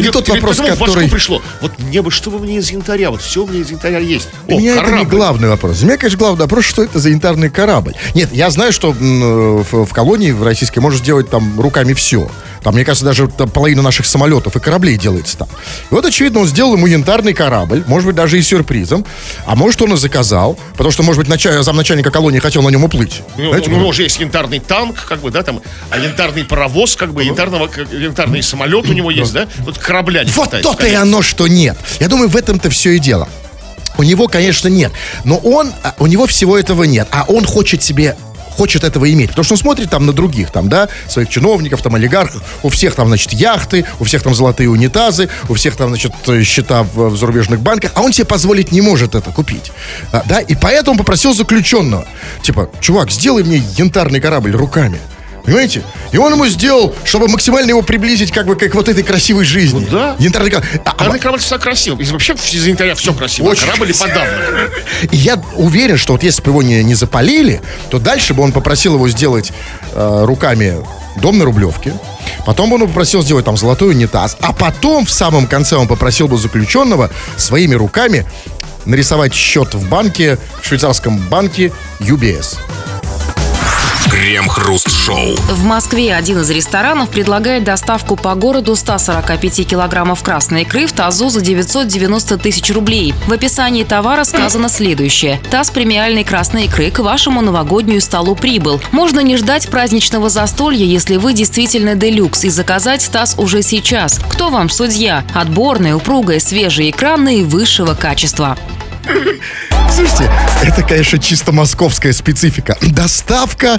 не 0.00 0.06
Или- 0.06 0.10
тот 0.10 0.28
или 0.28 0.40
вопрос, 0.40 0.58
который... 0.58 1.08
пришло, 1.08 1.42
вот 1.60 1.78
мне 1.78 2.02
бы, 2.02 2.10
что 2.10 2.30
бы 2.30 2.38
мне 2.38 2.56
из 2.56 2.70
янтаря, 2.70 3.10
вот 3.10 3.22
все 3.22 3.44
у 3.44 3.46
меня 3.46 3.60
из 3.60 3.70
янтаря 3.70 3.98
есть, 3.98 4.28
Для 4.46 4.56
меня 4.56 4.76
это 4.80 4.90
не 4.92 5.04
главный 5.04 5.48
вопрос. 5.48 5.76
Для 5.82 5.88
меня, 5.88 5.98
конечно, 5.98 6.18
главный 6.20 6.42
вопрос, 6.42 6.64
что 6.64 6.84
это 6.84 7.00
за 7.00 7.08
янтарный 7.08 7.50
корабль. 7.50 7.94
Нет, 8.14 8.28
я 8.32 8.50
знаю, 8.50 8.72
что 8.72 8.90
м, 8.92 9.64
в, 9.64 9.84
в 9.84 9.92
колонии 9.92 10.30
в 10.30 10.44
российской 10.44 10.78
можно 10.78 10.96
сделать 10.96 11.28
там 11.28 11.60
руками 11.60 11.92
все. 11.92 12.30
Там, 12.62 12.74
мне 12.74 12.84
кажется, 12.84 13.04
даже 13.04 13.26
там 13.26 13.50
половина 13.50 13.82
наших 13.82 14.06
самолетов 14.06 14.54
и 14.54 14.60
кораблей 14.60 14.96
делается 14.96 15.38
там. 15.38 15.48
И 15.90 15.94
вот, 15.94 16.04
очевидно, 16.04 16.38
он 16.38 16.46
сделал 16.46 16.74
ему 16.76 16.86
янтарный 16.86 17.32
корабль, 17.34 17.82
может 17.88 18.06
быть, 18.06 18.14
даже 18.14 18.38
и 18.38 18.42
сюрпризом. 18.42 19.04
А 19.44 19.56
может, 19.56 19.82
он 19.82 19.94
и 19.94 19.96
заказал, 19.96 20.56
потому 20.74 20.92
что, 20.92 21.02
может 21.02 21.20
быть, 21.20 21.28
нача- 21.28 21.60
замначальника 21.64 22.12
колонии 22.12 22.38
хотел 22.38 22.62
на 22.62 22.68
нем 22.68 22.84
уплыть. 22.84 23.20
Ну, 23.36 23.48
Знаете, 23.48 23.68
у 23.68 23.74
него 23.74 23.92
же 23.92 24.04
есть 24.04 24.20
янтарный 24.20 24.60
танк, 24.60 25.04
как 25.08 25.18
бы, 25.20 25.32
да, 25.32 25.42
там, 25.42 25.60
а 25.90 25.98
янтарный 25.98 26.44
паровоз, 26.44 26.94
как 26.94 27.12
бы, 27.12 27.24
янтарного, 27.24 27.68
янтарный 27.90 28.44
самолет 28.44 28.88
у 28.88 28.92
него 28.92 29.10
есть, 29.10 29.32
да? 29.32 29.48
Тут 29.64 29.78
корабля 29.78 30.22
не 30.22 30.30
Вот 30.30 30.52
то-то 30.52 30.86
и 30.86 30.94
оно, 30.94 31.22
что 31.22 31.48
нет. 31.48 31.76
Я 31.98 32.06
думаю, 32.06 32.28
в 32.28 32.36
этом-то 32.36 32.70
все 32.70 32.90
и 32.92 33.00
дело. 33.00 33.28
У 33.98 34.02
него, 34.02 34.28
конечно, 34.28 34.68
нет. 34.68 34.92
Но 35.24 35.36
он, 35.38 35.72
а, 35.82 35.94
у 35.98 36.06
него 36.06 36.26
всего 36.26 36.58
этого 36.58 36.84
нет. 36.84 37.08
А 37.10 37.24
он 37.28 37.44
хочет 37.44 37.82
себе 37.82 38.16
хочет 38.52 38.84
этого 38.84 39.10
иметь. 39.10 39.30
Потому 39.30 39.44
что 39.44 39.54
он 39.54 39.58
смотрит 39.58 39.90
там 39.90 40.06
на 40.06 40.12
других, 40.12 40.50
там, 40.50 40.68
да, 40.68 40.88
своих 41.08 41.28
чиновников, 41.28 41.82
там, 41.82 41.94
олигархов. 41.94 42.42
У 42.62 42.68
всех 42.68 42.94
там, 42.94 43.08
значит, 43.08 43.32
яхты, 43.32 43.84
у 43.98 44.04
всех 44.04 44.22
там 44.22 44.34
золотые 44.34 44.68
унитазы, 44.68 45.28
у 45.48 45.54
всех 45.54 45.76
там, 45.76 45.88
значит, 45.88 46.12
э, 46.26 46.42
счета 46.42 46.82
в, 46.82 47.10
в 47.10 47.16
зарубежных 47.16 47.60
банках. 47.60 47.92
А 47.94 48.02
он 48.02 48.12
себе 48.12 48.26
позволить 48.26 48.70
не 48.70 48.80
может 48.80 49.14
это 49.14 49.30
купить. 49.30 49.72
А, 50.12 50.22
да, 50.26 50.40
и 50.40 50.54
поэтому 50.54 50.98
попросил 50.98 51.34
заключенного. 51.34 52.06
Типа, 52.42 52.68
чувак, 52.80 53.10
сделай 53.10 53.42
мне 53.42 53.62
янтарный 53.76 54.20
корабль 54.20 54.52
руками. 54.52 55.00
Понимаете? 55.44 55.82
И 56.12 56.18
он 56.18 56.32
ему 56.32 56.46
сделал, 56.46 56.94
чтобы 57.04 57.26
максимально 57.28 57.70
его 57.70 57.82
приблизить 57.82 58.30
как 58.30 58.46
бы 58.46 58.54
к 58.54 58.74
вот 58.74 58.88
этой 58.88 59.02
красивой 59.02 59.44
жизни. 59.44 59.86
Ну 59.90 59.96
да. 59.98 60.16
Янтарный 60.18 60.50
корабль. 60.50 60.68
А- 60.76 60.80
а- 60.84 60.90
Янтарный 60.90 61.18
корабль 61.18 61.40
всегда 61.40 61.58
красиво. 61.58 62.00
И 62.00 62.04
вообще 62.04 62.34
из 62.34 62.66
янтаря 62.66 62.94
все 62.94 63.12
красиво. 63.12 63.46
Очень 63.48 63.64
а 63.64 63.66
корабль 63.66 63.90
и 63.90 63.92
красиво. 63.92 64.08
подавно. 64.08 64.68
И 65.10 65.16
я 65.16 65.42
уверен, 65.56 65.96
что 65.96 66.12
вот 66.12 66.22
если 66.22 66.42
бы 66.42 66.50
его 66.50 66.62
не, 66.62 66.84
не 66.84 66.94
запалили, 66.94 67.60
то 67.90 67.98
дальше 67.98 68.34
бы 68.34 68.42
он 68.42 68.52
попросил 68.52 68.94
его 68.94 69.08
сделать 69.08 69.52
э, 69.92 70.24
руками 70.24 70.76
дом 71.16 71.38
на 71.38 71.44
Рублевке. 71.44 71.92
Потом 72.46 72.70
бы 72.70 72.76
он 72.76 72.86
попросил 72.86 73.22
сделать 73.22 73.44
там 73.44 73.56
золотой 73.56 73.90
унитаз. 73.90 74.36
А 74.40 74.52
потом 74.52 75.06
в 75.06 75.10
самом 75.10 75.46
конце 75.46 75.76
он 75.76 75.88
попросил 75.88 76.28
бы 76.28 76.38
заключенного 76.38 77.10
своими 77.36 77.74
руками 77.74 78.26
нарисовать 78.84 79.34
счет 79.34 79.74
в 79.74 79.88
банке, 79.88 80.38
в 80.60 80.66
швейцарском 80.66 81.18
банке 81.18 81.72
UBS. 82.00 82.56
Крем-хруст-шоу. 84.12 85.36
В 85.48 85.64
Москве 85.64 86.14
один 86.14 86.40
из 86.40 86.50
ресторанов 86.50 87.08
предлагает 87.08 87.64
доставку 87.64 88.14
по 88.14 88.34
городу 88.34 88.76
145 88.76 89.66
килограммов 89.66 90.22
красной 90.22 90.62
икры 90.62 90.86
в 90.86 90.92
тазу 90.92 91.30
за 91.30 91.40
990 91.40 92.36
тысяч 92.36 92.70
рублей. 92.74 93.14
В 93.26 93.32
описании 93.32 93.84
товара 93.84 94.24
сказано 94.24 94.68
следующее. 94.68 95.40
Таз 95.50 95.70
премиальной 95.70 96.24
красной 96.24 96.66
икры 96.66 96.90
к 96.90 96.98
вашему 96.98 97.40
новогоднюю 97.40 98.02
столу 98.02 98.36
прибыл. 98.36 98.82
Можно 98.92 99.20
не 99.20 99.38
ждать 99.38 99.68
праздничного 99.68 100.28
застолья, 100.28 100.84
если 100.84 101.16
вы 101.16 101.32
действительно 101.32 101.94
делюкс, 101.94 102.44
и 102.44 102.50
заказать 102.50 103.08
таз 103.10 103.36
уже 103.38 103.62
сейчас. 103.62 104.20
Кто 104.30 104.50
вам 104.50 104.68
судья? 104.68 105.24
Отборная, 105.34 105.96
упругая, 105.96 106.38
свежая 106.38 106.90
икра 106.90 107.16
наивысшего 107.16 107.94
качества. 107.94 108.58
Слушайте, 109.94 110.30
это, 110.62 110.82
конечно, 110.82 111.18
чисто 111.18 111.52
московская 111.52 112.12
специфика. 112.12 112.76
Доставка 112.80 113.78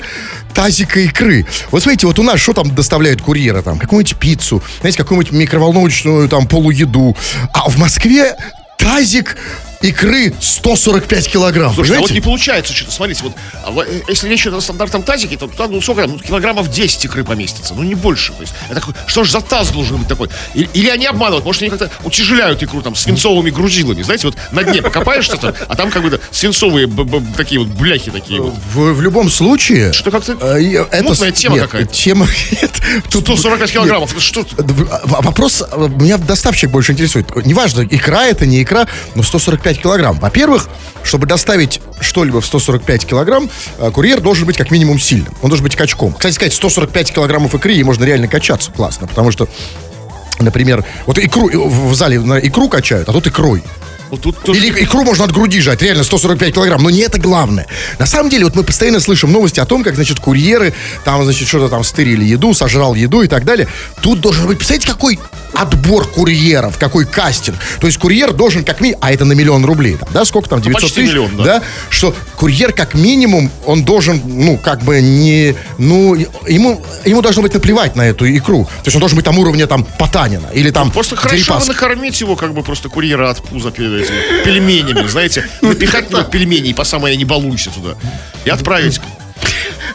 тазика 0.54 1.00
икры. 1.00 1.46
Вот 1.72 1.82
смотрите, 1.82 2.06
вот 2.06 2.20
у 2.20 2.24
нас 2.24 2.40
что 2.40 2.54
там 2.54 2.74
доставляют 2.76 3.22
курьеры? 3.22 3.62
Там 3.64 3.80
какую-нибудь 3.80 4.18
пиццу, 4.18 4.62
знаете, 4.82 4.98
какую-нибудь 5.00 5.32
микроволновочную 5.32 6.30
там 6.30 6.48
полуеду. 6.48 7.16
А 7.54 7.70
в 7.70 7.78
Москве 7.78 8.36
тазик 8.78 9.38
икры 9.84 10.34
145 10.40 11.28
килограмм. 11.30 11.74
Слушай, 11.74 11.92
а 11.92 12.00
вот 12.00 12.08
понимаете? 12.08 12.14
не 12.16 12.22
получается 12.22 12.74
что-то. 12.74 12.92
Смотрите, 12.92 13.24
вот 13.24 13.34
а 13.66 13.72
э, 13.86 14.02
если 14.08 14.30
речь 14.30 14.42
идет 14.42 14.54
о 14.56 14.62
стандартном 14.62 15.04
тазике, 15.04 15.38
то 15.38 15.48
туда, 15.48 15.68
ну, 15.68 15.82
сколько, 15.82 16.02
там, 16.04 16.12
ну, 16.14 16.20
килограммов 16.20 16.70
10 16.72 17.06
икры 17.06 17.24
поместится, 17.24 17.74
ну, 17.76 17.84
не 17.84 17.96
больше. 17.96 18.32
То 18.34 18.42
есть, 18.42 18.54
такой, 18.74 18.94
что 19.06 19.24
же 19.24 19.32
за 19.32 19.42
таз 19.42 19.70
должен 19.70 19.98
быть 19.98 20.08
такой? 20.08 20.30
И- 20.54 20.68
Или, 20.74 20.90
они 20.90 21.06
обманывают, 21.06 21.46
может, 21.46 21.62
они 21.62 21.70
как-то 21.70 21.92
утяжеляют 22.04 22.64
икру 22.64 22.82
там 22.82 22.96
свинцовыми 22.96 23.50
грузилами, 23.50 24.02
знаете, 24.02 24.28
вот 24.28 24.38
на 24.52 24.64
дне 24.64 24.82
покопаешь 24.82 25.26
что-то, 25.26 25.54
а 25.68 25.76
там 25.76 25.92
как 25.92 26.02
бы 26.04 26.20
свинцовые 26.32 26.88
б- 26.88 27.04
б- 27.04 27.22
такие 27.36 27.60
вот 27.60 27.68
бляхи 27.70 28.10
такие 28.10 28.42
вот. 28.42 28.54
В, 28.74 28.94
в 28.94 29.02
любом 29.02 29.30
случае... 29.30 29.92
Что 29.94 30.12
как-то 30.12 30.38
э, 30.40 30.62
и 30.62 30.72
это 30.74 31.04
мутная 31.04 31.32
тема 31.32 31.56
нет, 31.56 31.66
какая-то. 31.66 31.94
Тема... 31.94 32.26
нет, 32.62 32.72
тут- 33.10 33.24
145 33.24 33.60
нет, 33.60 33.72
килограммов, 33.72 34.12
это 34.14 34.22
что? 34.22 34.46
В- 34.58 35.24
Вопрос, 35.24 35.62
э, 35.70 35.88
меня 35.98 36.18
доставщик 36.18 36.70
больше 36.70 36.94
интересует. 36.94 37.36
Неважно, 37.46 37.86
икра 37.90 38.26
это, 38.28 38.46
не 38.46 38.64
икра, 38.64 38.88
но 39.16 39.24
145 39.24 39.73
килограмм. 39.82 40.20
Во-первых, 40.20 40.68
чтобы 41.04 41.28
доставить 41.28 41.82
что-либо 42.00 42.42
в 42.42 42.46
145 42.46 43.06
килограмм, 43.06 43.50
э, 43.78 43.92
курьер 43.92 44.22
должен 44.22 44.46
быть 44.46 44.58
как 44.58 44.72
минимум 44.72 45.00
сильным. 45.00 45.34
Он 45.42 45.50
должен 45.50 45.64
быть 45.64 45.76
качком. 45.76 46.14
Кстати 46.14 46.34
сказать, 46.34 46.54
145 46.54 47.12
килограммов 47.14 47.54
икры, 47.56 47.74
и 47.74 47.84
можно 47.84 48.04
реально 48.04 48.28
качаться. 48.28 48.72
Классно, 48.72 49.08
потому 49.08 49.32
что 49.32 49.48
Например, 50.40 50.84
вот 51.06 51.20
икру 51.20 51.50
э, 51.50 51.58
в 51.58 51.94
зале 51.94 52.20
на 52.20 52.40
икру 52.40 52.68
качают, 52.68 53.08
а 53.08 53.14
тут 53.14 53.28
икрой. 53.28 53.64
Тут 54.22 54.40
тоже- 54.44 54.60
Или 54.60 54.84
икру 54.84 55.04
можно 55.04 55.26
от 55.26 55.32
груди 55.32 55.60
жать, 55.60 55.82
реально 55.82 56.04
145 56.04 56.54
килограмм. 56.54 56.84
Но 56.84 56.90
не 56.90 57.00
это 57.00 57.20
главное. 57.20 57.66
На 57.98 58.06
самом 58.06 58.30
деле, 58.30 58.46
вот 58.46 58.56
мы 58.56 58.64
постоянно 58.64 59.00
слышим 59.00 59.32
новости 59.32 59.60
о 59.60 59.66
том, 59.66 59.84
как, 59.84 59.96
значит, 59.96 60.20
курьеры 60.20 60.74
там, 61.04 61.24
значит, 61.24 61.48
что-то 61.48 61.70
там 61.70 61.84
стырили 61.84 62.24
еду, 62.24 62.54
сожрал 62.54 62.94
еду 62.94 63.22
и 63.22 63.28
так 63.28 63.44
далее. 63.44 63.68
Тут 64.02 64.22
должен 64.22 64.46
быть, 64.46 64.58
представляете, 64.58 64.88
какой 64.88 65.20
отбор 65.54 66.08
курьеров, 66.08 66.78
какой 66.78 67.06
кастинг. 67.06 67.58
То 67.80 67.88
есть 67.88 68.00
курьер 68.00 68.34
должен 68.34 68.64
как 68.64 68.82
минимум, 68.82 69.00
а 69.04 69.12
это 69.12 69.26
на 69.26 69.34
миллион 69.34 69.66
рублей, 69.66 69.98
там, 69.98 70.10
да, 70.12 70.26
сколько 70.26 70.50
там, 70.50 70.62
900 70.62 70.82
почти 70.82 70.96
тысяч, 70.96 71.10
миллион, 71.10 71.38
да. 71.38 71.44
да, 71.44 71.64
что 71.90 72.16
курьер 72.38 72.74
как 72.74 72.94
минимум, 72.94 73.52
он 73.66 73.84
должен, 73.84 74.22
ну, 74.26 74.58
как 74.58 74.82
бы 74.84 75.02
не, 75.02 75.56
ну, 75.78 76.16
ему, 76.16 76.84
ему 77.06 77.22
должно 77.22 77.42
быть 77.42 77.54
наплевать 77.54 77.96
на 77.96 78.04
эту 78.04 78.26
икру. 78.26 78.66
То 78.66 78.86
есть 78.86 78.96
он 78.96 79.00
должен 79.00 79.16
быть 79.16 79.26
там 79.26 79.38
уровня 79.38 79.68
там 79.68 79.84
Потанина 79.98 80.48
или 80.54 80.70
там 80.70 80.92
Просто 80.92 81.16
хорошо 81.16 81.38
Дерипаска. 81.38 81.74
накормить 81.74 82.20
его, 82.22 82.36
как 82.36 82.54
бы 82.54 82.64
просто 82.64 82.90
курьера 82.90 83.30
от 83.30 83.42
пуза 83.44 83.72
пельменями, 83.72 85.08
знаете, 85.08 85.46
напихать 85.62 86.08
пельмени 86.32 86.74
по 86.74 86.84
самое 86.84 87.16
не 87.18 87.26
балуйся 87.26 87.70
туда. 87.72 87.96
И 88.46 88.50
отправить. 88.50 89.00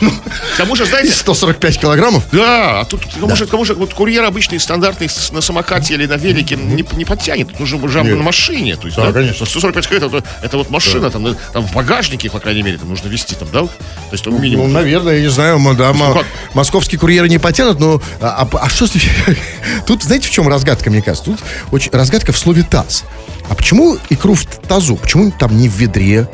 К 0.01 0.57
тому 0.59 0.77
же, 0.77 0.87
знаете, 0.87 1.13
145 1.13 1.79
килограммов? 1.81 2.25
да, 2.33 2.81
а 2.81 2.85
тут, 2.85 3.05
к 3.05 3.09
тому 3.21 3.37
же, 3.37 3.47
к 3.47 3.51
тому 3.51 3.65
же, 3.65 3.75
вот 3.75 3.95
курьер 3.95 4.25
обычный, 4.25 4.59
стандартный, 4.59 5.09
на 5.33 5.41
самокате 5.41 5.95
или 5.95 6.07
на 6.07 6.15
велике 6.17 6.57
не, 6.57 6.85
не 6.93 7.05
подтянет. 7.05 7.49
Тут 7.49 7.61
нужно 7.61 7.85
уже 7.85 8.03
на 8.03 8.23
машине. 8.23 8.77
То 8.77 8.87
есть, 8.87 8.97
Да, 8.97 9.13
конечно. 9.13 9.47
145 9.47 9.87
километров, 9.89 10.15
это, 10.15 10.29
это 10.43 10.57
вот 10.59 10.71
машина, 10.71 11.11
там, 11.11 11.37
там 11.53 11.67
в 11.67 11.73
багажнике, 11.73 12.31
по 12.31 12.41
крайней 12.41 12.63
мере, 12.63 12.79
там 12.79 12.89
нужно 12.89 13.09
вести 13.09 13.35
там, 13.35 13.49
да? 13.53 13.61
То 13.63 13.71
есть, 14.13 14.25
там 14.25 14.33
Ну, 14.35 14.39
минимум. 14.41 14.73
наверное, 14.73 15.17
я 15.17 15.21
не 15.23 15.29
знаю, 15.31 15.59
да, 15.77 15.91
м- 15.91 16.13
как? 16.15 16.27
московские 16.55 16.99
курьеры 16.99 17.29
не 17.29 17.39
потянут, 17.39 17.79
но 17.81 18.01
а, 18.21 18.49
а- 18.53 18.59
а 18.59 18.69
что 18.69 18.87
с- 18.87 18.93
Тут, 19.87 20.03
знаете, 20.03 20.27
в 20.29 20.31
чем 20.31 20.49
разгадка, 20.49 20.91
мне 20.91 21.03
кажется? 21.03 21.25
Тут 21.31 21.39
очень 21.71 21.91
разгадка 21.93 22.33
в 22.33 22.39
слове 22.39 22.63
таз. 22.63 23.05
А 23.49 23.55
почему 23.55 23.97
икру 24.11 24.35
в 24.35 24.45
тазу? 24.45 24.97
Почему 24.97 25.31
там 25.31 25.57
не 25.57 25.69
в 25.69 25.73
ведре? 25.77 26.29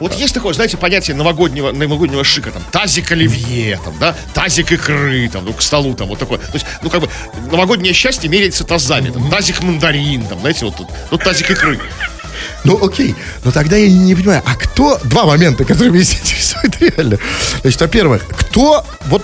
Вот 0.00 0.14
есть 0.14 0.32
такое, 0.34 0.54
знаете, 0.54 0.78
понятие 0.78 1.14
новогоднего, 1.14 1.72
новогоднего 1.72 2.24
шика, 2.24 2.50
там, 2.50 2.62
тазик 2.72 3.12
оливье, 3.12 3.78
там, 3.84 3.94
да, 4.00 4.16
тазик 4.34 4.72
икры, 4.72 5.28
там, 5.28 5.44
ну, 5.44 5.52
к 5.52 5.60
столу, 5.60 5.94
там, 5.94 6.08
вот 6.08 6.18
такое. 6.18 6.38
То 6.38 6.54
есть, 6.54 6.66
ну, 6.82 6.88
как 6.88 7.02
бы, 7.02 7.08
новогоднее 7.50 7.92
счастье 7.92 8.28
меряется 8.30 8.64
тазами, 8.64 9.10
там, 9.10 9.30
тазик 9.30 9.62
мандарин, 9.62 10.22
там, 10.26 10.40
знаете, 10.40 10.64
вот 10.64 10.76
тут, 10.76 10.88
тут 11.10 11.22
тазик 11.22 11.50
икры. 11.50 11.78
Ну, 12.64 12.82
окей. 12.84 13.14
Но 13.44 13.50
тогда 13.52 13.76
я 13.76 13.90
не 13.90 14.14
понимаю, 14.14 14.42
а 14.44 14.54
кто... 14.54 14.98
Два 15.04 15.24
момента, 15.24 15.64
которые 15.64 15.92
меня 15.92 16.02
интересуют 16.02 16.80
реально. 16.80 17.18
Значит, 17.62 17.80
во-первых, 17.80 18.22
кто 18.28 18.84
вот 19.06 19.22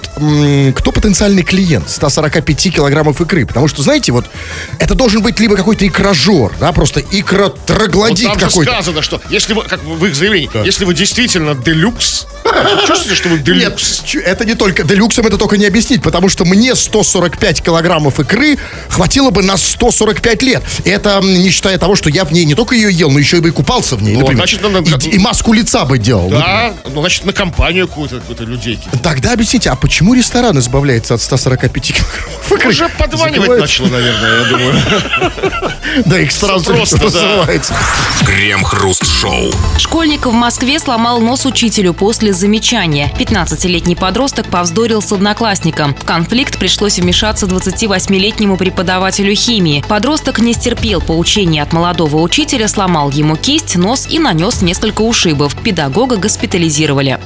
кто 0.75 0.93
потенциальный 0.93 1.43
клиент 1.43 1.89
145 1.91 2.75
килограммов 2.75 3.21
икры? 3.21 3.47
Потому 3.47 3.69
что, 3.69 3.83
знаете, 3.83 4.13
вот 4.13 4.27
это 4.79 4.95
должен 4.95 5.23
быть 5.23 5.39
либо 5.41 5.57
какой-то 5.57 5.87
икражор, 5.87 6.53
да, 6.61 6.73
просто 6.73 7.01
Вот 7.01 7.13
икротроглодит 7.15 8.25
там 8.27 8.39
же 8.39 8.47
какой-то. 8.47 8.73
сказано, 8.73 9.03
что 9.03 9.21
если 9.31 9.53
вы, 9.55 9.63
как 9.63 9.83
в 9.83 10.05
их 10.05 10.15
заявлении, 10.15 10.51
если 10.65 10.85
вы 10.85 10.95
действительно 10.95 11.55
делюкс, 11.55 12.27
чувствуете, 12.87 13.15
что 13.15 13.29
вы 13.29 13.37
Нет, 13.37 13.45
делюкс? 13.45 14.03
чу- 14.05 14.21
это 14.21 14.45
не 14.45 14.55
только 14.55 14.83
делюксом 14.85 15.27
это 15.27 15.37
только 15.39 15.57
не 15.57 15.67
объяснить, 15.67 16.03
потому 16.03 16.29
что 16.29 16.45
мне 16.45 16.75
145 16.75 17.63
килограммов 17.63 18.21
икры 18.21 18.59
хватило 18.89 19.31
бы 19.31 19.43
на 19.43 19.57
145 19.57 20.43
лет. 20.43 20.63
Это 20.85 21.21
не 21.23 21.51
считая 21.51 21.79
того, 21.79 21.97
что 21.97 22.09
я 22.11 22.25
в 22.25 22.33
ней 22.33 22.45
не 22.45 22.55
только 22.55 22.75
ее 22.75 22.91
ел, 22.93 23.11
но 23.11 23.19
еще 23.19 23.39
и 23.39 23.41
бы 23.41 23.49
и 23.49 23.53
купался 23.53 23.97
в 23.97 24.03
ней, 24.03 24.15
Ну, 24.15 24.21
например. 24.21 24.39
значит, 24.47 24.63
надо- 24.63 25.09
и, 25.09 25.11
и 25.17 25.19
маску 25.19 25.53
лица 25.53 25.85
бы 25.85 25.99
делал. 25.99 26.29
Да, 26.31 26.75
ну, 26.89 27.01
значит, 27.01 27.25
на 27.25 27.33
компанию 27.33 27.89
какую-то, 27.89 28.17
какую-то 28.21 28.45
людейки. 28.45 28.89
Тогда 29.03 29.33
объясните, 29.33 29.71
а 29.71 29.77
почему 29.77 30.15
ресторан 30.15 30.59
избавляется 30.59 31.15
от 31.15 31.23
145 31.23 31.93
килограммов 31.93 32.53
икры? 32.53 32.69
Уже 32.71 32.89
подванивать 32.89 33.49
Закрывает- 33.49 33.61
начало, 33.61 33.87
наверное, 33.89 34.39
я 34.39 34.45
думаю. 34.49 34.83
Да, 36.05 36.19
их 36.19 36.31
сразу 36.33 36.65
Просто, 36.75 37.03
называется. 37.03 37.75
Крем-хруст-шоу. 38.27 39.51
Школьник 39.79 40.27
в 40.27 40.33
Москве 40.33 40.79
сломал 40.79 41.21
нос 41.21 41.47
учителю 41.47 41.95
после 41.95 42.33
замечания. 42.37 43.13
15-летний 43.19 43.97
подросток 43.97 44.47
повздорил 44.47 45.03
с 45.03 45.11
одноклассником. 45.13 45.95
В 45.95 46.05
конфликт 46.05 46.59
пришлось 46.59 46.99
вмешаться 46.99 47.47
28-летнему 47.47 48.57
преподавателю 48.57 49.35
химии. 49.35 49.85
Подросток 49.89 50.39
не 50.39 50.53
стерпел 50.53 51.01
поучения 51.01 51.63
от 51.63 51.73
молодого 51.73 52.17
учителя, 52.19 52.69
сломал 52.69 53.11
ему 53.11 53.37
кисть, 53.37 53.77
нос 53.77 54.07
и 54.09 54.19
нанес 54.19 54.63
несколько 54.63 55.03
ушибов. 55.03 55.57
Педагога 55.63 56.17
госпитализировали. 56.17 57.19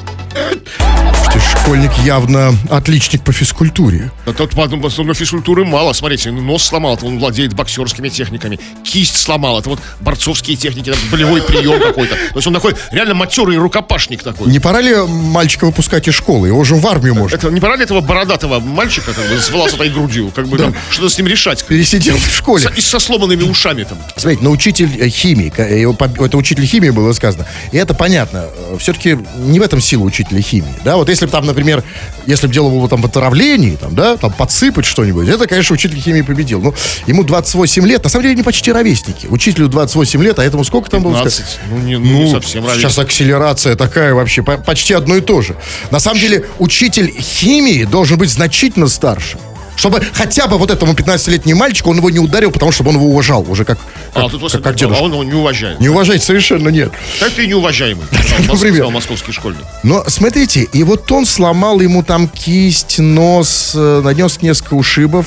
Школьник 1.63 1.93
явно 2.05 2.55
отличник 2.71 3.23
по 3.23 3.33
физкультуре. 3.33 4.11
А 4.27 4.33
тут 4.33 4.51
потом, 4.55 4.85
особенно 4.85 5.15
физкультуры 5.15 5.65
мало. 5.65 5.93
Смотрите, 5.93 6.31
ну, 6.31 6.41
нос 6.41 6.65
сломал, 6.65 6.99
он 7.03 7.19
владеет 7.19 7.55
боксерскими 7.55 8.09
техниками. 8.09 8.59
Кисть 8.83 9.17
сломал, 9.17 9.59
это 9.61 9.69
вот 9.71 9.79
борцовские 10.01 10.57
техники, 10.57 10.91
там, 10.91 10.99
болевой 11.11 11.43
прием 11.43 11.81
какой-то. 11.81 12.15
То 12.15 12.35
есть 12.37 12.47
он 12.47 12.55
такой 12.55 12.75
реально 12.91 13.15
матерый 13.15 13.57
рукопашник 13.59 14.23
такой. 14.23 14.49
Не 14.49 14.59
пора 14.59 14.81
ли 14.81 14.95
мальчика 15.07 15.67
выпускать 15.67 16.09
из 16.09 16.15
школы? 16.15 16.49
Его 16.49 16.59
уже 16.59 16.75
в 16.75 16.87
армию 16.87 17.15
можно. 17.15 17.37
Это 17.37 17.51
не 17.51 17.61
пора 17.61 17.77
ли 17.77 17.85
этого 17.85 18.01
бородатого 18.01 18.59
мальчика 18.59 19.13
как 19.13 19.29
бы, 19.29 19.39
с 19.39 19.51
волосатой 19.51 19.91
грудью? 19.91 20.33
Как 20.35 20.49
бы 20.49 20.59
там, 20.59 20.75
что-то 20.91 21.11
с 21.11 21.19
ним 21.19 21.29
решать? 21.29 21.65
Пересидел 21.65 22.17
в 22.17 22.37
школе. 22.37 22.69
С- 22.69 22.79
И 22.79 22.81
со 22.81 22.99
сломанными 22.99 23.45
ушами 23.45 23.85
там. 23.85 23.99
Смотрите, 24.17 24.43
на 24.43 24.51
учитель 24.51 24.91
э, 25.01 25.09
химии, 25.09 25.51
по- 25.93 26.25
это 26.25 26.37
учитель 26.37 26.67
химии 26.67 26.91
было 26.91 27.13
сказано. 27.13 27.47
И 27.73 27.77
это 27.77 27.95
понятно. 27.95 28.47
Все-таки 28.79 29.17
не 29.37 29.61
в 29.61 29.63
этом 29.63 29.81
сила 29.81 30.03
учителя 30.05 30.20
химии. 30.41 30.75
Да, 30.85 30.97
вот 30.97 31.09
если 31.09 31.27
бы 31.27 31.33
там, 31.33 31.47
например, 31.47 31.83
если 32.27 32.47
бы 32.47 32.53
дело 32.53 32.69
было 32.71 32.89
там 32.89 33.03
в 33.03 33.07
отравлении, 33.07 33.77
там, 33.77 33.95
да, 33.95 34.17
там 34.17 34.33
подсыпать 34.33 34.85
что-нибудь, 34.85 35.29
это, 35.29 35.47
конечно, 35.47 35.75
учитель 35.75 35.99
химии 36.01 36.23
победил. 36.23 36.61
Ну, 36.61 36.75
ему 37.07 37.25
28 37.25 37.87
лет, 37.87 38.03
на 38.05 38.11
самом 38.11 38.23
деле, 38.25 38.35
они 38.35 38.43
почти 38.43 38.73
ровесники. 38.73 39.27
Учителю 39.27 39.69
28 39.69 40.23
лет, 40.23 40.39
а 40.39 40.45
этому 40.45 40.65
сколько 40.65 40.91
там 40.91 41.03
было? 41.03 41.13
15. 41.15 41.45
Ну, 41.71 41.79
не, 41.79 41.99
ну, 41.99 42.25
не 42.25 42.31
совсем 42.31 42.63
Сейчас 42.65 42.83
ровесник. 42.97 43.05
акселерация 43.05 43.77
такая 43.77 44.15
вообще, 44.15 44.43
по- 44.43 44.59
почти 44.59 44.95
одно 44.95 45.17
и 45.17 45.21
то 45.21 45.43
же. 45.43 45.57
На 45.91 46.01
самом 46.01 46.21
деле, 46.21 46.47
учитель 46.59 47.13
химии 47.21 47.85
должен 47.85 48.19
быть 48.19 48.31
значительно 48.31 48.89
старше. 48.89 49.39
Чтобы 49.81 50.03
хотя 50.13 50.47
бы 50.47 50.59
вот 50.59 50.71
этому 50.71 50.93
15-летнему 50.93 51.59
мальчику 51.59 51.89
он 51.91 51.97
его 51.97 52.11
не 52.11 52.19
ударил, 52.19 52.51
потому 52.51 52.71
что 52.71 52.85
он 52.85 52.97
его 52.97 53.07
уважал 53.07 53.51
уже 53.51 53.65
как, 53.65 53.79
А, 54.13 54.25
как, 54.25 54.31
тут 54.33 54.53
как, 54.53 54.63
как 54.63 54.75
а 54.75 54.79
дедушка. 54.79 55.03
он 55.03 55.13
его 55.13 55.25
не 55.25 55.33
уважает. 55.33 55.81
Не 55.81 55.89
уважать 55.89 56.23
совершенно 56.23 56.69
нет. 56.69 56.93
Как 57.19 57.31
ты 57.33 57.47
неуважаемый? 57.47 58.05
Например. 58.47 58.89
московский 58.91 59.33
школьник. 59.33 59.63
Но 59.83 60.05
смотрите, 60.07 60.65
и 60.65 60.83
вот 60.83 61.11
он 61.11 61.25
сломал 61.25 61.81
ему 61.81 62.03
там 62.03 62.29
кисть, 62.29 62.99
нос, 62.99 63.73
э, 63.75 64.03
нанес 64.05 64.43
несколько 64.43 64.75
ушибов. 64.75 65.27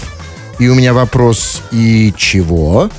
И 0.59 0.67
у 0.67 0.75
меня 0.75 0.93
вопрос, 0.93 1.63
и 1.71 2.13
чего? 2.15 2.91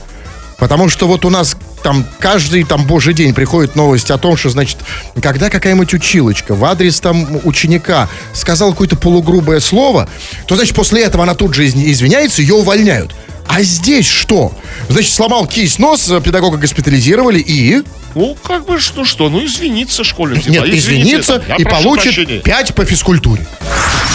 Потому 0.59 0.89
что 0.89 1.07
вот 1.07 1.25
у 1.25 1.31
нас 1.31 1.57
там 1.85 2.07
каждый 2.19 2.65
там 2.65 2.87
божий 2.87 3.13
день 3.13 3.35
приходит 3.35 3.77
новость 3.77 4.11
о 4.11 4.17
том, 4.17 4.39
что, 4.39 4.49
значит, 4.49 4.79
когда 5.23 5.51
какая-нибудь 5.51 5.93
училочка 5.93 6.55
в 6.55 6.65
адрес 6.65 6.99
там 6.99 7.41
ученика 7.45 8.09
сказал 8.33 8.73
какое-то 8.73 8.97
полугрубое 8.97 9.61
слово, 9.61 10.09
то, 10.47 10.57
значит, 10.57 10.75
после 10.75 11.03
этого 11.03 11.25
она 11.25 11.35
тут 11.35 11.55
же 11.55 11.67
изв- 11.67 11.85
извиняется, 11.85 12.41
ее 12.41 12.55
увольняют. 12.55 13.15
А 13.49 13.63
здесь 13.63 14.07
что? 14.07 14.53
Значит, 14.89 15.13
сломал 15.13 15.47
кисть, 15.47 15.79
нос, 15.79 16.11
э, 16.11 16.21
педагога 16.21 16.57
госпитализировали 16.59 17.39
и... 17.39 17.83
Ну, 18.15 18.37
как 18.43 18.67
бы, 18.67 18.79
что, 18.79 19.05
что, 19.05 19.29
ну, 19.29 19.45
извиниться 19.45 20.05
школьник. 20.05 20.47
Нет, 20.47 20.65
Извините, 20.65 20.79
извиниться 20.79 21.43
и 21.59 21.65
получит 21.65 22.15
прощения. 22.15 22.41
5 22.41 22.75
по 22.75 22.85
физкультуре. 22.85 23.47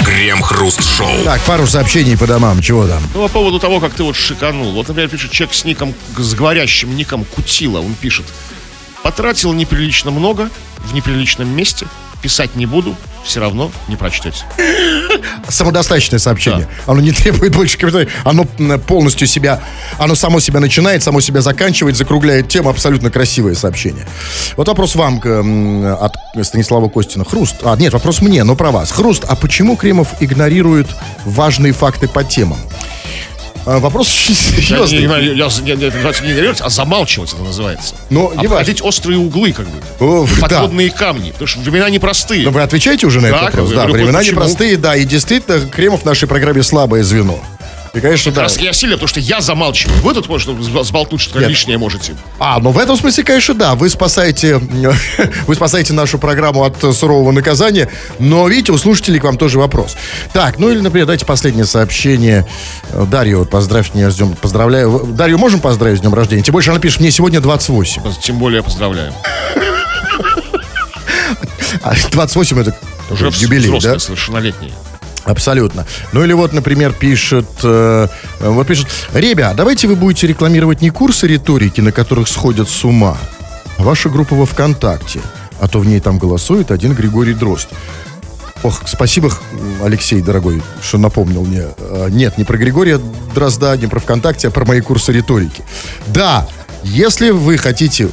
Крем-хруст-шоу. 0.06 1.24
Так, 1.26 1.42
пару 1.42 1.68
сообщений 1.68 2.18
по 2.18 2.26
домам. 2.26 2.62
Чего 2.62 2.88
там? 2.88 3.02
Ну, 3.14 3.24
по 3.24 3.28
поводу 3.28 3.60
того, 3.60 3.80
как 3.80 3.94
ты 3.94 4.04
вот 4.04 4.16
шиканул. 4.16 4.72
Вот, 4.72 4.88
например, 4.88 5.10
пишет 5.10 5.32
человек 5.32 5.54
с 5.56 5.66
ником, 5.66 5.94
с 6.18 6.34
говорящим 6.34 6.96
ником 6.96 7.26
Кутила. 7.26 7.80
Он 7.80 7.94
пишет. 7.94 8.26
Потратил 9.04 9.54
неприлично 9.54 10.12
много 10.12 10.50
в 10.78 10.94
неприличном 10.94 11.48
месте. 11.50 11.88
Писать 12.22 12.56
не 12.56 12.66
буду, 12.66 12.96
все 13.24 13.40
равно 13.40 13.72
не 13.88 13.96
прочтете. 13.96 14.44
Самодостаточное 15.48 16.20
сообщение. 16.20 16.68
Оно 16.86 17.00
не 17.00 17.12
требует 17.12 17.56
больше 17.56 17.78
комментариев. 17.78 18.12
Оно 18.26 18.46
полностью 18.46 19.28
себя, 19.28 19.62
оно 19.98 20.16
само 20.16 20.40
себя 20.40 20.60
начинает, 20.60 21.02
само 21.02 21.22
себя 21.22 21.42
заканчивает, 21.42 21.96
закругляет 21.96 22.50
тему. 22.50 22.70
Абсолютно 22.70 23.10
красивое 23.10 23.56
сообщение. 23.56 24.06
Вот 24.58 24.68
вопрос 24.68 24.96
вам 24.96 25.22
от 26.00 26.16
Станислава 26.46 26.90
Костина. 26.90 27.24
Хруст. 27.24 27.56
А, 27.64 27.76
нет, 27.78 27.94
вопрос 27.94 28.22
мне, 28.22 28.44
но 28.44 28.56
про 28.56 28.72
вас. 28.72 28.92
Хруст, 28.92 29.24
а 29.28 29.36
почему 29.36 29.78
Кремов 29.78 30.10
игнорирует 30.20 30.88
важные 31.26 31.72
факты 31.74 32.08
по 32.08 32.24
темам? 32.24 32.60
А, 33.66 33.80
Вопрос 33.80 34.08
Я, 34.30 34.36
серьезный. 34.36 35.00
не, 35.00 35.04
я, 35.06 35.18
я, 35.18 35.48
я- 35.74 35.74
это 35.88 35.96
называется 35.96 36.24
не 36.24 36.32
игнорировать, 36.32 36.62
а 36.62 36.70
замалчивать 36.70 37.34
это 37.34 37.42
называется. 37.44 37.96
Но 38.10 38.34
не 38.36 38.46
Обходить 38.46 38.82
острые 38.82 39.18
углы, 39.20 39.52
как 39.54 39.68
бы. 39.68 39.78
О, 40.00 40.26
да. 40.26 40.42
Подводные 40.42 40.90
камни. 40.92 41.32
Потому 41.32 41.48
что 41.48 41.60
времена 41.60 41.90
непростые. 41.90 42.44
Но 42.46 42.52
вы 42.52 42.62
отвечаете 42.62 43.06
уже 43.08 43.22
на 43.22 43.30
Да, 43.30 43.38
этот 43.44 43.56
вопрос? 43.56 43.70
я 43.72 43.76
Да, 43.76 43.86
времена 43.88 44.24
непростые, 44.24 44.78
да. 44.78 44.96
И 44.96 45.06
действительно, 45.06 45.60
Кремов 45.68 46.02
в 46.02 46.06
нашей 46.06 46.28
программе 46.28 46.64
слабое 46.64 47.04
звено. 47.04 47.40
И, 47.94 48.00
конечно, 48.02 48.32
да. 48.32 48.42
Раз 48.44 48.58
я 48.60 48.72
сильно, 48.72 48.96
потому 48.96 49.08
что 49.08 49.20
я 49.20 49.42
замалчиваю. 49.42 49.98
Вы 50.02 50.14
тут, 50.14 50.30
может, 50.30 50.50
сб- 50.50 50.84
сболтнуть 50.84 51.22
что-то 51.22 51.40
лишнее 51.40 51.78
можете. 51.78 52.16
А, 52.40 52.60
ну 52.60 52.70
в 52.72 52.78
этом 52.78 52.98
смысле, 52.98 53.24
конечно, 53.24 53.54
да. 53.56 53.76
Вы 53.76 53.90
спасаете, 53.90 54.58
вы 55.48 55.56
спасаете 55.56 55.94
нашу 55.94 56.20
программу 56.20 56.64
от 56.64 56.78
сурового 56.96 57.32
наказания. 57.32 57.90
Но, 58.20 58.48
видите, 58.48 58.72
у 58.72 58.78
слушателей 58.78 59.20
к 59.20 59.24
вам 59.24 59.38
тоже 59.38 59.58
вопрос. 59.60 59.96
Так, 60.34 60.60
ну 60.60 60.70
или, 60.70 60.80
например, 60.80 61.08
дайте 61.08 61.26
последнее 61.26 61.66
сообщение. 61.66 62.46
Э, 62.92 63.06
Дарью, 63.10 63.40
вот 63.40 63.50
поздравь 63.50 63.94
меня 63.96 64.12
с 64.12 64.16
днем. 64.18 64.36
Поздравляю. 64.36 65.08
Дарью 65.08 65.38
можем 65.40 65.60
поздравить 65.60 65.98
с 65.98 66.02
днем 66.02 66.14
рождения? 66.14 66.44
Тем 66.44 66.54
больше 66.54 66.70
она 66.70 66.80
пишет, 66.80 67.00
мне 67.00 67.10
сегодня 67.12 67.40
28. 67.42 68.02
Тем 68.22 68.38
более 68.38 68.62
поздравляем. 68.64 69.14
А 71.84 71.94
28 72.12 72.60
это 72.62 72.76
Уже 73.12 73.30
юбилей, 73.38 73.80
да? 73.80 74.00
совершеннолетние. 74.00 74.72
Абсолютно. 75.26 75.86
Ну 76.12 76.24
или 76.24 76.34
вот, 76.34 76.54
например, 76.54 76.94
пишет, 76.94 77.48
э, 77.64 78.08
э, 78.40 78.50
вот 78.50 78.68
пишет, 78.68 78.88
ребят, 79.14 79.56
давайте 79.56 79.88
вы 79.88 79.96
будете 79.96 80.28
рекламировать 80.28 80.82
не 80.82 80.90
курсы 80.90 81.28
риторики, 81.28 81.82
на 81.82 81.92
которых 81.92 82.28
сходят 82.28 82.70
с 82.70 82.84
ума, 82.84 83.18
а 83.78 83.84
ваша 83.84 84.10
группа 84.10 84.36
во 84.36 84.46
ВКонтакте, 84.46 85.20
а 85.60 85.68
то 85.68 85.80
в 85.80 85.86
ней 85.86 86.00
там 86.00 86.18
голосует 86.18 86.72
один 86.72 86.94
Григорий 86.94 87.34
Дрозд. 87.34 87.70
Ох, 88.64 88.82
спасибо, 88.88 89.32
Алексей, 89.84 90.22
дорогой, 90.22 90.62
что 90.82 90.98
напомнил 90.98 91.44
мне. 91.44 91.66
Э, 91.78 92.08
Нет, 92.10 92.38
не 92.38 92.44
про 92.44 92.58
Григория 92.58 93.00
Дрозда, 93.34 93.78
не 93.78 93.88
про 93.88 94.00
ВКонтакте, 94.00 94.48
а 94.48 94.52
про 94.52 94.66
мои 94.66 94.82
курсы 94.82 95.12
риторики. 95.12 95.64
Да, 96.08 96.48
если 96.84 97.30
вы 97.30 97.58
хотите 97.58 98.10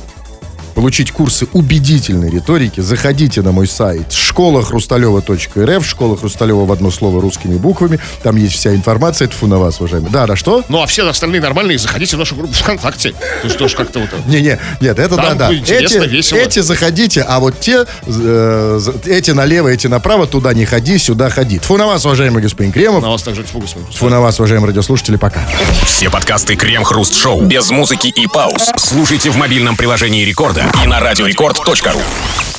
получить 0.76 1.10
курсы 1.10 1.48
убедительной 1.54 2.30
риторики, 2.30 2.80
заходите 2.80 3.40
на 3.40 3.50
мой 3.50 3.66
сайт 3.66 4.12
школахрусталева.рф, 4.12 5.86
школа 5.86 6.18
Хрусталева 6.18 6.66
в 6.66 6.70
одно 6.70 6.90
слово 6.90 7.22
русскими 7.22 7.56
буквами. 7.56 7.98
Там 8.22 8.36
есть 8.36 8.54
вся 8.54 8.74
информация. 8.74 9.26
Тьфу 9.26 9.46
на 9.46 9.58
вас, 9.58 9.80
уважаемые. 9.80 10.12
Да, 10.12 10.26
да, 10.26 10.36
что? 10.36 10.62
Ну, 10.68 10.82
а 10.82 10.86
все 10.86 11.08
остальные 11.08 11.40
нормальные, 11.40 11.78
заходите 11.78 12.16
в 12.16 12.18
нашу 12.18 12.36
группу 12.36 12.52
ВКонтакте. 12.52 13.12
То 13.12 13.44
есть 13.44 13.56
тоже 13.56 13.74
как-то 13.74 14.00
вот... 14.00 14.10
Не-не, 14.26 14.58
нет, 14.82 14.98
это 14.98 15.16
да, 15.16 15.34
да. 15.34 15.54
интересно, 15.54 16.02
Эти, 16.02 16.10
весело. 16.10 16.38
эти 16.38 16.58
заходите, 16.58 17.22
а 17.22 17.40
вот 17.40 17.58
те, 17.58 17.86
э, 18.06 18.80
эти 19.06 19.30
налево, 19.30 19.68
эти 19.68 19.86
направо, 19.86 20.26
туда 20.26 20.52
не 20.52 20.66
ходи, 20.66 20.98
сюда 20.98 21.30
ходи. 21.30 21.58
Тьфу 21.58 21.78
на 21.78 21.86
вас, 21.86 22.04
уважаемый 22.04 22.42
господин 22.42 22.70
Кремов. 22.70 23.02
На 23.02 23.08
вас 23.08 23.22
также. 23.22 23.44
Тьфу 23.44 24.08
на 24.10 24.20
вас, 24.20 24.38
уважаемые 24.38 24.68
радиослушатели, 24.68 25.16
пока. 25.16 25.40
Все 25.86 26.10
подкасты 26.10 26.54
Крем-Хруст-Шоу 26.54 27.40
без 27.46 27.70
музыки 27.70 28.08
и 28.08 28.26
пауз 28.26 28.70
слушайте 28.76 29.30
в 29.30 29.36
мобильном 29.36 29.76
приложении 29.76 30.22
Рекорда 30.22 30.65
и 30.82 30.86
на 30.86 31.00
радиорекорд.ру. 31.00 32.56